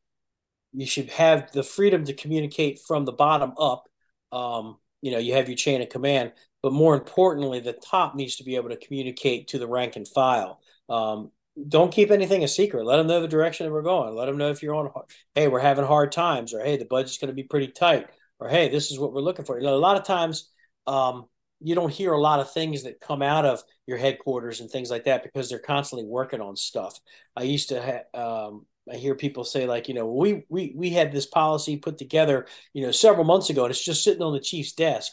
you 0.73 0.87
should 0.87 1.11
have 1.11 1.51
the 1.53 1.63
freedom 1.63 2.05
to 2.05 2.15
communicate 2.15 2.81
from 2.87 3.05
the 3.05 3.13
bottom 3.13 3.53
up. 3.59 3.89
Um, 4.33 4.79
you 5.03 5.11
know, 5.11 5.19
you 5.19 5.35
have 5.35 5.49
your 5.49 5.57
chain 5.57 5.83
of 5.83 5.89
command, 5.89 6.33
but 6.63 6.73
more 6.73 6.95
importantly, 6.95 7.61
the 7.61 7.73
top 7.73 8.15
needs 8.15 8.37
to 8.37 8.45
be 8.45 8.57
able 8.57 8.71
to 8.71 8.77
communicate 8.77 9.49
to 9.49 9.59
the 9.59 9.67
rank 9.67 9.97
and 9.97 10.07
file. 10.07 10.61
Um, 10.89 11.31
don't 11.69 11.93
keep 11.93 12.11
anything 12.11 12.45
a 12.45 12.49
secret. 12.49 12.85
Let 12.85 12.97
them 12.97 13.07
know 13.07 13.21
the 13.21 13.29
direction 13.29 13.67
that 13.67 13.73
we're 13.73 13.83
going. 13.83 14.15
Let 14.15 14.27
them 14.27 14.39
know 14.39 14.51
if 14.51 14.63
you're 14.63 14.75
on, 14.75 14.91
hey, 15.35 15.49
we're 15.49 15.61
having 15.61 15.85
hard 15.85 16.13
times, 16.13 16.55
or 16.55 16.63
hey, 16.63 16.77
the 16.77 16.85
budget's 16.85 17.19
going 17.19 17.29
to 17.29 17.35
be 17.35 17.43
pretty 17.43 17.69
tight, 17.69 18.07
or 18.39 18.49
hey, 18.49 18.69
this 18.69 18.91
is 18.91 18.99
what 18.99 19.13
we're 19.13 19.21
looking 19.21 19.45
for. 19.45 19.59
You 19.59 19.67
know, 19.67 19.75
a 19.75 19.77
lot 19.77 19.97
of 19.97 20.05
times, 20.05 20.51
um, 20.87 21.27
you 21.63 21.75
don't 21.75 21.93
hear 21.93 22.13
a 22.13 22.21
lot 22.21 22.41
of 22.41 22.53
things 22.53 22.85
that 22.85 23.01
come 23.01 23.21
out 23.21 23.45
of 23.45 23.63
your 23.87 23.99
headquarters 23.99 24.61
and 24.61 24.71
things 24.71 24.91
like 24.91 25.05
that 25.05 25.23
because 25.23 25.51
they're 25.51 25.59
constantly 25.59 26.07
working 26.07 26.41
on 26.41 26.57
stuff. 26.57 26.99
I 27.37 27.43
used 27.43 27.69
to 27.71 27.83
have. 27.83 28.03
um, 28.15 28.67
I 28.91 28.97
hear 28.97 29.15
people 29.15 29.45
say 29.45 29.67
like, 29.67 29.89
you 29.89 29.95
know, 29.95 30.07
we 30.07 30.45
we 30.49 30.73
we 30.75 30.91
had 30.91 31.13
this 31.13 31.27
policy 31.27 31.77
put 31.77 31.99
together, 31.99 32.47
you 32.73 32.83
know, 32.85 32.91
several 32.91 33.25
months 33.25 33.51
ago, 33.51 33.65
and 33.65 33.71
it's 33.71 33.85
just 33.85 34.03
sitting 34.03 34.23
on 34.23 34.33
the 34.33 34.41
chief's 34.41 34.73
desk. 34.73 35.13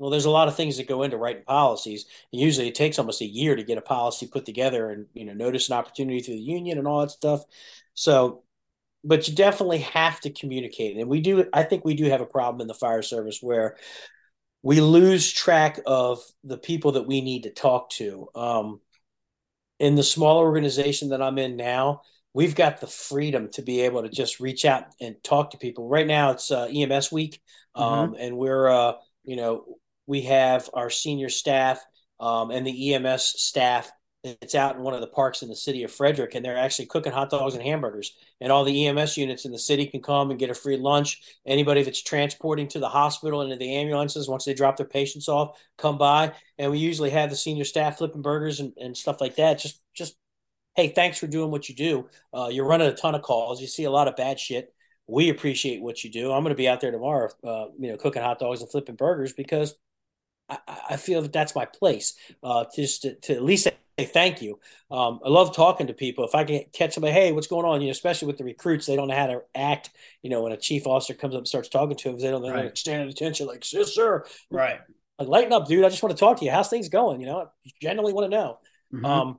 Well, 0.00 0.08
there's 0.08 0.24
a 0.24 0.30
lot 0.30 0.48
of 0.48 0.56
things 0.56 0.78
that 0.78 0.88
go 0.88 1.02
into 1.02 1.18
writing 1.18 1.44
policies. 1.44 2.06
And 2.32 2.40
usually, 2.40 2.68
it 2.68 2.74
takes 2.74 2.98
almost 2.98 3.20
a 3.20 3.26
year 3.26 3.54
to 3.54 3.62
get 3.62 3.76
a 3.76 3.82
policy 3.82 4.26
put 4.26 4.46
together, 4.46 4.88
and 4.88 5.06
you 5.12 5.26
know, 5.26 5.34
notice 5.34 5.68
an 5.68 5.76
opportunity 5.76 6.20
through 6.20 6.36
the 6.36 6.40
union 6.40 6.78
and 6.78 6.88
all 6.88 7.02
that 7.02 7.10
stuff. 7.10 7.42
So, 7.92 8.42
but 9.04 9.28
you 9.28 9.34
definitely 9.34 9.80
have 9.80 10.18
to 10.22 10.30
communicate, 10.30 10.96
and 10.96 11.06
we 11.10 11.20
do. 11.20 11.44
I 11.52 11.64
think 11.64 11.84
we 11.84 11.92
do 11.92 12.06
have 12.06 12.22
a 12.22 12.26
problem 12.26 12.62
in 12.62 12.66
the 12.66 12.72
fire 12.72 13.02
service 13.02 13.40
where 13.42 13.76
we 14.62 14.80
lose 14.80 15.30
track 15.30 15.80
of 15.84 16.22
the 16.44 16.58
people 16.58 16.92
that 16.92 17.06
we 17.06 17.20
need 17.20 17.42
to 17.42 17.50
talk 17.50 17.90
to. 17.90 18.28
Um, 18.34 18.80
in 19.78 19.96
the 19.96 20.02
small 20.02 20.38
organization 20.38 21.10
that 21.10 21.20
I'm 21.20 21.36
in 21.36 21.56
now, 21.56 22.02
we've 22.32 22.54
got 22.54 22.80
the 22.80 22.86
freedom 22.86 23.50
to 23.52 23.62
be 23.62 23.82
able 23.82 24.02
to 24.02 24.08
just 24.08 24.40
reach 24.40 24.64
out 24.64 24.84
and 24.98 25.22
talk 25.22 25.50
to 25.50 25.58
people. 25.58 25.88
Right 25.90 26.06
now, 26.06 26.30
it's 26.30 26.50
uh, 26.50 26.68
EMS 26.74 27.12
week, 27.12 27.42
mm-hmm. 27.76 27.82
um, 27.82 28.12
mm-hmm. 28.12 28.22
and 28.22 28.38
we're 28.38 28.66
uh, 28.66 28.92
you 29.24 29.36
know 29.36 29.64
we 30.06 30.22
have 30.22 30.68
our 30.74 30.90
senior 30.90 31.28
staff 31.28 31.80
um, 32.18 32.50
and 32.50 32.66
the 32.66 32.94
EMS 32.94 33.34
staff. 33.40 33.90
It's 34.22 34.54
out 34.54 34.76
in 34.76 34.82
one 34.82 34.92
of 34.92 35.00
the 35.00 35.06
parks 35.06 35.40
in 35.40 35.48
the 35.48 35.56
city 35.56 35.82
of 35.82 35.90
Frederick, 35.90 36.34
and 36.34 36.44
they're 36.44 36.58
actually 36.58 36.86
cooking 36.86 37.12
hot 37.12 37.30
dogs 37.30 37.54
and 37.54 37.62
hamburgers. 37.62 38.14
And 38.42 38.52
all 38.52 38.64
the 38.64 38.86
EMS 38.86 39.16
units 39.16 39.46
in 39.46 39.52
the 39.52 39.58
city 39.58 39.86
can 39.86 40.02
come 40.02 40.30
and 40.30 40.38
get 40.38 40.50
a 40.50 40.54
free 40.54 40.76
lunch. 40.76 41.22
Anybody 41.46 41.82
that's 41.82 42.02
transporting 42.02 42.68
to 42.68 42.78
the 42.78 42.88
hospital 42.88 43.40
and 43.40 43.50
to 43.50 43.56
the 43.56 43.76
ambulances, 43.76 44.28
once 44.28 44.44
they 44.44 44.52
drop 44.52 44.76
their 44.76 44.86
patients 44.86 45.26
off, 45.26 45.58
come 45.78 45.96
by. 45.96 46.34
And 46.58 46.70
we 46.70 46.78
usually 46.78 47.08
have 47.10 47.30
the 47.30 47.36
senior 47.36 47.64
staff 47.64 47.96
flipping 47.96 48.20
burgers 48.20 48.60
and, 48.60 48.74
and 48.76 48.94
stuff 48.94 49.22
like 49.22 49.36
that. 49.36 49.58
Just 49.58 49.80
just 49.94 50.16
hey, 50.76 50.88
thanks 50.88 51.18
for 51.18 51.26
doing 51.26 51.50
what 51.50 51.68
you 51.68 51.74
do. 51.74 52.08
Uh, 52.34 52.48
you're 52.48 52.66
running 52.66 52.88
a 52.88 52.94
ton 52.94 53.14
of 53.14 53.22
calls. 53.22 53.60
You 53.60 53.66
see 53.66 53.84
a 53.84 53.90
lot 53.90 54.08
of 54.08 54.16
bad 54.16 54.38
shit. 54.38 54.72
We 55.06 55.28
appreciate 55.30 55.82
what 55.82 56.04
you 56.04 56.10
do. 56.10 56.30
I'm 56.30 56.42
going 56.42 56.54
to 56.54 56.58
be 56.58 56.68
out 56.68 56.80
there 56.80 56.92
tomorrow, 56.92 57.30
uh, 57.42 57.66
you 57.78 57.90
know, 57.90 57.96
cooking 57.96 58.22
hot 58.22 58.38
dogs 58.38 58.60
and 58.60 58.70
flipping 58.70 58.94
burgers 58.94 59.32
because 59.32 59.74
I, 60.50 60.78
I 60.90 60.96
feel 60.96 61.22
that 61.22 61.32
that's 61.32 61.54
my 61.54 61.64
place. 61.64 62.14
Uh, 62.42 62.64
just 62.74 63.02
to, 63.02 63.14
to, 63.14 63.34
at 63.34 63.42
least 63.42 63.64
say 63.64 64.04
thank 64.04 64.42
you. 64.42 64.58
Um, 64.90 65.20
I 65.24 65.28
love 65.28 65.54
talking 65.54 65.86
to 65.86 65.92
people. 65.92 66.24
If 66.24 66.34
I 66.34 66.44
can 66.44 66.64
catch 66.72 66.94
somebody, 66.94 67.12
hey, 67.12 67.32
what's 67.32 67.46
going 67.46 67.66
on? 67.66 67.80
You 67.80 67.88
know, 67.88 67.92
especially 67.92 68.26
with 68.26 68.38
the 68.38 68.44
recruits, 68.44 68.86
they 68.86 68.96
don't 68.96 69.08
know 69.08 69.16
how 69.16 69.26
to 69.26 69.42
act. 69.54 69.90
You 70.22 70.30
know, 70.30 70.42
when 70.42 70.52
a 70.52 70.56
chief 70.56 70.86
officer 70.86 71.14
comes 71.14 71.34
up 71.34 71.40
and 71.40 71.48
starts 71.48 71.68
talking 71.68 71.96
to 71.96 72.10
them, 72.10 72.20
they 72.20 72.30
don't 72.30 72.42
right. 72.42 72.76
stand 72.76 73.08
attention. 73.08 73.46
Like, 73.46 73.70
yes, 73.72 73.94
sir. 73.94 74.24
Right. 74.50 74.80
Like, 75.18 75.28
lighten 75.28 75.52
up, 75.52 75.68
dude. 75.68 75.84
I 75.84 75.88
just 75.88 76.02
want 76.02 76.16
to 76.16 76.20
talk 76.20 76.38
to 76.38 76.44
you. 76.44 76.50
How's 76.50 76.68
things 76.68 76.88
going? 76.88 77.20
You 77.20 77.26
know, 77.26 77.40
I 77.40 77.70
genuinely 77.80 78.12
want 78.12 78.30
to 78.30 78.36
know. 78.36 78.58
Mm-hmm. 78.92 79.04
Um, 79.04 79.38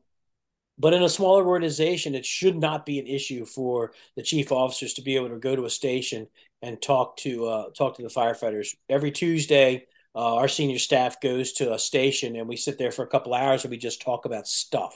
but 0.78 0.94
in 0.94 1.04
a 1.04 1.10
smaller 1.10 1.46
organization, 1.46 2.16
it 2.16 2.26
should 2.26 2.58
not 2.58 2.86
be 2.86 3.00
an 3.00 3.06
issue 3.06 3.46
for 3.46 3.94
the 4.16 4.24
chief 4.24 4.52
officers 4.52 4.96
to 4.96 5.02
be 5.02 5.16
able 5.16 5.30
to 5.30 5.38
go 5.38 5.56
to 5.56 5.66
a 5.66 5.70
station 5.70 6.28
and 6.62 6.82
talk 6.82 7.18
to 7.18 7.46
uh, 7.46 7.70
talk 7.78 7.98
to 7.98 8.02
the 8.02 8.10
firefighters 8.10 8.76
every 8.90 9.12
Tuesday. 9.12 9.86
Uh, 10.16 10.36
our 10.36 10.48
senior 10.48 10.80
staff 10.80 11.22
goes 11.22 11.54
to 11.54 11.74
a 11.74 11.80
station 11.80 12.36
and 12.36 12.48
we 12.48 12.58
sit 12.58 12.78
there 12.78 12.92
for 12.92 13.04
a 13.04 13.08
couple 13.08 13.34
hours 13.34 13.64
and 13.64 13.72
we 13.72 13.78
just 13.78 14.02
talk 14.02 14.26
about 14.26 14.48
stuff. 14.48 14.94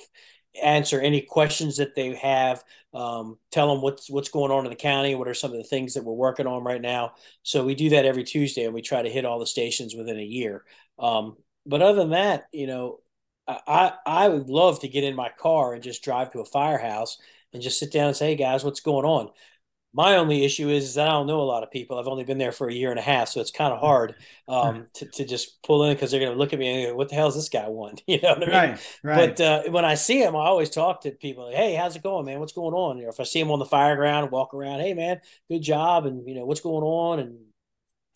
Answer 0.61 0.99
any 1.01 1.22
questions 1.22 1.78
that 1.78 1.95
they 1.95 2.16
have 2.16 2.63
um, 2.93 3.38
tell 3.51 3.68
them 3.74 3.82
what's 3.82 4.09
what's 4.09 4.30
going 4.30 4.51
on 4.51 4.63
in 4.66 4.70
the 4.70 4.76
county 4.78 5.16
what 5.16 5.28
are 5.28 5.34
some 5.34 5.51
of 5.51 5.57
the 5.57 5.63
things 5.63 5.93
that 5.93 6.03
we're 6.03 6.13
working 6.13 6.47
on 6.47 6.63
right 6.63 6.82
now. 6.82 7.13
So 7.43 7.66
we 7.66 7.76
do 7.76 7.89
that 7.89 8.05
every 8.05 8.24
tuesday 8.24 8.63
and 8.63 8.74
we 8.74 8.82
try 8.82 9.01
to 9.01 9.09
hit 9.09 9.26
all 9.26 9.39
the 9.39 9.45
stations 9.45 9.95
within 9.95 10.18
a 10.18 10.24
year. 10.24 10.63
Um, 10.97 11.36
but 11.66 11.82
other 11.82 11.99
than 11.99 12.11
that 12.11 12.45
you 12.53 12.68
know 12.68 12.99
I, 13.47 13.93
I 14.05 14.28
would 14.30 14.49
love 14.49 14.80
to 14.80 14.88
get 14.88 15.03
in 15.03 15.16
my 15.16 15.30
car 15.30 15.74
and 15.74 15.84
just 15.84 16.03
drive 16.03 16.32
to 16.32 16.39
a 16.39 16.45
firehouse 16.45 17.18
and 17.53 17.61
just 17.61 17.80
sit 17.80 17.91
down 17.91 18.07
and 18.07 18.16
say, 18.16 18.28
hey 18.28 18.36
guys, 18.36 18.63
what's 18.63 18.80
going 18.80 19.05
on? 19.05 19.30
My 19.95 20.17
only 20.17 20.43
issue 20.43 20.67
is 20.67 20.95
that 20.95 21.07
I 21.07 21.11
don't 21.11 21.25
know 21.25 21.39
a 21.39 21.43
lot 21.43 21.63
of 21.63 21.71
people. 21.71 21.97
I've 21.97 22.09
only 22.09 22.25
been 22.25 22.37
there 22.37 22.51
for 22.51 22.67
a 22.67 22.73
year 22.73 22.89
and 22.89 22.99
a 22.99 23.01
half, 23.01 23.29
so 23.29 23.39
it's 23.39 23.49
kind 23.49 23.71
of 23.71 23.79
hard 23.79 24.15
um, 24.45 24.87
to, 24.95 25.05
to 25.05 25.25
just 25.25 25.63
pull 25.63 25.85
in 25.85 25.93
because 25.93 26.11
they're 26.11 26.19
going 26.19 26.33
to 26.33 26.37
look 26.37 26.51
at 26.51 26.59
me 26.59 26.67
and 26.67 26.91
go, 26.91 26.95
"What 26.97 27.07
the 27.07 27.15
hell 27.15 27.29
is 27.29 27.35
this 27.35 27.47
guy 27.47 27.69
want?" 27.69 28.03
You 28.07 28.19
know 28.19 28.33
what 28.33 28.43
I 28.43 28.51
mean? 28.51 28.69
Right, 28.71 28.79
right. 29.03 29.37
But 29.37 29.41
uh, 29.41 29.63
when 29.71 29.85
I 29.85 29.95
see 29.95 30.21
him, 30.21 30.35
I 30.35 30.39
always 30.39 30.69
talk 30.69 31.01
to 31.01 31.11
people. 31.11 31.45
Like, 31.45 31.55
hey, 31.55 31.75
how's 31.75 31.95
it 31.95 32.03
going, 32.03 32.25
man? 32.25 32.41
What's 32.41 32.51
going 32.51 32.73
on? 32.73 32.97
You 32.97 33.03
know, 33.03 33.09
if 33.09 33.21
I 33.21 33.23
see 33.23 33.39
him 33.39 33.51
on 33.51 33.59
the 33.59 33.65
fire 33.65 33.95
ground, 33.95 34.31
walk 34.31 34.53
around. 34.53 34.81
Hey, 34.81 34.93
man, 34.93 35.21
good 35.49 35.61
job, 35.61 36.05
and 36.05 36.27
you 36.27 36.35
know 36.35 36.45
what's 36.45 36.61
going 36.61 36.83
on, 36.83 37.19
and 37.19 37.37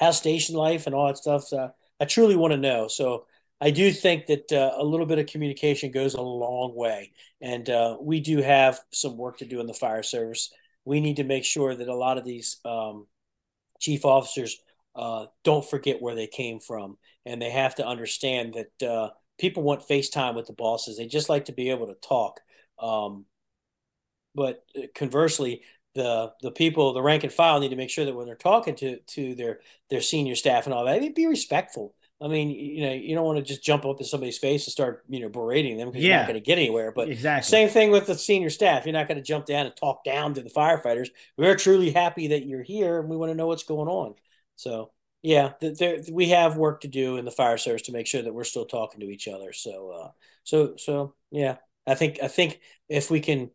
how's 0.02 0.18
station 0.18 0.56
life 0.56 0.86
and 0.86 0.94
all 0.94 1.08
that 1.08 1.18
stuff. 1.18 1.46
So 1.46 1.72
I 1.98 2.06
truly 2.06 2.36
want 2.36 2.52
to 2.52 2.58
know. 2.58 2.90
So 2.90 3.26
I 3.62 3.72
do 3.72 3.92
think 3.92 4.28
that 4.28 4.52
uh, 4.52 4.74
a 4.78 4.84
little 4.84 5.06
bit 5.06 5.20
of 5.20 5.28
communication 5.28 5.92
goes 5.92 6.14
a 6.14 6.22
long 6.22 6.76
way, 6.76 7.12
and 7.42 7.70
uh, 7.70 7.98
we 8.02 8.20
do 8.20 8.42
have 8.42 8.80
some 8.92 9.18
work 9.18 9.38
to 9.38 9.46
do 9.46 9.60
in 9.60 9.68
the 9.68 9.74
fire 9.74 10.04
service. 10.04 10.52
We 10.90 11.02
need 11.02 11.18
to 11.18 11.24
make 11.24 11.46
sure 11.46 11.76
that 11.76 11.88
a 11.88 11.94
lot 11.94 12.18
of 12.18 12.26
these 12.26 12.58
um, 12.66 13.06
chief 13.80 14.06
officers 14.06 14.60
uh, 14.96 15.28
don't 15.44 15.64
forget 15.64 16.02
where 16.02 16.16
they 16.16 16.26
came 16.26 16.60
from, 16.60 16.98
and 17.28 17.40
they 17.40 17.52
have 17.52 17.76
to 17.76 17.86
understand 17.86 18.56
that 18.56 18.88
uh, 18.90 19.10
people 19.38 19.62
want 19.62 19.88
FaceTime 19.88 20.34
with 20.34 20.48
the 20.48 20.54
bosses. 20.54 20.98
They 20.98 21.06
just 21.06 21.30
like 21.30 21.46
to 21.46 21.52
be 21.52 21.70
able 21.70 21.86
to 21.86 21.94
talk. 21.94 22.40
Um, 22.80 23.26
but 24.34 24.64
uh, 24.76 24.88
conversely, 24.96 25.62
the 25.94 26.34
the 26.42 26.50
people, 26.50 26.92
the 26.94 27.04
rank 27.04 27.24
and 27.24 27.32
file, 27.32 27.60
need 27.60 27.70
to 27.70 27.76
make 27.76 27.92
sure 27.92 28.06
that 28.06 28.16
when 28.16 28.26
they're 28.26 28.34
talking 28.34 28.74
to 28.78 28.98
to 28.98 29.36
their 29.36 29.60
their 29.92 30.02
senior 30.02 30.34
staff 30.34 30.66
and 30.66 30.74
all 30.74 30.86
that, 30.86 31.02
they 31.02 31.10
be 31.10 31.28
respectful 31.28 31.94
I 32.22 32.28
mean, 32.28 32.50
you 32.50 32.86
know, 32.86 32.92
you 32.92 33.16
don't 33.16 33.26
want 33.26 33.38
to 33.38 33.44
just 33.44 33.64
jump 33.64 33.86
up 33.86 34.00
in 34.00 34.06
somebody's 34.06 34.38
face 34.38 34.66
and 34.66 34.72
start, 34.72 35.06
you 35.08 35.22
know, 35.22 35.30
berating 35.30 35.78
them 35.78 35.88
because 35.88 36.04
yeah. 36.04 36.10
you're 36.10 36.18
not 36.18 36.28
going 36.28 36.42
to 36.42 36.46
get 36.46 36.58
anywhere. 36.58 36.92
But 36.92 37.10
exactly 37.10 37.50
same 37.50 37.70
thing 37.70 37.92
with 37.92 38.08
the 38.08 38.16
senior 38.16 38.50
staff. 38.50 38.86
You're 38.86 38.94
not 38.94 39.08
going 39.08 39.18
to 39.18 39.24
jump 39.24 39.46
down 39.46 39.66
and 39.66 39.76
talk 39.76 40.04
down 40.04 40.34
to 40.34 40.42
the 40.42 40.50
firefighters. 40.50 41.10
We're 41.38 41.56
truly 41.56 41.92
happy 41.92 42.28
that 42.30 42.46
you're 42.46 42.64
here 42.64 43.00
and 43.00 43.10
we 43.10 43.16
want 43.16 43.32
to 43.32 43.36
know 43.36 43.48
what's 43.48 43.64
going 43.64 43.88
on. 43.88 44.16
So 44.58 44.92
yeah, 45.22 45.54
there, 45.62 46.00
we 46.12 46.30
have 46.30 46.58
work 46.58 46.82
to 46.82 46.88
do 46.90 47.18
in 47.18 47.26
the 47.26 47.32
fire 47.32 47.58
service 47.58 47.84
to 47.84 47.94
make 47.94 48.08
sure 48.08 48.22
that 48.22 48.34
we're 48.34 48.44
still 48.44 48.66
talking 48.66 49.00
to 49.00 49.10
each 49.10 49.28
other. 49.28 49.54
So, 49.54 49.90
uh, 49.90 50.12
so, 50.44 50.76
so 50.78 51.16
yeah, 51.32 51.58
I 51.88 51.96
think 51.96 52.20
I 52.22 52.28
think 52.28 52.60
if 52.90 53.10
we 53.10 53.22
can 53.22 53.50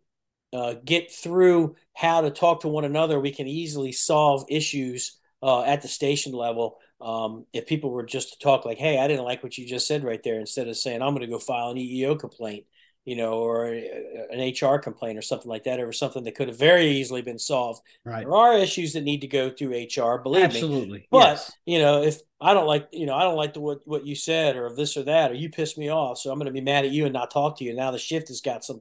uh, 0.55 0.75
get 0.85 1.11
through 1.11 1.77
how 1.93 2.23
to 2.23 2.31
talk 2.31 2.61
to 2.61 2.69
one 2.69 2.85
another, 2.85 3.21
we 3.21 3.31
can 3.31 3.47
easily 3.47 3.93
solve 3.93 4.45
issues 4.49 5.19
uh, 5.43 5.63
at 5.63 5.83
the 5.83 5.89
station 5.89 6.33
level 6.33 6.79
um, 7.05 7.45
if 7.53 7.67
people 7.67 7.91
were 7.91 8.05
just 8.05 8.33
to 8.33 8.39
talk 8.39 8.65
like, 8.65 8.79
"Hey, 8.79 8.99
I 8.99 9.07
didn't 9.07 9.27
like 9.27 9.43
what 9.43 9.59
you 9.59 9.67
just 9.67 9.87
said 9.87 10.05
right 10.05 10.23
there," 10.23 10.41
instead 10.41 10.69
of 10.69 10.77
saying, 10.77 11.03
"I'm 11.03 11.15
going 11.15 11.21
to 11.21 11.33
go 11.33 11.39
file 11.39 11.71
an 11.71 11.77
EEO 11.77 12.19
complaint," 12.19 12.65
you 13.05 13.15
know, 13.15 13.35
or 13.35 13.67
an 13.67 14.41
HR 14.41 14.79
complaint 14.79 15.19
or 15.19 15.23
something 15.23 15.51
like 15.51 15.65
that, 15.65 15.81
or 15.81 15.93
something 15.93 16.25
that 16.25 16.35
could 16.35 16.49
have 16.49 16.59
very 16.59 16.87
easily 16.87 17.21
been 17.21 17.39
solved. 17.39 17.83
Right. 18.05 18.25
There 18.25 18.35
are 18.35 18.57
issues 18.57 18.95
that 18.95 19.03
need 19.03 19.21
to 19.21 19.27
go 19.27 19.51
through 19.51 19.73
HR, 19.73 20.17
believe 20.17 20.45
Absolutely. 20.45 20.45
me. 20.45 20.55
Absolutely. 20.55 21.09
But 21.11 21.19
yes. 21.19 21.53
you 21.67 21.79
know, 21.79 22.03
if 22.03 22.21
I 22.41 22.55
don't 22.55 22.67
like, 22.67 22.89
you 22.91 23.05
know, 23.05 23.15
I 23.15 23.23
don't 23.23 23.37
like 23.37 23.53
the 23.53 23.61
what 23.61 23.81
what 23.85 24.07
you 24.07 24.15
said 24.15 24.57
or 24.57 24.75
this 24.75 24.97
or 24.97 25.03
that, 25.03 25.31
or 25.31 25.35
you 25.35 25.51
pissed 25.51 25.77
me 25.77 25.91
off, 25.91 26.19
so 26.19 26.31
I'm 26.31 26.39
going 26.39 26.47
to 26.47 26.53
be 26.53 26.63
mad 26.63 26.87
at 26.87 26.91
you 26.91 27.05
and 27.05 27.13
not 27.13 27.31
talk 27.31 27.59
to 27.59 27.65
you. 27.65 27.75
Now 27.75 27.91
the 27.91 27.99
shift 27.99 28.29
has 28.29 28.41
got 28.41 28.65
some 28.65 28.81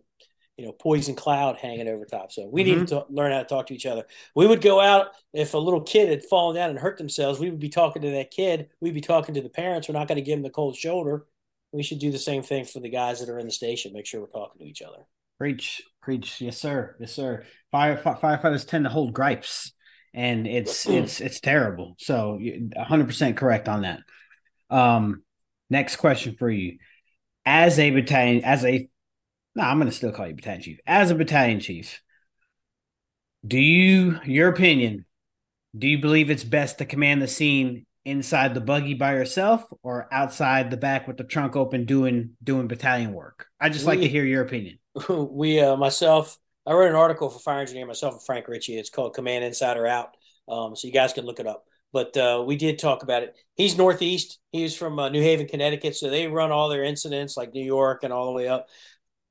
you 0.58 0.66
know 0.66 0.72
poison 0.72 1.16
cloud 1.16 1.58
hanging 1.58 1.88
over 1.88 2.06
top. 2.06 2.32
So 2.32 2.48
we 2.48 2.64
mm-hmm. 2.64 2.80
need 2.80 2.88
to 2.90 3.06
learn 3.10 3.32
how 3.32 3.40
to 3.40 3.46
talk 3.46 3.68
to 3.68 3.74
each 3.74 3.86
other. 3.86 4.06
We 4.36 4.48
would 4.48 4.62
go 4.62 4.80
out 4.80 5.08
if 5.34 5.54
a 5.54 5.58
little 5.58 5.82
kid 5.82 6.10
had 6.10 6.24
fallen 6.26 6.56
down 6.56 6.70
and 6.70 6.80
hurt 6.80 6.98
themselves. 6.98 7.40
We 7.40 7.50
would 7.50 7.60
be 7.60 7.70
talking 7.70 8.02
to 8.04 8.12
that 8.12 8.32
kid. 8.32 8.70
We'd 8.80 8.94
be 8.94 9.02
talking 9.02 9.36
to 9.36 9.42
the 9.42 9.50
parents. 9.50 9.88
We're 9.88 9.98
not 9.98 10.08
going 10.08 10.18
to 10.18 10.22
give 10.22 10.38
them 10.38 10.44
the 10.44 10.50
cold 10.50 10.76
shoulder. 10.76 11.26
We 11.72 11.84
should 11.84 12.00
do 12.00 12.12
the 12.12 12.20
same 12.20 12.44
thing 12.44 12.66
for 12.66 12.80
the 12.80 12.90
guys 12.90 13.20
that 13.20 13.30
are 13.30 13.40
in 13.40 13.48
the 13.48 13.52
station. 13.52 13.94
Make 13.94 14.06
sure 14.06 14.22
we're 14.22 14.28
talking 14.28 14.60
to 14.60 14.66
each 14.66 14.84
other. 14.84 15.08
Preach, 15.40 15.82
preach, 16.02 16.40
yes 16.40 16.58
sir, 16.60 16.96
yes 17.00 17.12
sir. 17.12 17.44
Fire 17.72 17.98
firefighters 17.98 18.68
tend 18.68 18.86
to 18.86 18.92
hold 18.92 19.14
gripes, 19.14 19.74
and 20.14 20.46
it's 20.46 20.88
it's 20.88 21.20
it's 21.20 21.40
terrible. 21.40 21.96
So, 21.98 22.40
100 22.40 23.08
percent 23.08 23.38
correct 23.38 23.68
on 23.68 23.82
that. 23.82 24.02
Um, 24.70 25.24
next 25.72 25.96
question 25.96 26.36
for 26.38 26.50
you: 26.50 26.78
As 27.48 27.80
a 27.80 27.90
battalion, 27.90 28.44
as 28.46 28.64
a 28.64 28.88
no, 29.56 29.64
I'm 29.64 29.78
going 29.78 29.90
to 29.90 29.96
still 29.96 30.12
call 30.12 30.28
you 30.28 30.36
battalion 30.36 30.62
chief. 30.62 30.80
As 30.86 31.12
a 31.12 31.16
battalion 31.16 31.60
chief, 31.60 32.02
do 33.46 33.60
you, 33.60 34.20
your 34.26 34.50
opinion, 34.50 35.06
do 35.78 35.88
you 35.88 36.00
believe 36.00 36.30
it's 36.30 36.44
best 36.44 36.80
to 36.80 36.86
command 36.86 37.22
the 37.22 37.28
scene 37.28 37.86
inside 38.06 38.54
the 38.54 38.62
buggy 38.62 38.94
by 38.94 39.14
yourself 39.14 39.64
or 39.82 40.08
outside 40.12 40.70
the 40.70 40.78
back 40.78 41.08
with 41.08 41.18
the 41.18 41.24
trunk 41.24 41.56
open 41.56 41.86
doing 41.86 42.32
doing 42.44 42.68
battalion 42.68 43.14
work? 43.14 43.48
I 43.60 43.70
just 43.70 43.86
we, 43.86 43.90
like 43.90 44.00
to 44.00 44.08
hear 44.08 44.26
your 44.26 44.44
opinion. 44.44 44.80
We, 45.10 45.60
uh, 45.60 45.76
myself, 45.76 46.38
I 46.66 46.74
wrote 46.74 46.90
an 46.90 46.96
article 46.96 47.30
for 47.30 47.40
Fire 47.40 47.62
Engineer 47.62 47.86
myself 47.86 48.14
and 48.14 48.24
Frank 48.24 48.48
Ricci. 48.48 48.78
It's 48.78 48.90
called 48.90 49.16
Command 49.16 49.44
Inside 49.44 49.78
or 49.78 49.88
Out. 49.88 50.16
Um, 50.48 50.76
so 50.76 50.88
you 50.88 50.94
guys 50.94 51.14
can 51.14 51.26
look 51.26 51.40
it 51.40 51.48
up. 51.48 51.66
But 51.92 52.16
uh, 52.18 52.44
we 52.46 52.56
did 52.56 52.80
talk 52.80 53.04
about 53.04 53.24
it. 53.24 53.36
He's 53.56 53.78
Northeast. 53.78 54.40
He's 54.52 54.76
from 54.76 54.98
uh, 54.98 55.10
New 55.10 55.22
Haven, 55.22 55.48
Connecticut. 55.48 55.96
So 55.96 56.10
they 56.10 56.28
run 56.28 56.52
all 56.52 56.70
their 56.70 56.84
incidents 56.84 57.38
like 57.38 57.54
New 57.54 57.64
York 57.64 58.04
and 58.04 58.12
all 58.12 58.26
the 58.26 58.32
way 58.32 58.48
up 58.48 58.68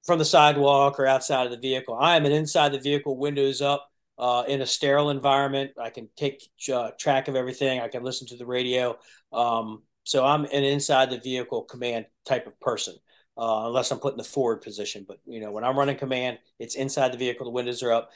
from 0.04 0.18
the 0.18 0.24
sidewalk 0.24 0.98
or 0.98 1.06
outside 1.06 1.46
of 1.46 1.52
the 1.52 1.58
vehicle. 1.58 1.96
I 1.98 2.16
am 2.16 2.26
an 2.26 2.32
inside 2.32 2.72
the 2.72 2.80
vehicle, 2.80 3.16
windows 3.16 3.62
up, 3.62 3.88
uh, 4.18 4.44
in 4.46 4.60
a 4.60 4.66
sterile 4.66 5.10
environment. 5.10 5.72
I 5.80 5.90
can 5.90 6.08
take 6.16 6.42
uh, 6.72 6.90
track 6.98 7.28
of 7.28 7.36
everything. 7.36 7.80
I 7.80 7.88
can 7.88 8.02
listen 8.02 8.26
to 8.28 8.36
the 8.36 8.46
radio. 8.46 8.98
Um, 9.32 9.82
so 10.04 10.24
I'm 10.24 10.44
an 10.44 10.64
inside 10.64 11.10
the 11.10 11.18
vehicle 11.18 11.62
command 11.62 12.06
type 12.26 12.46
of 12.46 12.58
person, 12.60 12.94
uh, 13.38 13.64
unless 13.66 13.90
I'm 13.90 13.98
put 13.98 14.14
in 14.14 14.18
the 14.18 14.24
forward 14.24 14.62
position. 14.62 15.04
But 15.06 15.18
you 15.24 15.40
know, 15.40 15.52
when 15.52 15.64
I'm 15.64 15.78
running 15.78 15.96
command, 15.96 16.38
it's 16.58 16.74
inside 16.74 17.12
the 17.12 17.18
vehicle. 17.18 17.46
The 17.46 17.52
windows 17.52 17.82
are 17.82 17.92
up. 17.92 18.10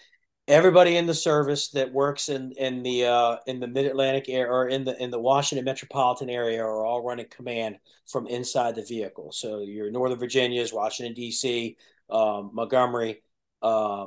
Everybody 0.49 0.97
in 0.97 1.07
the 1.07 1.15
service 1.15 1.71
that 1.71 1.93
works 1.93 2.29
in 2.29 2.53
in 2.53 2.85
the 2.85 3.07
uh, 3.07 3.37
in 3.47 3.59
the 3.59 3.67
Mid 3.67 3.87
Atlantic 3.87 4.29
area 4.29 4.49
or 4.49 4.69
in 4.69 4.85
the 4.85 5.01
in 5.03 5.11
the 5.11 5.19
Washington 5.19 5.65
metropolitan 5.65 6.31
area 6.31 6.63
are 6.63 6.87
all 6.87 7.03
running 7.03 7.27
command 7.29 7.79
from 8.07 8.29
inside 8.29 8.77
the 8.77 8.85
vehicle. 8.85 9.33
So 9.33 9.59
your 9.59 9.91
Northern 9.91 10.21
Virginia's, 10.21 10.73
Washington 10.73 11.15
D.C., 11.15 11.77
um, 12.09 12.51
Montgomery, 12.53 13.23
uh, 13.61 14.07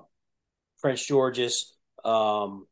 Prince 0.80 1.06
George's, 1.06 1.76
um, 2.06 2.68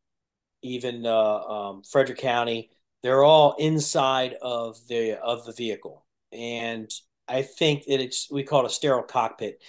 even 0.61 1.05
uh, 1.05 1.39
um, 1.39 1.83
Frederick 1.83 2.19
County. 2.19 2.69
They're 3.03 3.23
all 3.23 3.55
inside 3.59 4.35
of 4.41 4.77
the 4.87 5.19
of 5.21 5.45
the 5.45 5.51
vehicle, 5.51 6.05
and 6.31 6.89
I 7.27 7.41
think 7.41 7.85
that 7.85 7.99
it's 7.99 8.31
we 8.31 8.43
call 8.43 8.63
it 8.63 8.67
a 8.67 8.73
sterile 8.73 9.03
cockpit. 9.03 9.61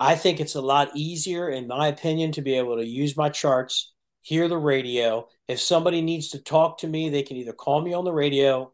I 0.00 0.14
think 0.14 0.40
it's 0.40 0.54
a 0.54 0.60
lot 0.60 0.90
easier, 0.94 1.48
in 1.48 1.66
my 1.66 1.88
opinion, 1.88 2.32
to 2.32 2.42
be 2.42 2.54
able 2.54 2.76
to 2.76 2.86
use 2.86 3.16
my 3.16 3.28
charts, 3.28 3.92
hear 4.22 4.48
the 4.48 4.58
radio. 4.58 5.28
If 5.48 5.60
somebody 5.60 6.02
needs 6.02 6.28
to 6.30 6.38
talk 6.38 6.78
to 6.78 6.86
me, 6.86 7.08
they 7.08 7.22
can 7.22 7.36
either 7.36 7.52
call 7.52 7.80
me 7.80 7.94
on 7.94 8.04
the 8.04 8.12
radio. 8.12 8.72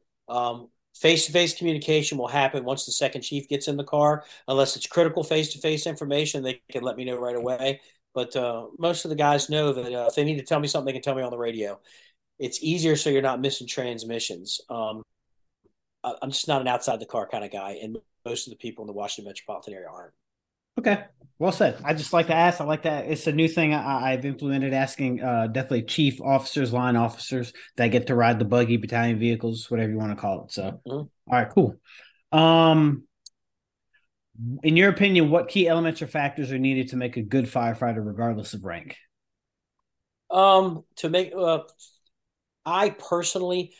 Face 0.94 1.26
to 1.26 1.32
face 1.32 1.54
communication 1.54 2.18
will 2.18 2.28
happen 2.28 2.64
once 2.64 2.86
the 2.86 2.92
second 2.92 3.22
chief 3.22 3.48
gets 3.48 3.66
in 3.66 3.76
the 3.76 3.84
car, 3.84 4.24
unless 4.46 4.76
it's 4.76 4.86
critical 4.86 5.24
face 5.24 5.52
to 5.52 5.58
face 5.58 5.88
information. 5.88 6.42
They 6.42 6.62
can 6.70 6.84
let 6.84 6.96
me 6.96 7.04
know 7.04 7.16
right 7.16 7.34
away. 7.34 7.80
But 8.14 8.36
uh, 8.36 8.68
most 8.78 9.04
of 9.04 9.08
the 9.08 9.16
guys 9.16 9.50
know 9.50 9.72
that 9.72 9.92
uh, 9.92 10.06
if 10.06 10.14
they 10.14 10.22
need 10.22 10.38
to 10.38 10.44
tell 10.44 10.60
me 10.60 10.68
something, 10.68 10.86
they 10.86 10.92
can 10.92 11.02
tell 11.02 11.16
me 11.16 11.22
on 11.22 11.32
the 11.32 11.38
radio. 11.38 11.80
It's 12.38 12.62
easier 12.62 12.94
so 12.94 13.10
you're 13.10 13.22
not 13.22 13.40
missing 13.40 13.66
transmissions. 13.66 14.60
Um, 14.70 15.02
I'm 16.04 16.30
just 16.30 16.46
not 16.46 16.60
an 16.60 16.68
outside 16.68 17.00
the 17.00 17.06
car 17.06 17.26
kind 17.26 17.44
of 17.44 17.50
guy, 17.50 17.78
and 17.82 17.98
most 18.24 18.46
of 18.46 18.52
the 18.52 18.56
people 18.56 18.84
in 18.84 18.86
the 18.86 18.92
Washington 18.92 19.30
metropolitan 19.30 19.74
area 19.74 19.88
aren't. 19.88 20.12
Okay, 20.78 21.04
well 21.38 21.52
said. 21.52 21.78
I 21.84 21.94
just 21.94 22.12
like 22.12 22.26
to 22.26 22.34
ask. 22.34 22.60
I 22.60 22.64
like 22.64 22.82
that. 22.82 23.06
It's 23.06 23.26
a 23.26 23.32
new 23.32 23.48
thing 23.48 23.72
I, 23.74 24.12
have 24.12 24.24
implemented. 24.24 24.72
Asking 24.72 25.22
uh, 25.22 25.46
definitely 25.46 25.82
chief 25.82 26.20
officers, 26.20 26.72
line 26.72 26.96
officers 26.96 27.52
that 27.76 27.88
get 27.88 28.08
to 28.08 28.14
ride 28.14 28.38
the 28.38 28.44
buggy, 28.44 28.76
battalion 28.76 29.18
vehicles, 29.18 29.70
whatever 29.70 29.92
you 29.92 29.98
want 29.98 30.12
to 30.12 30.20
call 30.20 30.44
it. 30.44 30.52
So, 30.52 30.80
mm-hmm. 30.86 30.90
all 30.90 31.08
right, 31.28 31.48
cool. 31.50 31.76
Um, 32.32 33.04
in 34.64 34.76
your 34.76 34.90
opinion, 34.90 35.30
what 35.30 35.48
key 35.48 35.68
elements 35.68 36.02
or 36.02 36.08
factors 36.08 36.50
are 36.50 36.58
needed 36.58 36.88
to 36.88 36.96
make 36.96 37.16
a 37.16 37.22
good 37.22 37.44
firefighter, 37.44 38.04
regardless 38.04 38.54
of 38.54 38.64
rank? 38.64 38.96
Um, 40.30 40.84
to 40.96 41.08
make, 41.08 41.32
uh, 41.36 41.60
I 42.66 42.90
personally, 42.90 43.74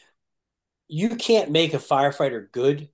you 0.86 1.16
can't 1.16 1.50
make 1.50 1.74
a 1.74 1.78
firefighter 1.78 2.50
good 2.52 2.88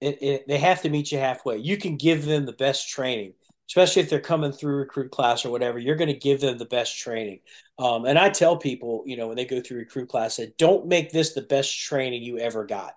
it, 0.00 0.22
it, 0.22 0.48
they 0.48 0.58
have 0.58 0.82
to 0.82 0.90
meet 0.90 1.12
you 1.12 1.18
halfway. 1.18 1.58
You 1.58 1.76
can 1.76 1.96
give 1.96 2.24
them 2.24 2.46
the 2.46 2.52
best 2.52 2.88
training. 2.88 3.34
especially 3.68 4.02
if 4.02 4.10
they're 4.10 4.20
coming 4.20 4.52
through 4.52 4.76
recruit 4.76 5.10
class 5.10 5.44
or 5.44 5.50
whatever, 5.50 5.78
you're 5.78 5.96
going 5.96 6.12
to 6.12 6.18
give 6.18 6.40
them 6.40 6.58
the 6.58 6.64
best 6.64 6.98
training. 6.98 7.40
Um, 7.78 8.04
and 8.04 8.18
I 8.18 8.30
tell 8.30 8.56
people, 8.56 9.02
you 9.06 9.16
know, 9.16 9.28
when 9.28 9.36
they 9.36 9.44
go 9.44 9.60
through 9.60 9.78
recruit 9.78 10.08
class, 10.08 10.36
that 10.36 10.56
don't 10.58 10.86
make 10.86 11.10
this 11.10 11.34
the 11.34 11.42
best 11.42 11.78
training 11.78 12.22
you 12.22 12.38
ever 12.38 12.64
got 12.64 12.94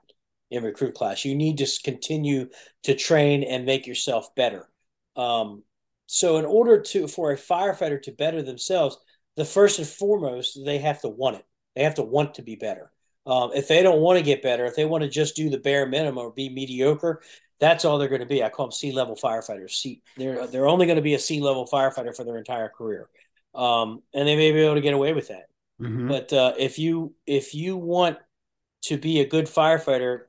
in 0.51 0.63
recruit 0.63 0.93
class. 0.95 1.25
You 1.25 1.35
need 1.35 1.57
to 1.59 1.67
continue 1.83 2.49
to 2.83 2.95
train 2.95 3.43
and 3.43 3.65
make 3.65 3.87
yourself 3.87 4.33
better. 4.35 4.69
Um, 5.15 5.63
so, 6.07 6.37
in 6.37 6.45
order 6.45 6.81
to 6.81 7.07
for 7.07 7.31
a 7.31 7.37
firefighter 7.37 8.01
to 8.03 8.11
better 8.11 8.41
themselves, 8.41 8.97
the 9.35 9.45
first 9.45 9.79
and 9.79 9.87
foremost, 9.87 10.59
they 10.65 10.79
have 10.79 11.01
to 11.01 11.09
want 11.09 11.37
it. 11.37 11.45
They 11.75 11.83
have 11.83 11.95
to 11.95 12.03
want 12.03 12.35
to 12.35 12.41
be 12.41 12.55
better. 12.55 12.91
Um, 13.29 13.51
if 13.53 13.67
they 13.67 13.83
don't 13.83 14.01
want 14.01 14.17
to 14.17 14.25
get 14.25 14.41
better, 14.41 14.65
if 14.65 14.75
they 14.75 14.85
want 14.85 15.03
to 15.03 15.09
just 15.09 15.35
do 15.35 15.51
the 15.51 15.59
bare 15.59 15.85
minimum 15.85 16.17
or 16.17 16.31
be 16.31 16.49
mediocre, 16.49 17.21
that's 17.59 17.85
all 17.85 17.99
they're 17.99 18.09
going 18.09 18.21
to 18.21 18.27
be. 18.27 18.43
I 18.43 18.49
call 18.49 18.65
them 18.65 18.71
sea 18.71 18.91
level 18.91 19.15
firefighters. 19.15 19.71
See, 19.71 20.01
they're 20.17 20.47
they're 20.47 20.67
only 20.67 20.87
going 20.87 20.95
to 20.95 21.03
be 21.03 21.13
a 21.13 21.19
sea 21.19 21.39
level 21.39 21.67
firefighter 21.71 22.15
for 22.15 22.23
their 22.23 22.37
entire 22.37 22.69
career, 22.69 23.07
um, 23.53 24.01
and 24.15 24.27
they 24.27 24.35
may 24.35 24.51
be 24.51 24.59
able 24.59 24.75
to 24.75 24.81
get 24.81 24.95
away 24.95 25.13
with 25.13 25.27
that. 25.27 25.45
Mm-hmm. 25.79 26.07
But 26.07 26.33
uh, 26.33 26.53
if 26.57 26.79
you 26.79 27.13
if 27.27 27.53
you 27.53 27.77
want 27.77 28.17
to 28.83 28.97
be 28.97 29.19
a 29.19 29.27
good 29.27 29.45
firefighter, 29.45 30.21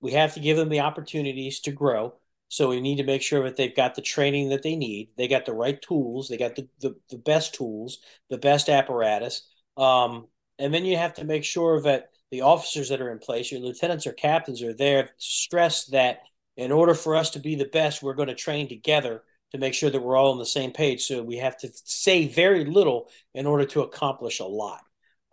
we 0.00 0.12
have 0.12 0.34
to 0.34 0.40
give 0.40 0.56
them 0.56 0.70
the 0.70 0.80
opportunities 0.80 1.60
to 1.60 1.72
grow. 1.72 2.14
So 2.48 2.68
we 2.68 2.80
need 2.80 2.96
to 2.96 3.04
make 3.04 3.22
sure 3.22 3.44
that 3.44 3.56
they've 3.56 3.74
got 3.74 3.94
the 3.94 4.02
training 4.02 4.48
that 4.48 4.62
they 4.62 4.74
need. 4.74 5.10
They 5.16 5.28
got 5.28 5.46
the 5.46 5.54
right 5.54 5.80
tools. 5.80 6.28
They 6.28 6.36
got 6.36 6.56
the 6.56 6.68
the, 6.80 6.96
the 7.10 7.18
best 7.18 7.54
tools, 7.54 7.98
the 8.28 8.38
best 8.38 8.68
apparatus. 8.68 9.46
Um, 9.76 10.26
and 10.58 10.72
then 10.72 10.84
you 10.84 10.96
have 10.96 11.14
to 11.14 11.24
make 11.24 11.44
sure 11.44 11.80
that 11.82 12.10
the 12.30 12.42
officers 12.42 12.88
that 12.88 13.00
are 13.00 13.10
in 13.10 13.18
place, 13.18 13.52
your 13.52 13.60
lieutenants 13.60 14.06
or 14.06 14.12
captains, 14.12 14.62
are 14.62 14.74
there. 14.74 15.10
Stress 15.18 15.86
that 15.86 16.20
in 16.56 16.72
order 16.72 16.94
for 16.94 17.14
us 17.14 17.30
to 17.30 17.38
be 17.38 17.54
the 17.54 17.66
best, 17.66 18.02
we're 18.02 18.14
going 18.14 18.28
to 18.28 18.34
train 18.34 18.68
together 18.68 19.22
to 19.52 19.58
make 19.58 19.74
sure 19.74 19.90
that 19.90 20.00
we're 20.00 20.16
all 20.16 20.32
on 20.32 20.38
the 20.38 20.46
same 20.46 20.72
page. 20.72 21.04
So 21.04 21.22
we 21.22 21.36
have 21.36 21.56
to 21.58 21.70
say 21.84 22.26
very 22.26 22.64
little 22.64 23.08
in 23.34 23.46
order 23.46 23.64
to 23.66 23.82
accomplish 23.82 24.40
a 24.40 24.44
lot. 24.44 24.80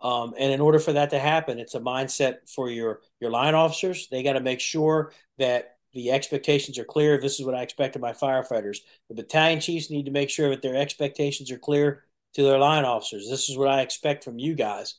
Um, 0.00 0.34
and 0.38 0.52
in 0.52 0.60
order 0.60 0.78
for 0.78 0.92
that 0.92 1.10
to 1.10 1.18
happen, 1.18 1.58
it's 1.58 1.74
a 1.74 1.80
mindset 1.80 2.50
for 2.54 2.70
your 2.70 3.00
your 3.20 3.30
line 3.30 3.54
officers. 3.54 4.08
They 4.10 4.22
got 4.22 4.34
to 4.34 4.40
make 4.40 4.60
sure 4.60 5.12
that 5.38 5.76
the 5.94 6.10
expectations 6.10 6.78
are 6.78 6.84
clear. 6.84 7.18
This 7.18 7.40
is 7.40 7.46
what 7.46 7.54
I 7.54 7.62
expect 7.62 7.96
of 7.96 8.02
my 8.02 8.12
firefighters. 8.12 8.78
The 9.08 9.14
battalion 9.14 9.60
chiefs 9.60 9.90
need 9.90 10.04
to 10.04 10.10
make 10.10 10.28
sure 10.28 10.50
that 10.50 10.60
their 10.60 10.76
expectations 10.76 11.50
are 11.50 11.58
clear 11.58 12.04
to 12.34 12.42
their 12.42 12.58
line 12.58 12.84
officers. 12.84 13.28
This 13.30 13.48
is 13.48 13.56
what 13.56 13.68
I 13.68 13.80
expect 13.80 14.24
from 14.24 14.38
you 14.38 14.54
guys 14.54 14.96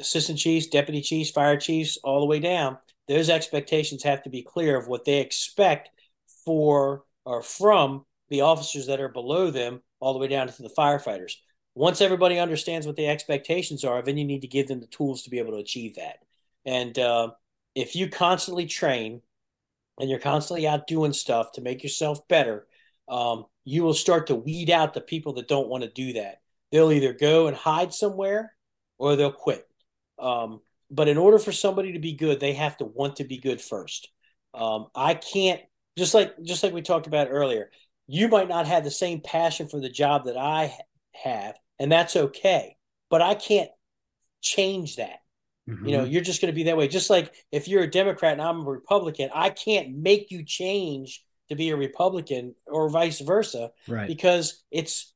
assistant 0.00 0.38
chiefs, 0.38 0.66
deputy 0.66 1.00
chiefs, 1.00 1.30
fire 1.30 1.56
chiefs, 1.56 1.98
all 2.02 2.20
the 2.20 2.26
way 2.26 2.40
down, 2.40 2.78
those 3.08 3.30
expectations 3.30 4.02
have 4.02 4.22
to 4.22 4.30
be 4.30 4.42
clear 4.42 4.76
of 4.76 4.88
what 4.88 5.04
they 5.04 5.20
expect 5.20 5.90
for 6.44 7.04
or 7.24 7.42
from 7.42 8.04
the 8.28 8.40
officers 8.40 8.86
that 8.86 9.00
are 9.00 9.08
below 9.08 9.50
them, 9.50 9.82
all 9.98 10.12
the 10.12 10.18
way 10.18 10.28
down 10.28 10.46
to 10.46 10.62
the 10.62 10.70
firefighters. 10.76 11.34
Once 11.74 12.00
everybody 12.00 12.38
understands 12.38 12.86
what 12.86 12.96
the 12.96 13.08
expectations 13.08 13.84
are, 13.84 14.02
then 14.02 14.16
you 14.16 14.24
need 14.24 14.42
to 14.42 14.48
give 14.48 14.68
them 14.68 14.80
the 14.80 14.86
tools 14.86 15.22
to 15.22 15.30
be 15.30 15.38
able 15.38 15.52
to 15.52 15.58
achieve 15.58 15.96
that. 15.96 16.18
And 16.64 16.98
uh, 16.98 17.30
if 17.74 17.94
you 17.94 18.08
constantly 18.08 18.66
train 18.66 19.22
and 19.98 20.08
you're 20.08 20.18
constantly 20.18 20.66
out 20.66 20.86
doing 20.86 21.12
stuff 21.12 21.52
to 21.52 21.60
make 21.60 21.82
yourself 21.82 22.26
better, 22.28 22.66
um, 23.08 23.46
you 23.64 23.82
will 23.82 23.94
start 23.94 24.28
to 24.28 24.34
weed 24.34 24.70
out 24.70 24.94
the 24.94 25.00
people 25.00 25.34
that 25.34 25.48
don't 25.48 25.68
want 25.68 25.84
to 25.84 25.90
do 25.90 26.14
that. 26.14 26.40
They'll 26.72 26.92
either 26.92 27.12
go 27.12 27.46
and 27.46 27.56
hide 27.56 27.92
somewhere 27.92 28.54
or 28.98 29.16
they'll 29.16 29.32
quit. 29.32 29.66
Um, 30.20 30.60
but 30.90 31.08
in 31.08 31.18
order 31.18 31.38
for 31.38 31.52
somebody 31.52 31.92
to 31.92 31.98
be 31.98 32.12
good, 32.12 32.40
they 32.40 32.54
have 32.54 32.76
to 32.78 32.84
want 32.84 33.16
to 33.16 33.24
be 33.24 33.38
good 33.38 33.60
first. 33.60 34.08
Um, 34.54 34.86
I 34.94 35.14
can't 35.14 35.60
just 35.96 36.14
like 36.14 36.34
just 36.42 36.62
like 36.62 36.72
we 36.72 36.82
talked 36.82 37.06
about 37.06 37.28
earlier. 37.30 37.70
You 38.06 38.28
might 38.28 38.48
not 38.48 38.66
have 38.66 38.82
the 38.82 38.90
same 38.90 39.20
passion 39.20 39.68
for 39.68 39.80
the 39.80 39.88
job 39.88 40.24
that 40.24 40.36
I 40.36 40.76
have, 41.12 41.56
and 41.78 41.90
that's 41.90 42.16
okay. 42.16 42.76
But 43.08 43.22
I 43.22 43.34
can't 43.34 43.70
change 44.40 44.96
that. 44.96 45.20
Mm-hmm. 45.68 45.86
You 45.86 45.98
know, 45.98 46.04
you're 46.04 46.22
just 46.22 46.40
going 46.40 46.52
to 46.52 46.56
be 46.56 46.64
that 46.64 46.76
way. 46.76 46.88
Just 46.88 47.10
like 47.10 47.32
if 47.52 47.68
you're 47.68 47.82
a 47.82 47.90
Democrat 47.90 48.32
and 48.32 48.42
I'm 48.42 48.60
a 48.60 48.70
Republican, 48.70 49.30
I 49.32 49.50
can't 49.50 49.96
make 49.96 50.30
you 50.30 50.44
change 50.44 51.22
to 51.48 51.54
be 51.54 51.70
a 51.70 51.76
Republican 51.76 52.54
or 52.66 52.88
vice 52.88 53.20
versa, 53.20 53.70
right? 53.86 54.08
Because 54.08 54.62
it's 54.70 55.12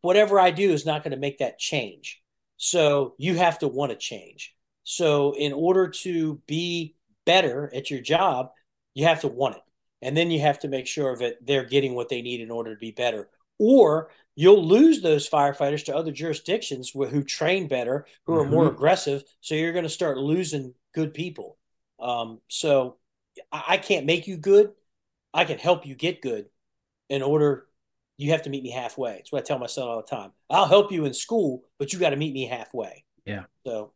whatever 0.00 0.38
I 0.38 0.50
do 0.50 0.70
is 0.70 0.86
not 0.86 1.02
going 1.02 1.12
to 1.12 1.18
make 1.18 1.38
that 1.38 1.58
change. 1.58 2.19
So 2.62 3.14
you 3.16 3.36
have 3.36 3.60
to 3.60 3.68
want 3.68 3.90
to 3.90 3.96
change. 3.96 4.54
So 4.84 5.32
in 5.32 5.54
order 5.54 5.88
to 5.88 6.42
be 6.46 6.94
better 7.24 7.72
at 7.74 7.90
your 7.90 8.02
job, 8.02 8.50
you 8.92 9.06
have 9.06 9.22
to 9.22 9.28
want 9.28 9.56
it. 9.56 9.62
And 10.02 10.14
then 10.14 10.30
you 10.30 10.40
have 10.40 10.58
to 10.58 10.68
make 10.68 10.86
sure 10.86 11.16
that 11.16 11.38
they're 11.40 11.64
getting 11.64 11.94
what 11.94 12.10
they 12.10 12.20
need 12.20 12.42
in 12.42 12.50
order 12.50 12.74
to 12.74 12.78
be 12.78 12.90
better. 12.90 13.30
Or 13.58 14.10
you'll 14.36 14.62
lose 14.62 15.00
those 15.00 15.26
firefighters 15.26 15.86
to 15.86 15.96
other 15.96 16.12
jurisdictions 16.12 16.90
who 16.90 17.24
train 17.24 17.66
better, 17.66 18.04
who 18.26 18.34
are 18.34 18.42
mm-hmm. 18.42 18.52
more 18.52 18.66
aggressive. 18.66 19.24
So 19.40 19.54
you're 19.54 19.72
going 19.72 19.84
to 19.84 19.88
start 19.88 20.18
losing 20.18 20.74
good 20.94 21.14
people. 21.14 21.56
Um, 21.98 22.42
so 22.48 22.98
I 23.50 23.78
can't 23.78 24.04
make 24.04 24.26
you 24.26 24.36
good. 24.36 24.72
I 25.32 25.46
can 25.46 25.56
help 25.56 25.86
you 25.86 25.94
get 25.94 26.20
good 26.20 26.50
in 27.08 27.22
order 27.22 27.68
you 28.20 28.32
have 28.32 28.42
to 28.42 28.50
meet 28.50 28.62
me 28.62 28.70
halfway. 28.70 29.16
It's 29.16 29.32
what 29.32 29.42
I 29.42 29.44
tell 29.44 29.58
my 29.58 29.66
son 29.66 29.88
all 29.88 29.96
the 29.96 30.02
time. 30.02 30.32
I'll 30.48 30.66
help 30.66 30.92
you 30.92 31.04
in 31.06 31.14
school, 31.14 31.62
but 31.78 31.92
you 31.92 31.98
got 31.98 32.10
to 32.10 32.16
meet 32.16 32.34
me 32.34 32.46
halfway. 32.46 33.04
Yeah. 33.24 33.44
So 33.66 33.92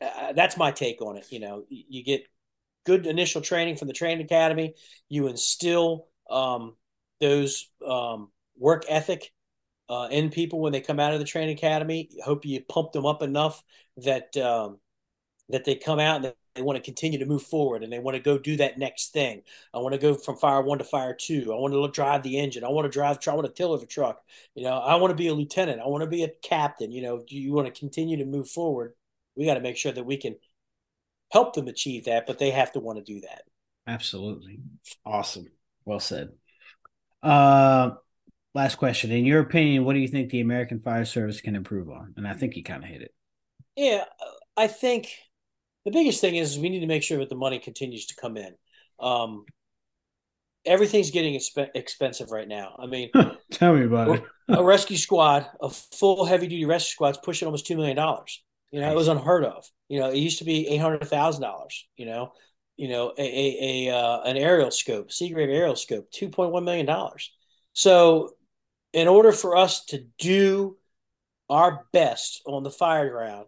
uh, 0.00 0.32
that's 0.34 0.56
my 0.56 0.70
take 0.70 1.00
on 1.00 1.16
it. 1.16 1.26
You 1.30 1.40
know, 1.40 1.64
you 1.68 2.04
get 2.04 2.26
good 2.84 3.06
initial 3.06 3.40
training 3.40 3.76
from 3.76 3.88
the 3.88 3.94
training 3.94 4.24
academy. 4.24 4.74
You 5.08 5.28
instill 5.28 6.08
um, 6.28 6.76
those 7.20 7.68
um, 7.86 8.30
work 8.58 8.84
ethic 8.88 9.32
uh, 9.88 10.08
in 10.10 10.30
people 10.30 10.60
when 10.60 10.72
they 10.72 10.80
come 10.80 11.00
out 11.00 11.14
of 11.14 11.18
the 11.18 11.24
training 11.24 11.56
academy. 11.56 12.10
Hope 12.24 12.44
you 12.44 12.60
pump 12.60 12.92
them 12.92 13.06
up 13.06 13.22
enough 13.22 13.62
that 13.98 14.36
um, 14.36 14.78
that 15.48 15.64
they 15.64 15.76
come 15.76 15.98
out 15.98 16.24
and 16.24 16.34
they 16.56 16.62
want 16.62 16.76
to 16.76 16.82
continue 16.82 17.18
to 17.18 17.26
move 17.26 17.42
forward 17.42 17.84
and 17.84 17.92
they 17.92 17.98
want 17.98 18.16
to 18.16 18.22
go 18.22 18.38
do 18.38 18.56
that 18.56 18.78
next 18.78 19.12
thing. 19.12 19.42
I 19.74 19.78
want 19.78 19.92
to 19.92 20.00
go 20.00 20.14
from 20.14 20.36
fire 20.36 20.62
one 20.62 20.78
to 20.78 20.84
fire 20.84 21.14
two. 21.14 21.52
I 21.52 21.56
want 21.56 21.74
to 21.74 21.88
drive 21.88 22.22
the 22.22 22.38
engine. 22.38 22.64
I 22.64 22.68
want 22.68 22.86
to 22.86 22.90
drive. 22.90 23.18
I 23.26 23.34
want 23.34 23.46
to 23.46 23.52
tiller 23.52 23.78
the 23.78 23.86
truck. 23.86 24.22
You 24.54 24.64
know, 24.64 24.78
I 24.78 24.96
want 24.96 25.10
to 25.10 25.16
be 25.16 25.28
a 25.28 25.34
lieutenant. 25.34 25.80
I 25.80 25.86
want 25.86 26.02
to 26.02 26.10
be 26.10 26.24
a 26.24 26.30
captain. 26.42 26.90
You 26.90 27.02
know, 27.02 27.24
you 27.28 27.52
want 27.52 27.72
to 27.72 27.78
continue 27.78 28.16
to 28.16 28.24
move 28.24 28.48
forward. 28.48 28.94
We 29.36 29.44
got 29.44 29.54
to 29.54 29.60
make 29.60 29.76
sure 29.76 29.92
that 29.92 30.04
we 30.06 30.16
can 30.16 30.36
help 31.30 31.54
them 31.54 31.68
achieve 31.68 32.06
that, 32.06 32.26
but 32.26 32.38
they 32.38 32.50
have 32.50 32.72
to 32.72 32.80
want 32.80 32.98
to 32.98 33.04
do 33.04 33.20
that. 33.20 33.42
Absolutely. 33.86 34.58
Awesome. 35.04 35.46
Well 35.84 36.00
said. 36.00 36.30
Uh, 37.22 37.90
last 38.54 38.76
question. 38.76 39.12
In 39.12 39.24
your 39.24 39.40
opinion, 39.40 39.84
what 39.84 39.92
do 39.92 40.00
you 40.00 40.08
think 40.08 40.30
the 40.30 40.40
American 40.40 40.80
Fire 40.80 41.04
Service 41.04 41.40
can 41.40 41.54
improve 41.54 41.90
on? 41.90 42.14
And 42.16 42.26
I 42.26 42.32
think 42.32 42.56
you 42.56 42.64
kind 42.64 42.82
of 42.82 42.88
hit 42.88 43.02
it. 43.02 43.14
Yeah, 43.76 44.04
I 44.56 44.68
think 44.68 45.12
the 45.86 45.92
biggest 45.92 46.20
thing 46.20 46.34
is 46.34 46.58
we 46.58 46.68
need 46.68 46.80
to 46.80 46.86
make 46.86 47.04
sure 47.04 47.18
that 47.18 47.28
the 47.28 47.36
money 47.36 47.60
continues 47.60 48.06
to 48.06 48.16
come 48.16 48.36
in. 48.36 48.52
Um, 48.98 49.44
everything's 50.66 51.12
getting 51.12 51.34
exp- 51.34 51.70
expensive 51.76 52.32
right 52.32 52.48
now. 52.48 52.74
I 52.76 52.86
mean, 52.86 53.10
tell 53.52 53.72
me 53.72 53.84
about 53.84 54.16
it. 54.16 54.24
a 54.48 54.64
rescue 54.64 54.96
squad, 54.96 55.46
a 55.60 55.70
full 55.70 56.24
heavy 56.24 56.48
duty 56.48 56.64
rescue 56.64 56.90
squad's 56.90 57.18
pushing 57.18 57.46
almost 57.46 57.68
two 57.68 57.76
million 57.76 57.96
dollars. 57.96 58.42
You 58.72 58.80
know, 58.80 58.90
it 58.90 58.96
was 58.96 59.06
unheard 59.06 59.44
of. 59.44 59.64
You 59.88 60.00
know, 60.00 60.10
it 60.10 60.18
used 60.18 60.40
to 60.40 60.44
be 60.44 60.66
eight 60.66 60.80
hundred 60.80 61.06
thousand 61.06 61.42
dollars. 61.42 61.86
You 61.96 62.06
know, 62.06 62.32
you 62.76 62.88
know, 62.88 63.12
a 63.16 63.22
a, 63.22 63.88
a 63.88 63.96
uh, 63.96 64.22
an 64.22 64.36
aerial 64.36 64.72
scope, 64.72 65.10
Seagrave 65.10 65.54
aerial 65.54 65.76
scope, 65.76 66.10
two 66.10 66.30
point 66.30 66.50
one 66.50 66.64
million 66.64 66.86
dollars. 66.86 67.32
So, 67.74 68.34
in 68.92 69.06
order 69.06 69.30
for 69.30 69.56
us 69.56 69.84
to 69.86 70.04
do 70.18 70.78
our 71.48 71.86
best 71.92 72.42
on 72.44 72.64
the 72.64 72.72
fire 72.72 73.08
ground 73.08 73.46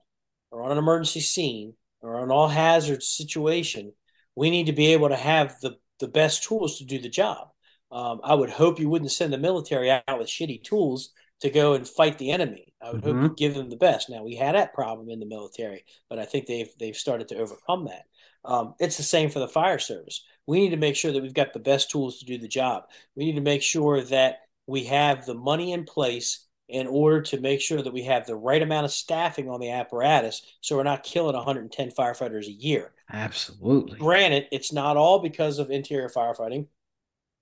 or 0.52 0.62
on 0.62 0.70
an 0.70 0.78
emergency 0.78 1.18
scene, 1.18 1.74
or 2.00 2.22
an 2.22 2.30
all 2.30 2.48
hazard 2.48 3.02
situation, 3.02 3.92
we 4.34 4.50
need 4.50 4.66
to 4.66 4.72
be 4.72 4.92
able 4.92 5.08
to 5.08 5.16
have 5.16 5.60
the, 5.60 5.76
the 6.00 6.08
best 6.08 6.44
tools 6.44 6.78
to 6.78 6.84
do 6.84 6.98
the 6.98 7.08
job. 7.08 7.48
Um, 7.90 8.20
I 8.22 8.34
would 8.34 8.50
hope 8.50 8.78
you 8.78 8.88
wouldn't 8.88 9.10
send 9.10 9.32
the 9.32 9.38
military 9.38 9.90
out 9.90 10.18
with 10.18 10.28
shitty 10.28 10.62
tools 10.62 11.10
to 11.40 11.50
go 11.50 11.74
and 11.74 11.88
fight 11.88 12.18
the 12.18 12.30
enemy. 12.30 12.72
I 12.82 12.92
would 12.92 13.02
mm-hmm. 13.02 13.22
hope 13.22 13.30
you 13.30 13.36
give 13.36 13.54
them 13.54 13.70
the 13.70 13.76
best. 13.76 14.10
Now 14.10 14.22
we 14.22 14.34
had 14.34 14.54
that 14.54 14.74
problem 14.74 15.08
in 15.08 15.20
the 15.20 15.26
military, 15.26 15.84
but 16.08 16.18
I 16.18 16.24
think 16.24 16.46
they've 16.46 16.70
they've 16.78 16.96
started 16.96 17.28
to 17.28 17.38
overcome 17.38 17.86
that. 17.86 18.04
Um, 18.44 18.74
it's 18.78 18.96
the 18.96 19.02
same 19.02 19.30
for 19.30 19.38
the 19.40 19.48
fire 19.48 19.78
service. 19.78 20.24
We 20.46 20.60
need 20.60 20.70
to 20.70 20.76
make 20.76 20.96
sure 20.96 21.12
that 21.12 21.22
we've 21.22 21.34
got 21.34 21.52
the 21.52 21.58
best 21.58 21.90
tools 21.90 22.18
to 22.18 22.24
do 22.24 22.38
the 22.38 22.48
job. 22.48 22.84
We 23.14 23.24
need 23.24 23.34
to 23.34 23.40
make 23.40 23.62
sure 23.62 24.02
that 24.02 24.38
we 24.66 24.84
have 24.84 25.26
the 25.26 25.34
money 25.34 25.72
in 25.72 25.84
place 25.84 26.46
in 26.68 26.86
order 26.86 27.22
to 27.22 27.40
make 27.40 27.60
sure 27.60 27.80
that 27.80 27.92
we 27.92 28.02
have 28.04 28.26
the 28.26 28.36
right 28.36 28.62
amount 28.62 28.84
of 28.84 28.90
staffing 28.90 29.48
on 29.48 29.60
the 29.60 29.70
apparatus 29.70 30.42
so 30.60 30.76
we're 30.76 30.82
not 30.82 31.02
killing 31.02 31.34
110 31.34 31.90
firefighters 31.90 32.46
a 32.46 32.52
year. 32.52 32.92
Absolutely. 33.10 33.98
Granted, 33.98 34.46
it's 34.52 34.72
not 34.72 34.96
all 34.96 35.20
because 35.20 35.58
of 35.58 35.70
interior 35.70 36.08
firefighting, 36.08 36.66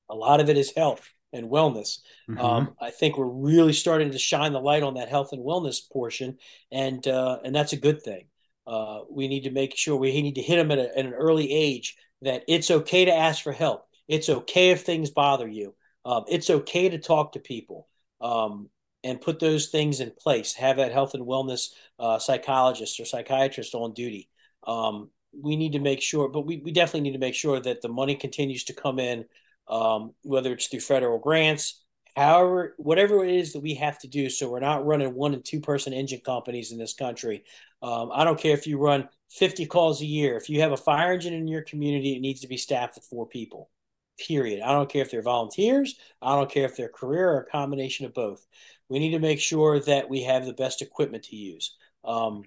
a 0.08 0.14
lot 0.14 0.40
of 0.40 0.48
it 0.48 0.56
is 0.56 0.72
health 0.76 1.08
and 1.32 1.50
wellness. 1.50 1.98
Mm-hmm. 2.28 2.40
Um, 2.40 2.76
I 2.80 2.90
think 2.90 3.16
we're 3.16 3.26
really 3.26 3.72
starting 3.72 4.12
to 4.12 4.18
shine 4.18 4.52
the 4.52 4.60
light 4.60 4.82
on 4.82 4.94
that 4.94 5.08
health 5.08 5.32
and 5.32 5.44
wellness 5.44 5.80
portion, 5.90 6.38
and 6.70 7.06
uh, 7.06 7.38
and 7.44 7.54
that's 7.54 7.72
a 7.72 7.76
good 7.76 8.02
thing. 8.02 8.26
Uh, 8.66 9.00
we 9.10 9.28
need 9.28 9.44
to 9.44 9.50
make 9.50 9.76
sure 9.76 9.96
we 9.96 10.22
need 10.22 10.34
to 10.36 10.42
hit 10.42 10.56
them 10.56 10.72
at, 10.72 10.78
a, 10.78 10.98
at, 10.98 11.04
an 11.04 11.14
early 11.14 11.52
age 11.52 11.96
that 12.22 12.44
it's 12.48 12.70
okay 12.70 13.04
to 13.04 13.14
ask 13.14 13.42
for 13.42 13.52
help. 13.52 13.86
It's 14.08 14.28
okay 14.28 14.70
if 14.70 14.82
things 14.82 15.10
bother 15.10 15.46
you. 15.46 15.74
Um, 16.04 16.24
it's 16.28 16.50
okay 16.50 16.88
to 16.88 16.98
talk 16.98 17.32
to 17.32 17.40
people 17.40 17.88
um, 18.20 18.68
and 19.04 19.20
put 19.20 19.38
those 19.38 19.68
things 19.68 20.00
in 20.00 20.10
place. 20.18 20.54
Have 20.54 20.76
that 20.78 20.92
health 20.92 21.14
and 21.14 21.26
wellness 21.26 21.68
uh, 21.98 22.18
psychologist 22.18 22.98
or 22.98 23.04
psychiatrist 23.04 23.74
on 23.74 23.94
duty. 23.94 24.28
Um, 24.66 25.10
we 25.38 25.56
need 25.56 25.72
to 25.72 25.78
make 25.78 26.00
sure, 26.00 26.28
but 26.28 26.46
we, 26.46 26.58
we 26.58 26.72
definitely 26.72 27.02
need 27.02 27.12
to 27.12 27.18
make 27.18 27.34
sure 27.34 27.60
that 27.60 27.82
the 27.82 27.88
money 27.88 28.16
continues 28.16 28.64
to 28.64 28.74
come 28.74 28.98
in, 28.98 29.26
um, 29.68 30.12
whether 30.22 30.52
it's 30.52 30.66
through 30.66 30.80
federal 30.80 31.18
grants, 31.18 31.84
however, 32.16 32.74
whatever 32.78 33.24
it 33.24 33.34
is 33.34 33.52
that 33.52 33.60
we 33.60 33.74
have 33.74 33.98
to 34.00 34.08
do. 34.08 34.30
So 34.30 34.50
we're 34.50 34.60
not 34.60 34.86
running 34.86 35.14
one 35.14 35.34
and 35.34 35.44
two 35.44 35.60
person 35.60 35.92
engine 35.92 36.20
companies 36.24 36.72
in 36.72 36.78
this 36.78 36.94
country. 36.94 37.44
Um, 37.82 38.10
I 38.12 38.24
don't 38.24 38.40
care 38.40 38.54
if 38.54 38.66
you 38.66 38.78
run 38.78 39.08
50 39.30 39.66
calls 39.66 40.00
a 40.00 40.06
year. 40.06 40.36
If 40.36 40.48
you 40.48 40.62
have 40.62 40.72
a 40.72 40.76
fire 40.76 41.12
engine 41.12 41.34
in 41.34 41.46
your 41.46 41.62
community, 41.62 42.16
it 42.16 42.20
needs 42.20 42.40
to 42.40 42.48
be 42.48 42.56
staffed 42.56 42.94
with 42.94 43.04
four 43.04 43.26
people. 43.26 43.70
Period. 44.18 44.62
I 44.62 44.72
don't 44.72 44.88
care 44.88 45.02
if 45.02 45.10
they're 45.10 45.22
volunteers. 45.22 45.96
I 46.22 46.34
don't 46.34 46.50
care 46.50 46.64
if 46.64 46.76
they're 46.76 46.88
career 46.88 47.30
or 47.30 47.40
a 47.40 47.50
combination 47.50 48.06
of 48.06 48.14
both. 48.14 48.46
We 48.88 48.98
need 48.98 49.10
to 49.10 49.18
make 49.18 49.40
sure 49.40 49.80
that 49.80 50.08
we 50.08 50.22
have 50.22 50.46
the 50.46 50.52
best 50.52 50.80
equipment 50.80 51.24
to 51.24 51.36
use. 51.36 51.76
Um, 52.04 52.44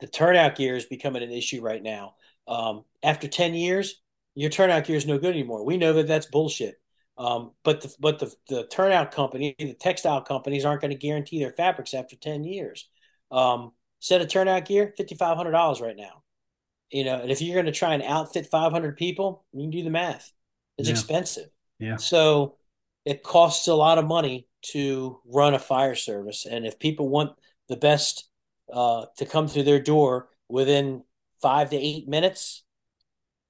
the 0.00 0.06
turnout 0.06 0.56
gear 0.56 0.76
is 0.76 0.86
becoming 0.86 1.22
an 1.22 1.30
issue 1.30 1.62
right 1.62 1.82
now. 1.82 2.14
Um, 2.48 2.84
after 3.02 3.28
10 3.28 3.54
years, 3.54 4.02
your 4.34 4.50
turnout 4.50 4.84
gear 4.84 4.96
is 4.96 5.06
no 5.06 5.18
good 5.18 5.34
anymore. 5.34 5.64
We 5.64 5.76
know 5.76 5.92
that 5.94 6.08
that's 6.08 6.26
bullshit. 6.26 6.80
Um, 7.16 7.52
but 7.62 7.82
the, 7.82 7.94
but 8.00 8.18
the, 8.18 8.34
the 8.48 8.66
turnout 8.66 9.12
company, 9.12 9.54
the 9.58 9.74
textile 9.74 10.22
companies 10.22 10.64
aren't 10.64 10.80
going 10.80 10.90
to 10.90 10.96
guarantee 10.96 11.38
their 11.38 11.52
fabrics 11.52 11.94
after 11.94 12.16
10 12.16 12.44
years. 12.44 12.88
Um, 13.30 13.72
set 14.00 14.20
of 14.20 14.28
turnout 14.28 14.64
gear, 14.66 14.92
$5,500 14.98 15.80
right 15.80 15.96
now. 15.96 16.22
You 16.90 17.04
know, 17.04 17.20
and 17.20 17.30
if 17.30 17.40
you're 17.40 17.54
going 17.54 17.66
to 17.66 17.72
try 17.72 17.94
and 17.94 18.02
outfit 18.02 18.48
500 18.50 18.96
people, 18.96 19.44
you 19.52 19.62
can 19.62 19.70
do 19.70 19.82
the 19.82 19.90
math. 19.90 20.32
It's 20.78 20.88
yeah. 20.88 20.94
expensive. 20.94 21.48
Yeah. 21.78 21.96
So 21.96 22.56
it 23.04 23.22
costs 23.22 23.68
a 23.68 23.74
lot 23.74 23.98
of 23.98 24.06
money 24.06 24.48
to 24.72 25.20
run 25.26 25.54
a 25.54 25.58
fire 25.58 25.94
service. 25.94 26.46
And 26.46 26.66
if 26.66 26.78
people 26.78 27.08
want 27.08 27.32
the 27.68 27.76
best 27.76 28.28
uh, 28.72 29.06
to 29.18 29.26
come 29.26 29.46
through 29.46 29.64
their 29.64 29.80
door 29.80 30.28
within 30.48 31.02
five 31.42 31.70
to 31.70 31.76
eight 31.76 32.08
minutes, 32.08 32.64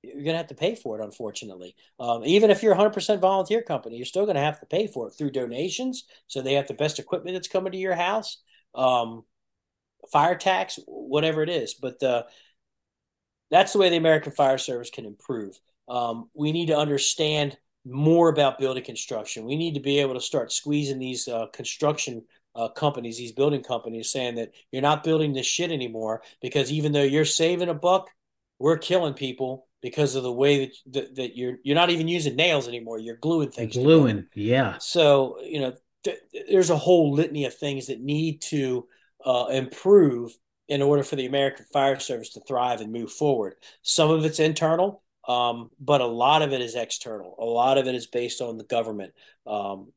you're 0.02 0.14
going 0.14 0.34
to 0.34 0.38
have 0.38 0.48
to 0.48 0.54
pay 0.54 0.74
for 0.74 0.98
it, 0.98 1.04
unfortunately. 1.04 1.74
Um, 1.98 2.24
even 2.24 2.50
if 2.50 2.62
you're 2.62 2.74
a 2.74 2.76
100% 2.76 3.20
volunteer 3.20 3.62
company, 3.62 3.96
you're 3.96 4.04
still 4.04 4.24
going 4.24 4.36
to 4.36 4.42
have 4.42 4.60
to 4.60 4.66
pay 4.66 4.86
for 4.86 5.08
it 5.08 5.12
through 5.12 5.30
donations. 5.30 6.04
So 6.26 6.42
they 6.42 6.54
have 6.54 6.68
the 6.68 6.74
best 6.74 6.98
equipment 6.98 7.34
that's 7.34 7.48
coming 7.48 7.72
to 7.72 7.78
your 7.78 7.94
house, 7.94 8.42
um, 8.74 9.24
fire 10.12 10.34
tax, 10.34 10.78
whatever 10.86 11.42
it 11.42 11.48
is. 11.48 11.74
But 11.74 12.02
uh, 12.02 12.24
that's 13.50 13.72
the 13.72 13.78
way 13.78 13.88
the 13.88 13.96
American 13.96 14.32
Fire 14.32 14.58
Service 14.58 14.90
can 14.90 15.06
improve. 15.06 15.58
Um, 15.88 16.30
we 16.34 16.52
need 16.52 16.66
to 16.66 16.76
understand 16.76 17.56
more 17.84 18.28
about 18.28 18.58
building 18.58 18.84
construction. 18.84 19.44
We 19.44 19.56
need 19.56 19.74
to 19.74 19.80
be 19.80 19.98
able 19.98 20.14
to 20.14 20.20
start 20.20 20.52
squeezing 20.52 20.98
these 20.98 21.28
uh, 21.28 21.46
construction 21.52 22.24
uh, 22.54 22.68
companies, 22.68 23.18
these 23.18 23.32
building 23.32 23.62
companies, 23.62 24.10
saying 24.10 24.36
that 24.36 24.52
you're 24.70 24.82
not 24.82 25.04
building 25.04 25.32
this 25.32 25.46
shit 25.46 25.70
anymore 25.70 26.22
because 26.40 26.72
even 26.72 26.92
though 26.92 27.02
you're 27.02 27.24
saving 27.24 27.68
a 27.68 27.74
buck, 27.74 28.08
we're 28.58 28.78
killing 28.78 29.14
people 29.14 29.66
because 29.82 30.14
of 30.14 30.22
the 30.22 30.32
way 30.32 30.66
that 30.66 30.72
that, 30.92 31.14
that 31.16 31.36
you're 31.36 31.58
you're 31.62 31.74
not 31.74 31.90
even 31.90 32.08
using 32.08 32.36
nails 32.36 32.68
anymore. 32.68 32.98
You're 32.98 33.16
gluing 33.16 33.50
things. 33.50 33.76
Gluing, 33.76 34.16
together. 34.16 34.28
yeah. 34.34 34.78
So 34.78 35.36
you 35.42 35.60
know, 35.60 35.74
th- 36.04 36.20
there's 36.48 36.70
a 36.70 36.76
whole 36.76 37.12
litany 37.12 37.44
of 37.44 37.54
things 37.54 37.88
that 37.88 38.00
need 38.00 38.40
to 38.42 38.86
uh, 39.24 39.48
improve 39.50 40.36
in 40.68 40.80
order 40.80 41.02
for 41.02 41.16
the 41.16 41.26
American 41.26 41.66
Fire 41.72 41.98
Service 41.98 42.30
to 42.30 42.40
thrive 42.40 42.80
and 42.80 42.92
move 42.92 43.12
forward. 43.12 43.56
Some 43.82 44.10
of 44.10 44.24
it's 44.24 44.40
internal, 44.40 45.02
um, 45.28 45.70
but 45.80 46.00
a 46.00 46.06
lot 46.06 46.42
of 46.42 46.52
it 46.52 46.60
is 46.60 46.74
external. 46.74 47.34
A 47.38 47.44
lot 47.44 47.78
of 47.78 47.86
it 47.86 47.94
is 47.94 48.06
based 48.06 48.40
on 48.40 48.58
the 48.58 48.64
government. 48.64 49.12
Um, 49.46 49.92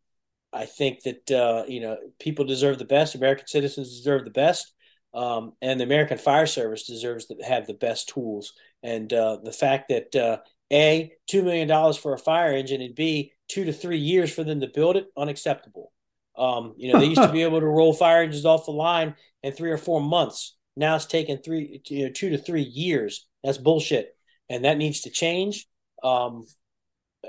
I 0.54 0.66
think 0.66 1.04
that 1.04 1.32
uh, 1.32 1.64
you 1.68 1.82
know 1.82 1.98
people 2.20 2.46
deserve 2.46 2.80
the 2.80 2.86
best. 2.86 3.16
American 3.16 3.48
citizens 3.48 3.90
deserve 3.90 4.24
the 4.24 4.32
best, 4.32 4.74
um, 5.14 5.54
and 5.62 5.80
the 5.80 5.84
American 5.86 6.18
Fire 6.18 6.48
Service 6.48 6.88
deserves 6.88 7.26
to 7.26 7.36
have 7.46 7.68
the 7.68 7.74
best 7.74 8.10
tools. 8.10 8.54
And 8.84 9.12
uh, 9.12 9.38
the 9.44 9.52
fact 9.52 9.90
that 9.90 10.16
uh, 10.16 10.38
a 10.72 11.12
two 11.28 11.44
million 11.44 11.68
dollars 11.68 11.98
for 11.98 12.14
a 12.14 12.20
fire 12.20 12.54
engine 12.54 12.82
and 12.82 12.96
b 12.96 13.34
two 13.48 13.66
to 13.66 13.74
three 13.74 14.00
years 14.00 14.34
for 14.34 14.44
them 14.44 14.62
to 14.62 14.68
build 14.68 14.98
it 14.98 15.08
unacceptable. 15.18 15.92
Um, 16.38 16.74
you 16.78 16.92
know 16.92 17.00
they 17.00 17.06
used 17.06 17.22
to 17.22 17.32
be 17.32 17.44
able 17.44 17.60
to 17.60 17.66
roll 17.66 17.94
fire 17.94 18.24
engines 18.24 18.46
off 18.46 18.66
the 18.66 18.72
line 18.72 19.16
in 19.44 19.54
three 19.54 19.72
or 19.72 19.78
four 19.78 20.02
months. 20.02 20.56
Now 20.76 20.96
it's 20.96 21.06
taking 21.06 21.38
three, 21.38 21.82
you 21.88 22.06
know, 22.06 22.12
two 22.12 22.30
to 22.30 22.38
three 22.38 22.62
years. 22.62 23.26
That's 23.44 23.58
bullshit, 23.58 24.16
and 24.50 24.66
that 24.66 24.78
needs 24.78 25.02
to 25.02 25.10
change. 25.10 25.68
Um, 26.04 26.46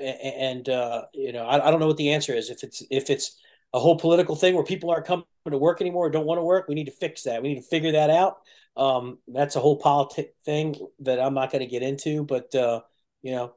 and 0.01 0.69
uh, 0.69 1.07
you 1.15 1.33
know, 1.33 1.45
I, 1.45 1.67
I, 1.67 1.71
don't 1.71 1.81
know 1.81 1.87
what 1.87 1.97
the 1.97 2.13
answer 2.13 2.35
is. 2.35 2.51
If 2.51 2.63
it's 2.63 2.83
if 2.91 3.11
it's 3.11 3.39
a 3.73 3.81
whole 3.81 3.99
political 3.99 4.37
thing 4.37 4.55
where 4.55 4.65
people 4.65 4.91
aren't 4.91 5.07
coming 5.07 5.25
to 5.51 5.59
work 5.59 5.81
anymore 5.81 6.07
or 6.07 6.11
don't 6.11 6.27
want 6.27 6.39
to 6.39 6.45
work, 6.45 6.69
we 6.69 6.75
need 6.75 6.87
to 6.87 6.93
fix 6.93 7.23
that. 7.23 7.43
We 7.43 7.49
need 7.49 7.61
to 7.61 7.69
figure 7.69 7.93
that 7.93 8.11
out. 8.11 8.37
Um, 8.77 9.19
that's 9.27 9.57
a 9.57 9.61
whole 9.61 9.77
politic 9.77 10.35
thing 10.45 10.77
that 11.01 11.19
I'm 11.19 11.35
not 11.35 11.51
going 11.51 11.61
to 11.61 11.67
get 11.67 11.83
into. 11.83 12.25
But 12.25 12.55
uh, 12.55 12.83
you 13.23 13.33
know, 13.33 13.55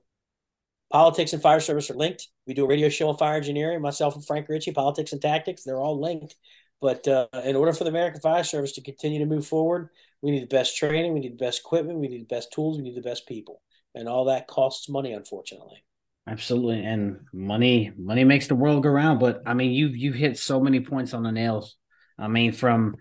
politics 0.91 1.33
and 1.33 1.41
fire 1.41 1.59
service 1.59 1.89
are 1.89 1.95
linked. 1.95 2.27
We 2.47 2.53
do 2.53 2.65
a 2.65 2.67
radio 2.67 2.89
show 2.89 3.09
on 3.09 3.17
fire 3.17 3.37
engineering. 3.37 3.81
Myself 3.81 4.15
and 4.15 4.25
Frank 4.25 4.49
Ricci, 4.49 4.71
politics 4.71 5.13
and 5.13 5.21
tactics, 5.21 5.63
they're 5.63 5.79
all 5.79 5.99
linked. 5.99 6.35
But 6.81 7.07
uh, 7.07 7.27
in 7.45 7.55
order 7.55 7.73
for 7.73 7.83
the 7.83 7.91
American 7.91 8.21
Fire 8.21 8.43
Service 8.43 8.71
to 8.73 8.81
continue 8.81 9.19
to 9.19 9.25
move 9.25 9.45
forward, 9.45 9.89
we 10.21 10.31
need 10.31 10.43
the 10.43 10.55
best 10.55 10.75
training, 10.75 11.13
we 11.13 11.19
need 11.19 11.33
the 11.33 11.45
best 11.45 11.59
equipment, 11.59 11.99
we 11.99 12.07
need 12.07 12.21
the 12.21 12.35
best 12.35 12.51
tools, 12.51 12.77
we 12.77 12.83
need 12.83 12.95
the 12.95 13.01
best 13.01 13.27
people, 13.27 13.61
and 13.93 14.09
all 14.09 14.25
that 14.25 14.47
costs 14.47 14.89
money, 14.89 15.13
unfortunately. 15.13 15.83
Absolutely, 16.27 16.83
and 16.83 17.19
money 17.33 17.91
money 17.97 18.23
makes 18.23 18.47
the 18.47 18.55
world 18.55 18.83
go 18.83 18.89
round. 18.89 19.19
But 19.19 19.41
I 19.45 19.53
mean, 19.53 19.71
you 19.71 19.87
you 19.87 20.11
hit 20.11 20.37
so 20.37 20.59
many 20.59 20.79
points 20.79 21.13
on 21.13 21.23
the 21.23 21.31
nails. 21.31 21.77
I 22.17 22.27
mean, 22.27 22.51
from 22.51 22.95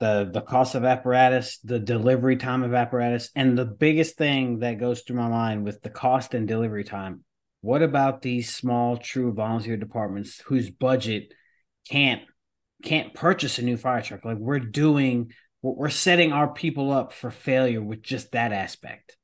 the 0.00 0.28
the 0.32 0.40
cost 0.40 0.74
of 0.74 0.84
apparatus, 0.84 1.58
the 1.58 1.78
delivery 1.78 2.36
time 2.36 2.62
of 2.62 2.74
apparatus, 2.74 3.30
and 3.36 3.56
the 3.56 3.64
biggest 3.64 4.16
thing 4.16 4.60
that 4.60 4.80
goes 4.80 5.02
through 5.02 5.16
my 5.16 5.28
mind 5.28 5.64
with 5.64 5.82
the 5.82 5.90
cost 5.90 6.34
and 6.34 6.48
delivery 6.48 6.84
time. 6.84 7.24
What 7.60 7.82
about 7.82 8.22
these 8.22 8.52
small, 8.52 8.96
true 8.96 9.32
volunteer 9.32 9.76
departments 9.76 10.40
whose 10.40 10.70
budget 10.70 11.32
can't 11.88 12.22
can't 12.82 13.14
purchase 13.14 13.58
a 13.58 13.62
new 13.62 13.76
fire 13.76 14.02
truck? 14.02 14.24
Like 14.24 14.38
we're 14.38 14.58
doing, 14.58 15.32
we're 15.62 15.88
setting 15.88 16.32
our 16.32 16.52
people 16.52 16.90
up 16.90 17.12
for 17.12 17.30
failure 17.30 17.82
with 17.82 18.02
just 18.02 18.32
that 18.32 18.52
aspect. 18.52 19.16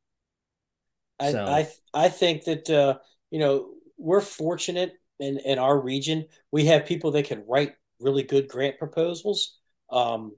I 1.21 1.33
so. 1.33 1.45
I, 1.45 1.69
I 1.93 2.09
think 2.09 2.45
that 2.45 2.71
uh, 2.71 2.99
you 3.31 3.41
know, 3.41 3.71
we're 3.97 4.21
fortunate 4.21 4.93
in, 5.19 5.39
in 5.45 5.59
our 5.59 5.79
region. 5.79 6.27
We 6.53 6.67
have 6.67 6.87
people 6.87 7.11
that 7.13 7.27
can 7.27 7.45
write 7.47 7.75
really 8.01 8.23
good 8.23 8.49
grant 8.49 8.79
proposals. 8.79 9.59
Um, 9.91 10.37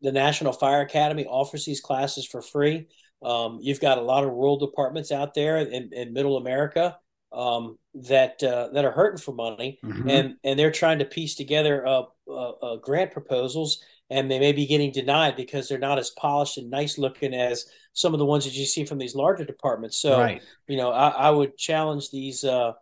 the 0.00 0.12
National 0.12 0.52
Fire 0.52 0.80
Academy 0.80 1.26
offers 1.26 1.64
these 1.64 1.80
classes 1.80 2.26
for 2.26 2.42
free. 2.42 2.88
Um, 3.22 3.58
you've 3.60 3.80
got 3.80 3.98
a 3.98 4.02
lot 4.02 4.24
of 4.24 4.30
rural 4.30 4.58
departments 4.58 5.12
out 5.12 5.34
there 5.34 5.58
in, 5.58 5.90
in 5.92 6.12
middle 6.12 6.36
America 6.36 6.98
um, 7.32 7.78
that 7.94 8.42
uh, 8.42 8.68
that 8.72 8.84
are 8.84 8.92
hurting 8.92 9.18
for 9.18 9.32
money, 9.32 9.78
mm-hmm. 9.84 10.08
and 10.08 10.36
and 10.44 10.58
they're 10.58 10.70
trying 10.70 10.98
to 10.98 11.04
piece 11.04 11.34
together 11.34 11.86
uh, 11.86 12.02
uh, 12.30 12.76
grant 12.76 13.12
proposals, 13.12 13.82
and 14.10 14.30
they 14.30 14.38
may 14.38 14.52
be 14.52 14.66
getting 14.66 14.92
denied 14.92 15.36
because 15.36 15.68
they're 15.68 15.78
not 15.78 15.98
as 15.98 16.10
polished 16.10 16.58
and 16.58 16.70
nice 16.70 16.98
looking 16.98 17.34
as 17.34 17.66
some 17.94 18.12
of 18.12 18.18
the 18.18 18.26
ones 18.26 18.44
that 18.44 18.54
you 18.54 18.64
see 18.64 18.84
from 18.84 18.98
these 18.98 19.14
larger 19.14 19.44
departments. 19.44 19.98
So, 19.98 20.18
right. 20.18 20.42
you 20.66 20.76
know, 20.76 20.90
I, 20.90 21.08
I, 21.08 21.30
would 21.30 21.56
challenge 21.56 22.10
these 22.10 22.44
uh, 22.44 22.72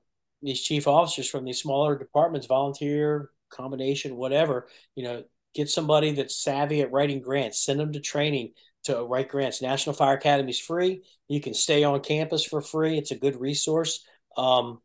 these 0.42 0.62
chief 0.62 0.86
officers 0.86 1.28
from 1.28 1.44
these 1.44 1.61
smaller 1.61 1.96
departments, 1.96 2.46
volunteer, 2.46 3.30
combination, 3.51 4.16
whatever. 4.16 4.68
You 4.94 5.05
know, 5.05 5.24
get 5.55 5.68
somebody 5.68 6.12
that's 6.12 6.42
savvy 6.42 6.80
at 6.80 6.92
writing 6.92 7.20
grants. 7.20 7.64
Send 7.64 7.80
them 7.80 7.92
to 7.92 8.01
training 8.01 8.53
to 8.84 9.05
write 9.05 9.28
grants. 9.28 9.61
National 9.61 9.94
Fire 9.94 10.16
Academy 10.16 10.51
is 10.51 10.61
free. 10.61 11.03
You 11.28 11.40
can 11.40 11.55
stay 11.55 11.84
on 11.84 12.01
campus 12.01 12.44
for 12.44 12.61
free. 12.61 12.96
It's 12.96 13.11
a 13.11 13.18
good 13.18 13.40
resource. 13.40 14.05
Um, 14.36 14.80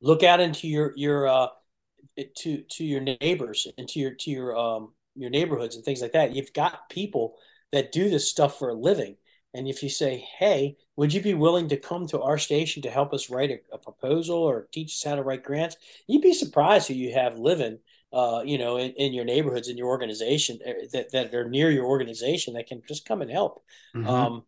look 0.00 0.22
out 0.22 0.40
into 0.40 0.68
your 0.68 0.92
your 0.96 1.26
uh, 1.26 1.48
to 2.38 2.62
to 2.62 2.84
your 2.84 3.00
neighbors 3.00 3.66
and 3.76 3.88
to 3.88 3.98
your 3.98 4.12
to 4.12 4.30
your 4.30 4.56
um, 4.56 4.92
your 5.14 5.30
neighborhoods 5.30 5.76
and 5.76 5.84
things 5.84 6.00
like 6.00 6.12
that. 6.12 6.34
You've 6.34 6.52
got 6.52 6.88
people 6.90 7.36
that 7.72 7.92
do 7.92 8.08
this 8.08 8.30
stuff 8.30 8.58
for 8.58 8.70
a 8.70 8.74
living 8.74 9.16
and 9.54 9.66
if 9.66 9.82
you 9.82 9.88
say, 9.88 10.24
hey, 10.38 10.76
would 10.96 11.12
you 11.12 11.22
be 11.22 11.34
willing 11.34 11.68
to 11.68 11.76
come 11.76 12.06
to 12.08 12.20
our 12.20 12.38
station 12.38 12.82
to 12.82 12.90
help 12.90 13.14
us 13.14 13.30
write 13.30 13.50
a, 13.50 13.58
a 13.72 13.78
proposal 13.78 14.36
or 14.36 14.68
teach 14.72 14.92
us 14.92 15.04
how 15.04 15.16
to 15.16 15.22
write 15.22 15.42
grants? 15.42 15.76
You'd 16.06 16.22
be 16.22 16.34
surprised 16.34 16.88
who 16.88 16.94
you 16.94 17.14
have 17.14 17.38
living, 17.38 17.78
uh, 18.12 18.42
you 18.44 18.58
know, 18.58 18.76
in, 18.76 18.92
in, 18.92 19.14
your 19.14 19.24
neighborhoods, 19.24 19.68
in 19.68 19.78
your 19.78 19.88
organization 19.88 20.58
uh, 20.66 20.72
that, 20.92 21.12
that 21.12 21.34
are 21.34 21.48
near 21.48 21.70
your 21.70 21.86
organization 21.86 22.54
that 22.54 22.66
can 22.66 22.82
just 22.86 23.06
come 23.06 23.22
and 23.22 23.30
help. 23.30 23.62
Mm-hmm. 23.96 24.08
Um, 24.08 24.44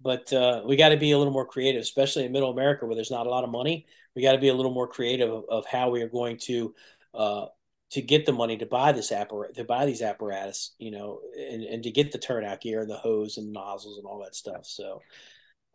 but 0.00 0.32
uh, 0.32 0.62
we 0.64 0.76
got 0.76 0.90
to 0.90 0.96
be 0.96 1.12
a 1.12 1.18
little 1.18 1.32
more 1.32 1.46
creative, 1.46 1.82
especially 1.82 2.24
in 2.24 2.32
middle 2.32 2.50
America 2.50 2.86
where 2.86 2.94
there's 2.94 3.10
not 3.10 3.26
a 3.26 3.30
lot 3.30 3.44
of 3.44 3.50
money. 3.50 3.86
We 4.16 4.22
got 4.22 4.32
to 4.32 4.38
be 4.38 4.48
a 4.48 4.54
little 4.54 4.72
more 4.72 4.88
creative 4.88 5.30
of, 5.30 5.44
of 5.48 5.66
how 5.66 5.90
we 5.90 6.02
are 6.02 6.08
going 6.08 6.38
to 6.44 6.74
uh, 7.14 7.46
to 7.90 8.00
get 8.00 8.24
the 8.24 8.32
money 8.32 8.56
to 8.56 8.66
buy 8.66 8.92
this 8.92 9.10
apparatus, 9.10 9.56
to 9.56 9.64
buy 9.64 9.84
these 9.84 10.00
apparatus, 10.00 10.74
you 10.78 10.92
know, 10.92 11.20
and, 11.36 11.64
and 11.64 11.82
to 11.82 11.90
get 11.90 12.12
the 12.12 12.18
turnout 12.18 12.60
gear 12.60 12.80
and 12.80 12.90
the 12.90 12.96
hose 12.96 13.36
and 13.36 13.52
nozzles 13.52 13.98
and 13.98 14.06
all 14.06 14.22
that 14.22 14.34
stuff. 14.34 14.64
So 14.64 15.02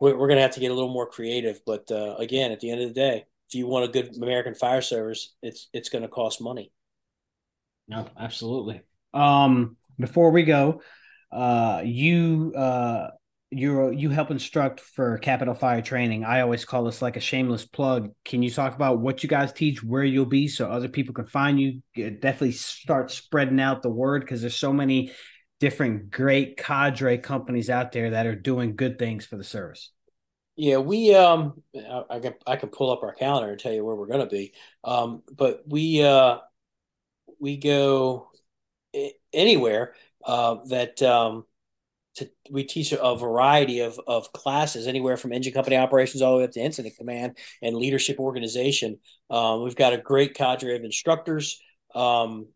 we're, 0.00 0.16
we're 0.16 0.26
going 0.26 0.38
to 0.38 0.42
have 0.42 0.54
to 0.54 0.60
get 0.60 0.70
a 0.70 0.74
little 0.74 0.92
more 0.92 1.08
creative. 1.08 1.60
But 1.66 1.90
uh, 1.90 2.16
again, 2.18 2.52
at 2.52 2.60
the 2.60 2.70
end 2.70 2.80
of 2.80 2.88
the 2.88 2.94
day, 2.94 3.26
if 3.48 3.54
you 3.54 3.66
want 3.66 3.84
a 3.84 3.88
good 3.88 4.16
American 4.16 4.54
fire 4.54 4.82
service, 4.82 5.34
it's 5.42 5.68
it's 5.72 5.88
going 5.88 6.02
to 6.02 6.08
cost 6.08 6.40
money. 6.40 6.72
No, 7.86 8.08
absolutely. 8.18 8.80
Um, 9.14 9.76
before 9.98 10.30
we 10.30 10.42
go, 10.42 10.82
uh, 11.30 11.82
you 11.84 12.52
uh, 12.56 13.10
you 13.50 13.90
you 13.90 14.10
help 14.10 14.30
instruct 14.30 14.80
for 14.80 15.18
Capitol 15.18 15.54
Fire 15.54 15.80
Training. 15.82 16.24
I 16.24 16.40
always 16.40 16.64
call 16.64 16.84
this 16.84 17.00
like 17.00 17.16
a 17.16 17.20
shameless 17.20 17.64
plug. 17.64 18.12
Can 18.24 18.42
you 18.42 18.50
talk 18.50 18.74
about 18.74 18.98
what 18.98 19.22
you 19.22 19.28
guys 19.28 19.52
teach, 19.52 19.82
where 19.82 20.04
you'll 20.04 20.26
be, 20.26 20.48
so 20.48 20.68
other 20.68 20.88
people 20.88 21.14
can 21.14 21.26
find 21.26 21.60
you? 21.60 21.82
Definitely 21.94 22.52
start 22.52 23.10
spreading 23.10 23.60
out 23.60 23.82
the 23.82 23.90
word 23.90 24.22
because 24.22 24.40
there's 24.40 24.56
so 24.56 24.72
many 24.72 25.12
different 25.60 26.10
great 26.10 26.56
cadre 26.58 27.18
companies 27.18 27.70
out 27.70 27.92
there 27.92 28.10
that 28.10 28.26
are 28.26 28.34
doing 28.34 28.76
good 28.76 28.98
things 28.98 29.24
for 29.24 29.36
the 29.36 29.44
service. 29.44 29.90
Yeah, 30.56 30.78
we 30.78 31.14
um, 31.14 31.62
I, 31.76 32.02
I 32.10 32.18
can 32.18 32.34
I 32.46 32.56
can 32.56 32.70
pull 32.70 32.90
up 32.90 33.02
our 33.02 33.14
calendar 33.14 33.50
and 33.50 33.60
tell 33.60 33.72
you 33.72 33.84
where 33.84 33.94
we're 33.94 34.06
going 34.06 34.26
to 34.26 34.26
be. 34.26 34.54
Um, 34.82 35.22
but 35.30 35.62
we 35.66 36.02
uh, 36.02 36.38
we 37.38 37.58
go 37.58 38.30
anywhere 39.32 39.94
uh, 40.24 40.56
that 40.68 41.00
um, 41.02 41.44
to, 42.16 42.30
we 42.50 42.64
teach 42.64 42.92
a 42.92 43.16
variety 43.16 43.80
of, 43.80 44.00
of 44.06 44.32
classes, 44.32 44.86
anywhere 44.86 45.16
from 45.16 45.32
engine 45.32 45.52
company 45.52 45.76
operations 45.76 46.22
all 46.22 46.32
the 46.32 46.38
way 46.38 46.44
up 46.44 46.52
to 46.52 46.60
incident 46.60 46.96
command 46.96 47.36
and 47.62 47.76
leadership 47.76 48.18
organization. 48.18 48.98
Um, 49.30 49.62
we've 49.62 49.76
got 49.76 49.92
a 49.92 49.98
great 49.98 50.34
cadre 50.34 50.76
of 50.76 50.84
instructors. 50.84 51.60
Um, 51.94 52.48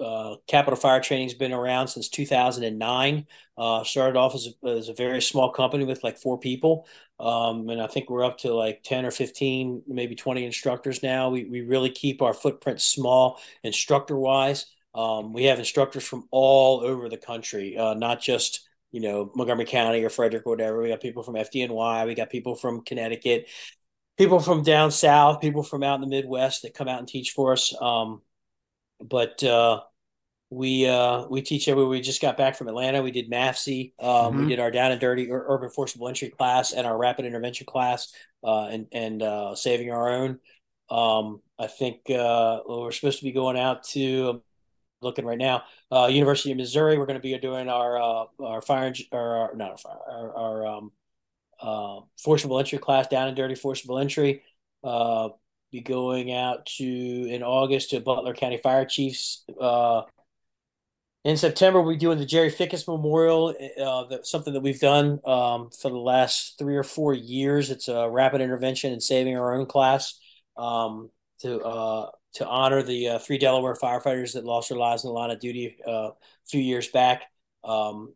uh, 0.00 0.36
Capitol 0.46 0.76
Fire 0.76 1.00
Training's 1.00 1.34
been 1.34 1.52
around 1.52 1.88
since 1.88 2.08
2009. 2.08 3.26
Uh, 3.56 3.84
started 3.84 4.16
off 4.16 4.34
as 4.34 4.48
a, 4.62 4.68
as 4.68 4.88
a, 4.88 4.94
very 4.94 5.22
small 5.22 5.50
company 5.50 5.84
with 5.84 6.04
like 6.04 6.18
four 6.18 6.38
people. 6.38 6.86
Um, 7.18 7.70
and 7.70 7.80
I 7.80 7.86
think 7.86 8.10
we're 8.10 8.24
up 8.24 8.38
to 8.38 8.52
like 8.52 8.82
10 8.82 9.06
or 9.06 9.10
15, 9.10 9.84
maybe 9.86 10.14
20 10.14 10.44
instructors 10.44 11.02
now. 11.02 11.30
We, 11.30 11.44
we 11.44 11.62
really 11.62 11.90
keep 11.90 12.20
our 12.20 12.34
footprint 12.34 12.80
small 12.80 13.40
instructor 13.62 14.18
wise. 14.18 14.66
Um, 14.94 15.32
we 15.32 15.44
have 15.44 15.58
instructors 15.58 16.04
from 16.04 16.26
all 16.30 16.80
over 16.80 17.08
the 17.08 17.16
country, 17.16 17.76
uh, 17.76 17.94
not 17.94 18.20
just 18.20 18.65
you 18.96 19.02
know 19.02 19.30
Montgomery 19.34 19.66
County 19.66 20.02
or 20.02 20.08
Frederick 20.08 20.46
or 20.46 20.50
whatever. 20.52 20.80
We 20.80 20.88
got 20.88 21.02
people 21.02 21.22
from 21.22 21.34
FDNY, 21.34 22.06
we 22.06 22.14
got 22.14 22.30
people 22.30 22.54
from 22.54 22.80
Connecticut, 22.80 23.46
people 24.16 24.40
from 24.40 24.62
down 24.62 24.90
south, 24.90 25.42
people 25.42 25.62
from 25.62 25.82
out 25.82 25.96
in 25.96 26.00
the 26.00 26.06
Midwest 26.06 26.62
that 26.62 26.72
come 26.72 26.88
out 26.88 26.98
and 26.98 27.06
teach 27.06 27.32
for 27.32 27.52
us. 27.52 27.74
Um, 27.78 28.22
but 28.98 29.44
uh, 29.44 29.82
we 30.48 30.88
uh, 30.88 31.26
we 31.28 31.42
teach 31.42 31.68
everywhere. 31.68 31.90
We 31.90 32.00
just 32.00 32.22
got 32.22 32.38
back 32.38 32.56
from 32.56 32.68
Atlanta. 32.68 33.02
We 33.02 33.10
did 33.10 33.30
MAFC. 33.30 33.92
Um, 33.98 34.08
mm-hmm. 34.08 34.40
We 34.40 34.46
did 34.48 34.60
our 34.60 34.70
down 34.70 34.92
and 34.92 35.00
dirty 35.00 35.30
urban 35.30 35.68
forcible 35.68 36.08
entry 36.08 36.30
class 36.30 36.72
and 36.72 36.86
our 36.86 36.96
rapid 36.96 37.26
intervention 37.26 37.66
class, 37.66 38.14
uh, 38.42 38.64
and 38.68 38.86
and 38.92 39.22
uh, 39.22 39.54
saving 39.54 39.90
our 39.90 40.08
own. 40.08 40.38
Um, 40.88 41.42
I 41.58 41.66
think 41.66 42.08
uh, 42.08 42.60
we're 42.66 42.92
supposed 42.92 43.18
to 43.18 43.24
be 43.24 43.32
going 43.32 43.58
out 43.58 43.84
to 43.88 44.42
looking 45.00 45.24
right 45.24 45.38
now. 45.38 45.62
Uh, 45.90 46.06
University 46.06 46.52
of 46.52 46.58
Missouri, 46.58 46.98
we're 46.98 47.06
going 47.06 47.18
to 47.18 47.22
be 47.22 47.36
doing 47.38 47.68
our 47.68 48.00
uh, 48.00 48.24
our 48.40 48.60
fire 48.60 48.92
or 49.12 49.36
our, 49.36 49.54
not 49.54 49.70
our 49.70 49.78
fire, 49.78 49.98
our, 50.08 50.36
our 50.36 50.66
um, 50.66 50.92
uh, 51.60 52.00
forcible 52.18 52.58
entry 52.58 52.78
class, 52.78 53.06
down 53.08 53.28
and 53.28 53.36
dirty 53.36 53.54
forcible 53.54 53.98
entry. 53.98 54.42
Uh, 54.84 55.30
be 55.72 55.80
going 55.80 56.32
out 56.32 56.66
to 56.66 56.84
in 56.84 57.42
August 57.42 57.90
to 57.90 58.00
Butler 58.00 58.34
County 58.34 58.58
Fire 58.58 58.84
Chiefs. 58.84 59.44
Uh, 59.60 60.02
in 61.24 61.36
September, 61.36 61.82
we're 61.82 61.96
doing 61.96 62.18
the 62.18 62.24
Jerry 62.24 62.52
Fickes 62.52 62.86
Memorial, 62.86 63.52
uh, 63.82 64.18
something 64.22 64.52
that 64.52 64.60
we've 64.60 64.78
done 64.78 65.18
um, 65.24 65.70
for 65.70 65.90
the 65.90 65.98
last 65.98 66.56
three 66.56 66.76
or 66.76 66.84
four 66.84 67.14
years. 67.14 67.70
It's 67.70 67.88
a 67.88 68.08
rapid 68.08 68.40
intervention 68.40 68.92
and 68.92 69.02
saving 69.02 69.36
our 69.36 69.54
own 69.54 69.66
class 69.66 70.20
um, 70.56 71.10
to 71.40 71.60
uh, 71.60 72.10
to 72.36 72.46
honor 72.46 72.82
the 72.82 73.08
uh, 73.08 73.18
three 73.18 73.38
Delaware 73.38 73.74
firefighters 73.74 74.34
that 74.34 74.44
lost 74.44 74.68
their 74.68 74.78
lives 74.78 75.04
in 75.04 75.08
the 75.08 75.14
line 75.14 75.30
of 75.30 75.40
duty 75.40 75.78
uh, 75.86 76.10
a 76.10 76.14
few 76.46 76.60
years 76.60 76.88
back. 76.88 77.22
Um, 77.64 78.12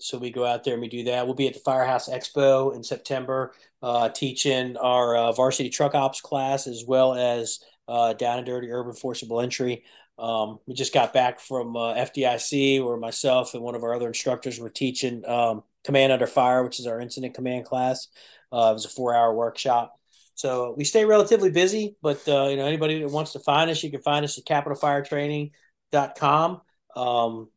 so 0.00 0.18
we 0.18 0.30
go 0.30 0.44
out 0.44 0.64
there 0.64 0.74
and 0.74 0.82
we 0.82 0.88
do 0.88 1.04
that. 1.04 1.26
We'll 1.26 1.36
be 1.36 1.46
at 1.46 1.54
the 1.54 1.60
Firehouse 1.60 2.08
Expo 2.08 2.74
in 2.74 2.82
September, 2.82 3.52
uh, 3.80 4.08
teaching 4.08 4.76
our 4.76 5.16
uh, 5.16 5.32
varsity 5.32 5.70
truck 5.70 5.94
ops 5.94 6.20
class 6.20 6.66
as 6.66 6.84
well 6.84 7.14
as 7.14 7.60
uh, 7.86 8.12
down 8.14 8.38
and 8.38 8.46
dirty 8.46 8.70
urban 8.72 8.94
forcible 8.94 9.40
entry. 9.40 9.84
Um, 10.18 10.58
we 10.66 10.74
just 10.74 10.92
got 10.92 11.12
back 11.12 11.38
from 11.38 11.76
uh, 11.76 11.94
FDIC, 11.94 12.84
where 12.84 12.96
myself 12.96 13.54
and 13.54 13.62
one 13.62 13.74
of 13.76 13.84
our 13.84 13.94
other 13.94 14.08
instructors 14.08 14.58
were 14.58 14.68
teaching 14.68 15.24
um, 15.28 15.62
Command 15.84 16.12
Under 16.12 16.26
Fire, 16.26 16.64
which 16.64 16.80
is 16.80 16.86
our 16.86 17.00
incident 17.00 17.34
command 17.34 17.66
class. 17.66 18.08
it 18.52 18.56
was 18.56 18.84
a 18.84 18.88
four-hour 18.88 19.32
workshop. 19.32 19.99
So 20.40 20.74
we 20.74 20.84
stay 20.84 21.04
relatively 21.04 21.50
busy, 21.50 21.96
but 22.00 22.26
uh, 22.26 22.48
you 22.48 22.56
know 22.56 22.64
anybody 22.64 23.02
that 23.02 23.10
wants 23.10 23.34
to 23.34 23.40
find 23.40 23.70
us, 23.70 23.82
you 23.82 23.90
can 23.90 24.00
find 24.00 24.24
us 24.24 24.38
at 24.38 24.46
capitolfiretraining.com. 24.46 26.62
Um, 26.96 27.50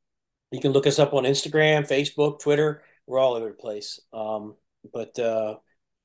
you 0.51 0.59
can 0.59 0.73
look 0.73 0.86
us 0.86 0.99
up 0.99 1.13
on 1.13 1.23
Instagram, 1.23 1.88
Facebook, 1.88 2.41
Twitter. 2.41 2.84
We're 3.07 3.19
all 3.19 3.36
over 3.36 3.47
the 3.47 3.53
place. 3.53 4.01
Um, 4.11 4.55
but 4.93 5.17
uh, 5.17 5.59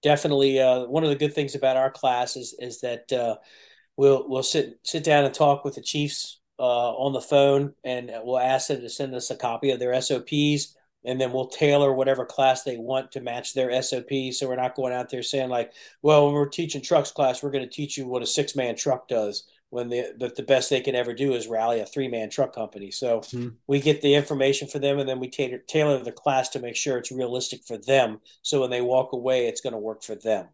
definitely, 0.04 0.60
uh, 0.60 0.84
one 0.84 1.02
of 1.02 1.10
the 1.10 1.16
good 1.16 1.34
things 1.34 1.56
about 1.56 1.76
our 1.76 1.90
class 1.90 2.36
is 2.36 2.54
is 2.60 2.80
that 2.82 3.12
uh, 3.12 3.38
we'll 3.96 4.28
we'll 4.28 4.44
sit 4.44 4.78
sit 4.84 5.02
down 5.02 5.24
and 5.24 5.34
talk 5.34 5.64
with 5.64 5.74
the 5.74 5.82
chiefs 5.82 6.38
uh, 6.60 6.94
on 6.94 7.12
the 7.12 7.20
phone, 7.20 7.74
and 7.82 8.08
we'll 8.22 8.38
ask 8.38 8.68
them 8.68 8.82
to 8.82 8.88
send 8.88 9.16
us 9.16 9.32
a 9.32 9.36
copy 9.36 9.72
of 9.72 9.80
their 9.80 10.00
SOPs 10.00 10.76
and 11.04 11.20
then 11.20 11.32
we'll 11.32 11.48
tailor 11.48 11.92
whatever 11.92 12.24
class 12.24 12.62
they 12.62 12.76
want 12.76 13.12
to 13.12 13.20
match 13.20 13.54
their 13.54 13.82
SOP. 13.82 14.10
So 14.32 14.48
we're 14.48 14.56
not 14.56 14.74
going 14.74 14.92
out 14.92 15.10
there 15.10 15.22
saying 15.22 15.48
like, 15.48 15.72
well, 16.02 16.26
when 16.26 16.34
we're 16.34 16.48
teaching 16.48 16.82
trucks 16.82 17.12
class, 17.12 17.42
we're 17.42 17.50
going 17.50 17.68
to 17.68 17.74
teach 17.74 17.96
you 17.96 18.06
what 18.06 18.22
a 18.22 18.26
six 18.26 18.56
man 18.56 18.76
truck 18.76 19.08
does. 19.08 19.48
When 19.70 19.90
the, 19.90 20.14
the, 20.18 20.28
the 20.28 20.42
best 20.42 20.70
they 20.70 20.80
can 20.80 20.94
ever 20.94 21.12
do 21.12 21.34
is 21.34 21.46
rally 21.46 21.80
a 21.80 21.86
three 21.86 22.08
man 22.08 22.30
truck 22.30 22.54
company. 22.54 22.90
So 22.90 23.20
mm-hmm. 23.20 23.48
we 23.66 23.80
get 23.80 24.00
the 24.00 24.14
information 24.14 24.66
for 24.66 24.78
them, 24.78 24.98
and 24.98 25.06
then 25.06 25.20
we 25.20 25.28
tailor 25.28 25.58
tailor 25.58 26.02
the 26.02 26.10
class 26.10 26.48
to 26.50 26.58
make 26.58 26.74
sure 26.74 26.96
it's 26.96 27.12
realistic 27.12 27.64
for 27.66 27.76
them. 27.76 28.20
So 28.40 28.62
when 28.62 28.70
they 28.70 28.80
walk 28.80 29.12
away, 29.12 29.46
it's 29.46 29.60
going 29.60 29.74
to 29.74 29.78
work 29.78 30.02
for 30.02 30.14
them. 30.14 30.48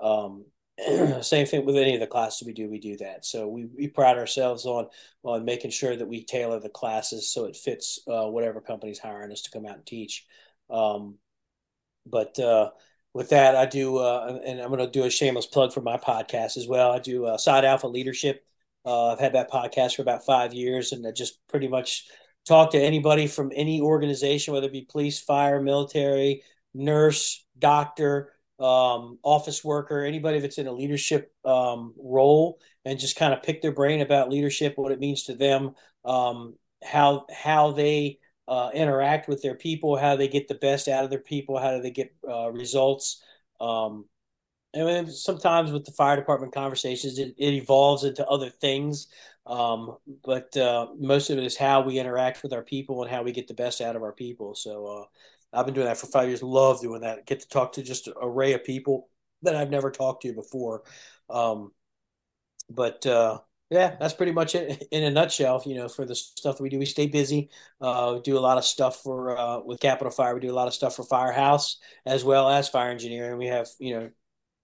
Um, 0.00 0.46
same 1.22 1.46
thing 1.46 1.64
with 1.64 1.76
any 1.76 1.94
of 1.94 2.00
the 2.00 2.06
classes 2.06 2.46
we 2.46 2.52
do 2.52 2.68
we 2.68 2.78
do 2.78 2.96
that. 2.96 3.24
So 3.24 3.48
we, 3.48 3.66
we 3.66 3.88
pride 3.88 4.18
ourselves 4.18 4.66
on 4.66 4.88
on 5.22 5.44
making 5.44 5.70
sure 5.70 5.94
that 5.96 6.08
we 6.08 6.24
tailor 6.24 6.60
the 6.60 6.68
classes 6.68 7.30
so 7.30 7.44
it 7.44 7.56
fits 7.56 8.00
uh, 8.08 8.26
whatever 8.26 8.60
company's 8.60 8.98
hiring 8.98 9.32
us 9.32 9.42
to 9.42 9.50
come 9.50 9.66
out 9.66 9.76
and 9.76 9.86
teach. 9.86 10.26
Um, 10.70 11.18
but 12.06 12.38
uh, 12.38 12.70
with 13.12 13.30
that 13.30 13.56
i 13.56 13.64
do 13.64 13.96
uh, 13.98 14.40
and 14.44 14.60
i'm 14.60 14.68
going 14.68 14.80
to 14.80 14.90
do 14.90 15.04
a 15.04 15.10
shameless 15.10 15.46
plug 15.46 15.72
for 15.72 15.80
my 15.80 15.96
podcast 15.96 16.56
as 16.56 16.66
well. 16.68 16.92
I 16.92 16.98
do 16.98 17.26
uh, 17.26 17.38
side 17.38 17.64
alpha 17.64 17.86
leadership. 17.86 18.44
Uh, 18.84 19.12
i've 19.12 19.20
had 19.20 19.32
that 19.32 19.50
podcast 19.50 19.94
for 19.94 20.02
about 20.02 20.26
five 20.26 20.52
years 20.52 20.92
and 20.92 21.06
i 21.06 21.10
just 21.10 21.38
pretty 21.48 21.68
much 21.68 22.06
talk 22.46 22.72
to 22.72 22.78
anybody 22.78 23.26
from 23.26 23.50
any 23.54 23.80
organization 23.80 24.52
whether 24.52 24.66
it 24.66 24.72
be 24.72 24.86
police 24.90 25.20
fire 25.20 25.62
military 25.62 26.42
nurse 26.74 27.46
doctor 27.58 28.33
um, 28.60 29.18
office 29.22 29.64
worker, 29.64 30.04
anybody 30.04 30.38
that's 30.38 30.58
in 30.58 30.66
a 30.66 30.72
leadership 30.72 31.32
um, 31.44 31.94
role, 31.98 32.58
and 32.84 32.98
just 32.98 33.16
kind 33.16 33.34
of 33.34 33.42
pick 33.42 33.62
their 33.62 33.72
brain 33.72 34.00
about 34.00 34.30
leadership, 34.30 34.74
what 34.76 34.92
it 34.92 35.00
means 35.00 35.24
to 35.24 35.34
them, 35.34 35.74
um, 36.04 36.54
how 36.82 37.26
how 37.34 37.72
they 37.72 38.18
uh, 38.46 38.70
interact 38.74 39.28
with 39.28 39.42
their 39.42 39.54
people, 39.54 39.96
how 39.96 40.16
they 40.16 40.28
get 40.28 40.48
the 40.48 40.54
best 40.54 40.88
out 40.88 41.04
of 41.04 41.10
their 41.10 41.18
people, 41.18 41.58
how 41.58 41.72
do 41.74 41.82
they 41.82 41.90
get 41.90 42.14
uh, 42.28 42.50
results. 42.50 43.22
Um, 43.60 44.06
and 44.74 44.88
then 44.88 45.10
sometimes 45.10 45.70
with 45.70 45.84
the 45.84 45.92
fire 45.92 46.16
department 46.16 46.52
conversations, 46.52 47.18
it, 47.18 47.34
it 47.38 47.54
evolves 47.54 48.04
into 48.04 48.26
other 48.26 48.50
things. 48.50 49.06
Um, 49.46 49.96
but 50.24 50.56
uh, 50.56 50.88
most 50.98 51.30
of 51.30 51.38
it 51.38 51.44
is 51.44 51.56
how 51.56 51.82
we 51.82 51.98
interact 51.98 52.42
with 52.42 52.52
our 52.52 52.62
people 52.62 53.02
and 53.02 53.10
how 53.10 53.22
we 53.22 53.30
get 53.32 53.46
the 53.46 53.54
best 53.54 53.80
out 53.80 53.94
of 53.94 54.02
our 54.02 54.12
people. 54.12 54.54
So 54.54 54.86
uh, 54.86 55.04
I've 55.54 55.66
been 55.66 55.74
doing 55.74 55.86
that 55.86 55.98
for 55.98 56.06
five 56.06 56.28
years. 56.28 56.42
Love 56.42 56.80
doing 56.80 57.02
that. 57.02 57.26
Get 57.26 57.40
to 57.40 57.48
talk 57.48 57.72
to 57.74 57.82
just 57.82 58.06
an 58.08 58.14
array 58.20 58.52
of 58.54 58.64
people 58.64 59.08
that 59.42 59.56
I've 59.56 59.70
never 59.70 59.90
talked 59.90 60.22
to 60.22 60.32
before. 60.32 60.82
Um, 61.30 61.72
but 62.70 63.04
uh, 63.06 63.38
yeah, 63.70 63.96
that's 63.98 64.14
pretty 64.14 64.32
much 64.32 64.54
it 64.54 64.86
in 64.90 65.04
a 65.04 65.10
nutshell. 65.10 65.62
You 65.66 65.76
know, 65.76 65.88
for 65.88 66.04
the 66.04 66.14
stuff 66.14 66.56
that 66.56 66.62
we 66.62 66.68
do, 66.68 66.78
we 66.78 66.86
stay 66.86 67.06
busy. 67.06 67.50
Uh, 67.80 68.18
do 68.18 68.38
a 68.38 68.40
lot 68.40 68.58
of 68.58 68.64
stuff 68.64 69.02
for 69.02 69.36
uh, 69.36 69.60
with 69.60 69.80
Capitol 69.80 70.10
Fire. 70.10 70.34
We 70.34 70.40
do 70.40 70.50
a 70.50 70.54
lot 70.54 70.68
of 70.68 70.74
stuff 70.74 70.96
for 70.96 71.04
Firehouse 71.04 71.78
as 72.06 72.24
well 72.24 72.48
as 72.48 72.68
Fire 72.68 72.90
Engineering. 72.90 73.38
We 73.38 73.46
have 73.46 73.68
you 73.78 73.94
know 73.98 74.10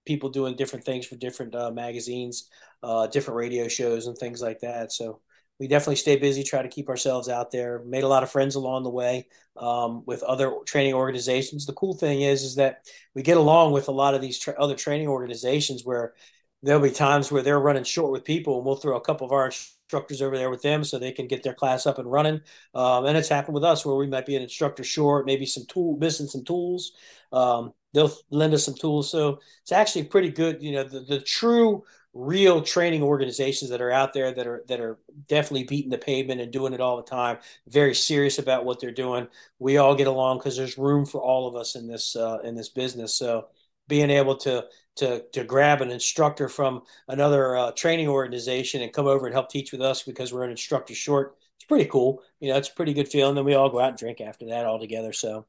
people 0.07 0.31
doing 0.31 0.57
different 0.57 0.85
things 0.85 1.07
for 1.07 1.17
different 1.17 1.55
uh, 1.55 1.71
magazines, 1.71 2.49
uh, 2.83 3.07
different 3.07 3.37
radio 3.37 3.69
shows, 3.69 4.07
and 4.07 4.17
things 4.17 4.41
like 4.43 4.61
that. 4.61 4.93
So 4.93 5.21
we 5.61 5.69
definitely 5.69 5.97
stay 5.97 6.17
busy, 6.17 6.43
try 6.43 6.63
to 6.63 6.69
keep 6.69 6.89
ourselves 6.89 7.29
out 7.29 7.51
there. 7.51 7.83
Made 7.85 8.03
a 8.03 8.09
lot 8.09 8.23
of 8.23 8.31
friends 8.31 8.55
along 8.55 8.83
the 8.83 8.91
way 8.91 9.29
um, 9.59 10.03
with 10.07 10.23
other 10.23 10.55
training 10.67 10.95
organizations. 10.95 11.67
The 11.67 11.75
cool 11.75 11.93
thing 11.93 12.23
is, 12.23 12.43
is 12.43 12.55
that 12.55 12.87
we 13.15 13.23
get 13.23 13.37
along 13.37 13.73
with 13.73 13.89
a 13.89 13.93
lot 13.93 14.15
of 14.15 14.23
these 14.23 14.39
tra- 14.39 14.59
other 14.59 14.75
training 14.75 15.09
organizations 15.09 15.85
where 15.85 16.15
there'll 16.63 16.83
be 16.83 16.91
times 16.91 17.31
where 17.31 17.43
they're 17.43 17.61
running 17.61 17.85
short 17.85 18.11
with 18.11 18.25
people, 18.25 18.57
and 18.57 18.65
we'll 18.65 18.77
throw 18.77 18.97
a 18.97 19.03
couple 19.03 19.27
of 19.27 19.33
our 19.33 19.47
instructors 19.47 20.23
over 20.23 20.37
there 20.37 20.51
with 20.51 20.63
them 20.63 20.83
so 20.83 20.99
they 20.99 21.13
can 21.13 21.27
get 21.27 21.43
their 21.43 21.55
class 21.55 21.87
up 21.87 21.99
and 21.99 22.11
running. 22.11 22.41
Um, 22.75 23.05
and 23.05 23.19
it's 23.19 23.29
happened 23.29 23.55
with 23.55 23.65
us 23.65 23.85
where 23.85 23.97
we 23.97 24.07
might 24.07 24.27
be 24.27 24.37
an 24.37 24.43
instructor 24.43 24.83
short, 24.83 25.27
maybe 25.27 25.45
some 25.45 25.65
tool 25.69 25.99
missing 25.99 26.27
some 26.27 26.45
tools. 26.45 26.93
Um, 27.33 27.75
they'll 27.93 28.13
lend 28.31 28.55
us 28.55 28.65
some 28.65 28.75
tools, 28.75 29.11
so 29.11 29.41
it's 29.63 29.73
actually 29.73 30.05
pretty 30.05 30.31
good. 30.31 30.63
You 30.63 30.73
know, 30.73 30.85
the, 30.85 31.01
the 31.01 31.21
true 31.21 31.85
real 32.13 32.61
training 32.61 33.03
organizations 33.03 33.71
that 33.71 33.81
are 33.81 33.93
out 33.93 34.13
there 34.13 34.33
that 34.33 34.47
are 34.47 34.65
that 34.67 34.81
are 34.81 34.99
definitely 35.29 35.65
beating 35.65 35.91
the 35.91 35.99
pavement 35.99 36.41
and 36.41 36.53
doing 36.53 36.73
it 36.73 36.81
all 36.81 36.97
the 36.97 37.03
time. 37.03 37.39
Very 37.69 37.95
serious 37.95 38.39
about 38.39 38.65
what 38.65 38.81
they're 38.81 38.91
doing. 38.91 39.29
We 39.59 39.77
all 39.77 39.95
get 39.95 40.09
along 40.09 40.39
because 40.39 40.57
there's 40.57 40.79
room 40.79 41.07
for 41.07 41.21
all 41.21 41.47
of 41.47 41.55
us 41.55 41.77
in 41.77 41.87
this 41.87 42.17
uh, 42.17 42.39
in 42.43 42.55
this 42.57 42.69
business. 42.69 43.15
So 43.15 43.49
being 43.89 44.11
able 44.11 44.37
to 44.39 44.65
to 44.97 45.25
to 45.33 45.45
grab 45.45 45.83
an 45.83 45.91
instructor 45.91 46.49
from 46.49 46.83
another 47.07 47.57
uh, 47.57 47.71
training 47.73 48.09
organization 48.09 48.83
and 48.83 48.93
come 48.93 49.07
over 49.07 49.27
and 49.27 49.35
help 49.35 49.49
teach 49.49 49.71
with 49.71 49.81
us 49.81 50.03
because 50.03 50.33
we're 50.33 50.45
an 50.45 50.51
instructor 50.51 50.95
short. 50.95 51.37
It's 51.59 51.67
pretty 51.67 51.87
cool. 51.87 52.23
You 52.41 52.51
know, 52.51 52.59
it's 52.59 52.71
a 52.71 52.75
pretty 52.75 52.93
good 52.93 53.09
feeling. 53.09 53.37
Then 53.37 53.45
we 53.45 53.55
all 53.55 53.71
go 53.71 53.81
out 53.81 53.91
and 53.91 53.99
drink 53.99 54.21
after 54.21 54.47
that 54.47 54.67
all 54.67 54.81
together. 54.81 55.13
So 55.13 55.47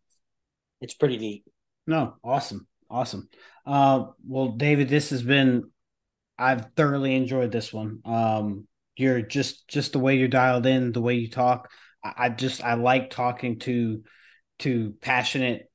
it's 0.80 0.94
pretty 0.94 1.18
neat. 1.18 1.44
No, 1.88 2.18
awesome, 2.24 2.68
awesome. 2.88 3.30
Uh, 3.66 4.08
well, 4.28 4.50
David, 4.50 4.90
this 4.90 5.10
has 5.10 5.24
been. 5.24 5.71
I've 6.42 6.74
thoroughly 6.76 7.16
enjoyed 7.16 7.52
this 7.52 7.72
one. 7.72 8.00
Um, 8.04 8.68
you're 8.96 9.22
just 9.22 9.68
just 9.68 9.94
the 9.94 10.00
way 10.00 10.18
you're 10.18 10.28
dialed 10.28 10.66
in, 10.66 10.92
the 10.92 11.02
way 11.02 11.16
you 11.16 11.30
talk. 11.30 11.70
I, 12.04 12.14
I 12.18 12.30
just 12.30 12.64
I 12.64 12.74
like 12.74 13.12
talking 13.12 13.60
to 13.60 14.04
to 14.60 14.96
passionate 15.02 15.72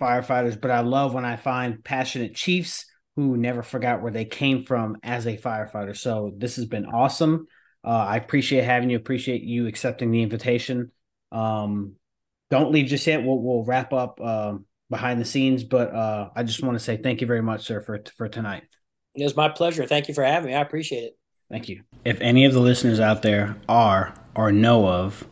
firefighters, 0.00 0.60
but 0.60 0.70
I 0.70 0.80
love 0.80 1.14
when 1.14 1.24
I 1.24 1.36
find 1.36 1.82
passionate 1.82 2.34
chiefs 2.34 2.86
who 3.16 3.36
never 3.36 3.62
forgot 3.62 4.02
where 4.02 4.12
they 4.12 4.24
came 4.24 4.64
from 4.64 4.96
as 5.02 5.26
a 5.26 5.36
firefighter. 5.36 5.96
So 5.96 6.32
this 6.36 6.56
has 6.56 6.66
been 6.66 6.86
awesome. 6.86 7.46
Uh, 7.84 7.88
I 7.88 8.16
appreciate 8.16 8.64
having 8.64 8.90
you. 8.90 8.96
Appreciate 8.96 9.42
you 9.42 9.66
accepting 9.66 10.10
the 10.10 10.22
invitation. 10.22 10.92
Um, 11.32 11.94
don't 12.50 12.72
leave 12.72 12.86
just 12.86 13.06
yet. 13.06 13.24
We'll 13.24 13.40
we'll 13.40 13.64
wrap 13.64 13.92
up 13.92 14.20
uh, 14.22 14.58
behind 14.90 15.20
the 15.20 15.24
scenes, 15.24 15.64
but 15.64 15.94
uh, 15.94 16.30
I 16.36 16.42
just 16.42 16.62
want 16.62 16.78
to 16.78 16.84
say 16.84 16.98
thank 16.98 17.20
you 17.20 17.26
very 17.26 17.42
much, 17.42 17.64
sir, 17.64 17.80
for 17.80 18.02
for 18.16 18.28
tonight. 18.28 18.64
It 19.14 19.24
was 19.24 19.36
my 19.36 19.48
pleasure. 19.48 19.86
Thank 19.86 20.08
you 20.08 20.14
for 20.14 20.24
having 20.24 20.50
me. 20.50 20.54
I 20.54 20.60
appreciate 20.60 21.04
it. 21.04 21.18
Thank 21.50 21.68
you. 21.68 21.82
If 22.04 22.20
any 22.20 22.44
of 22.44 22.52
the 22.52 22.60
listeners 22.60 23.00
out 23.00 23.22
there 23.22 23.56
are 23.68 24.14
or 24.34 24.52
know 24.52 24.86
of 24.88 25.26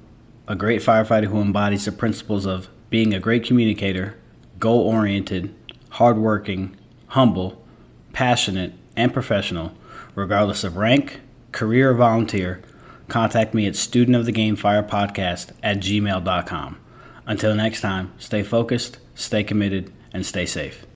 a 0.48 0.56
great 0.56 0.82
firefighter 0.82 1.26
who 1.26 1.40
embodies 1.40 1.84
the 1.84 1.92
principles 1.92 2.44
of 2.44 2.68
being 2.90 3.14
a 3.14 3.20
great 3.20 3.44
communicator, 3.44 4.16
goal 4.58 4.80
oriented, 4.80 5.54
hardworking, 5.90 6.76
humble, 7.08 7.64
passionate, 8.12 8.72
and 8.96 9.12
professional, 9.12 9.72
regardless 10.14 10.64
of 10.64 10.76
rank, 10.76 11.20
career, 11.52 11.90
or 11.90 11.94
volunteer, 11.94 12.62
contact 13.06 13.54
me 13.54 13.66
at 13.66 13.74
studentofthegamefirepodcast 13.74 15.52
at 15.62 15.78
gmail.com. 15.78 16.78
Until 17.26 17.54
next 17.54 17.80
time, 17.80 18.12
stay 18.18 18.42
focused, 18.42 18.98
stay 19.14 19.44
committed, 19.44 19.92
and 20.12 20.26
stay 20.26 20.46
safe. 20.46 20.86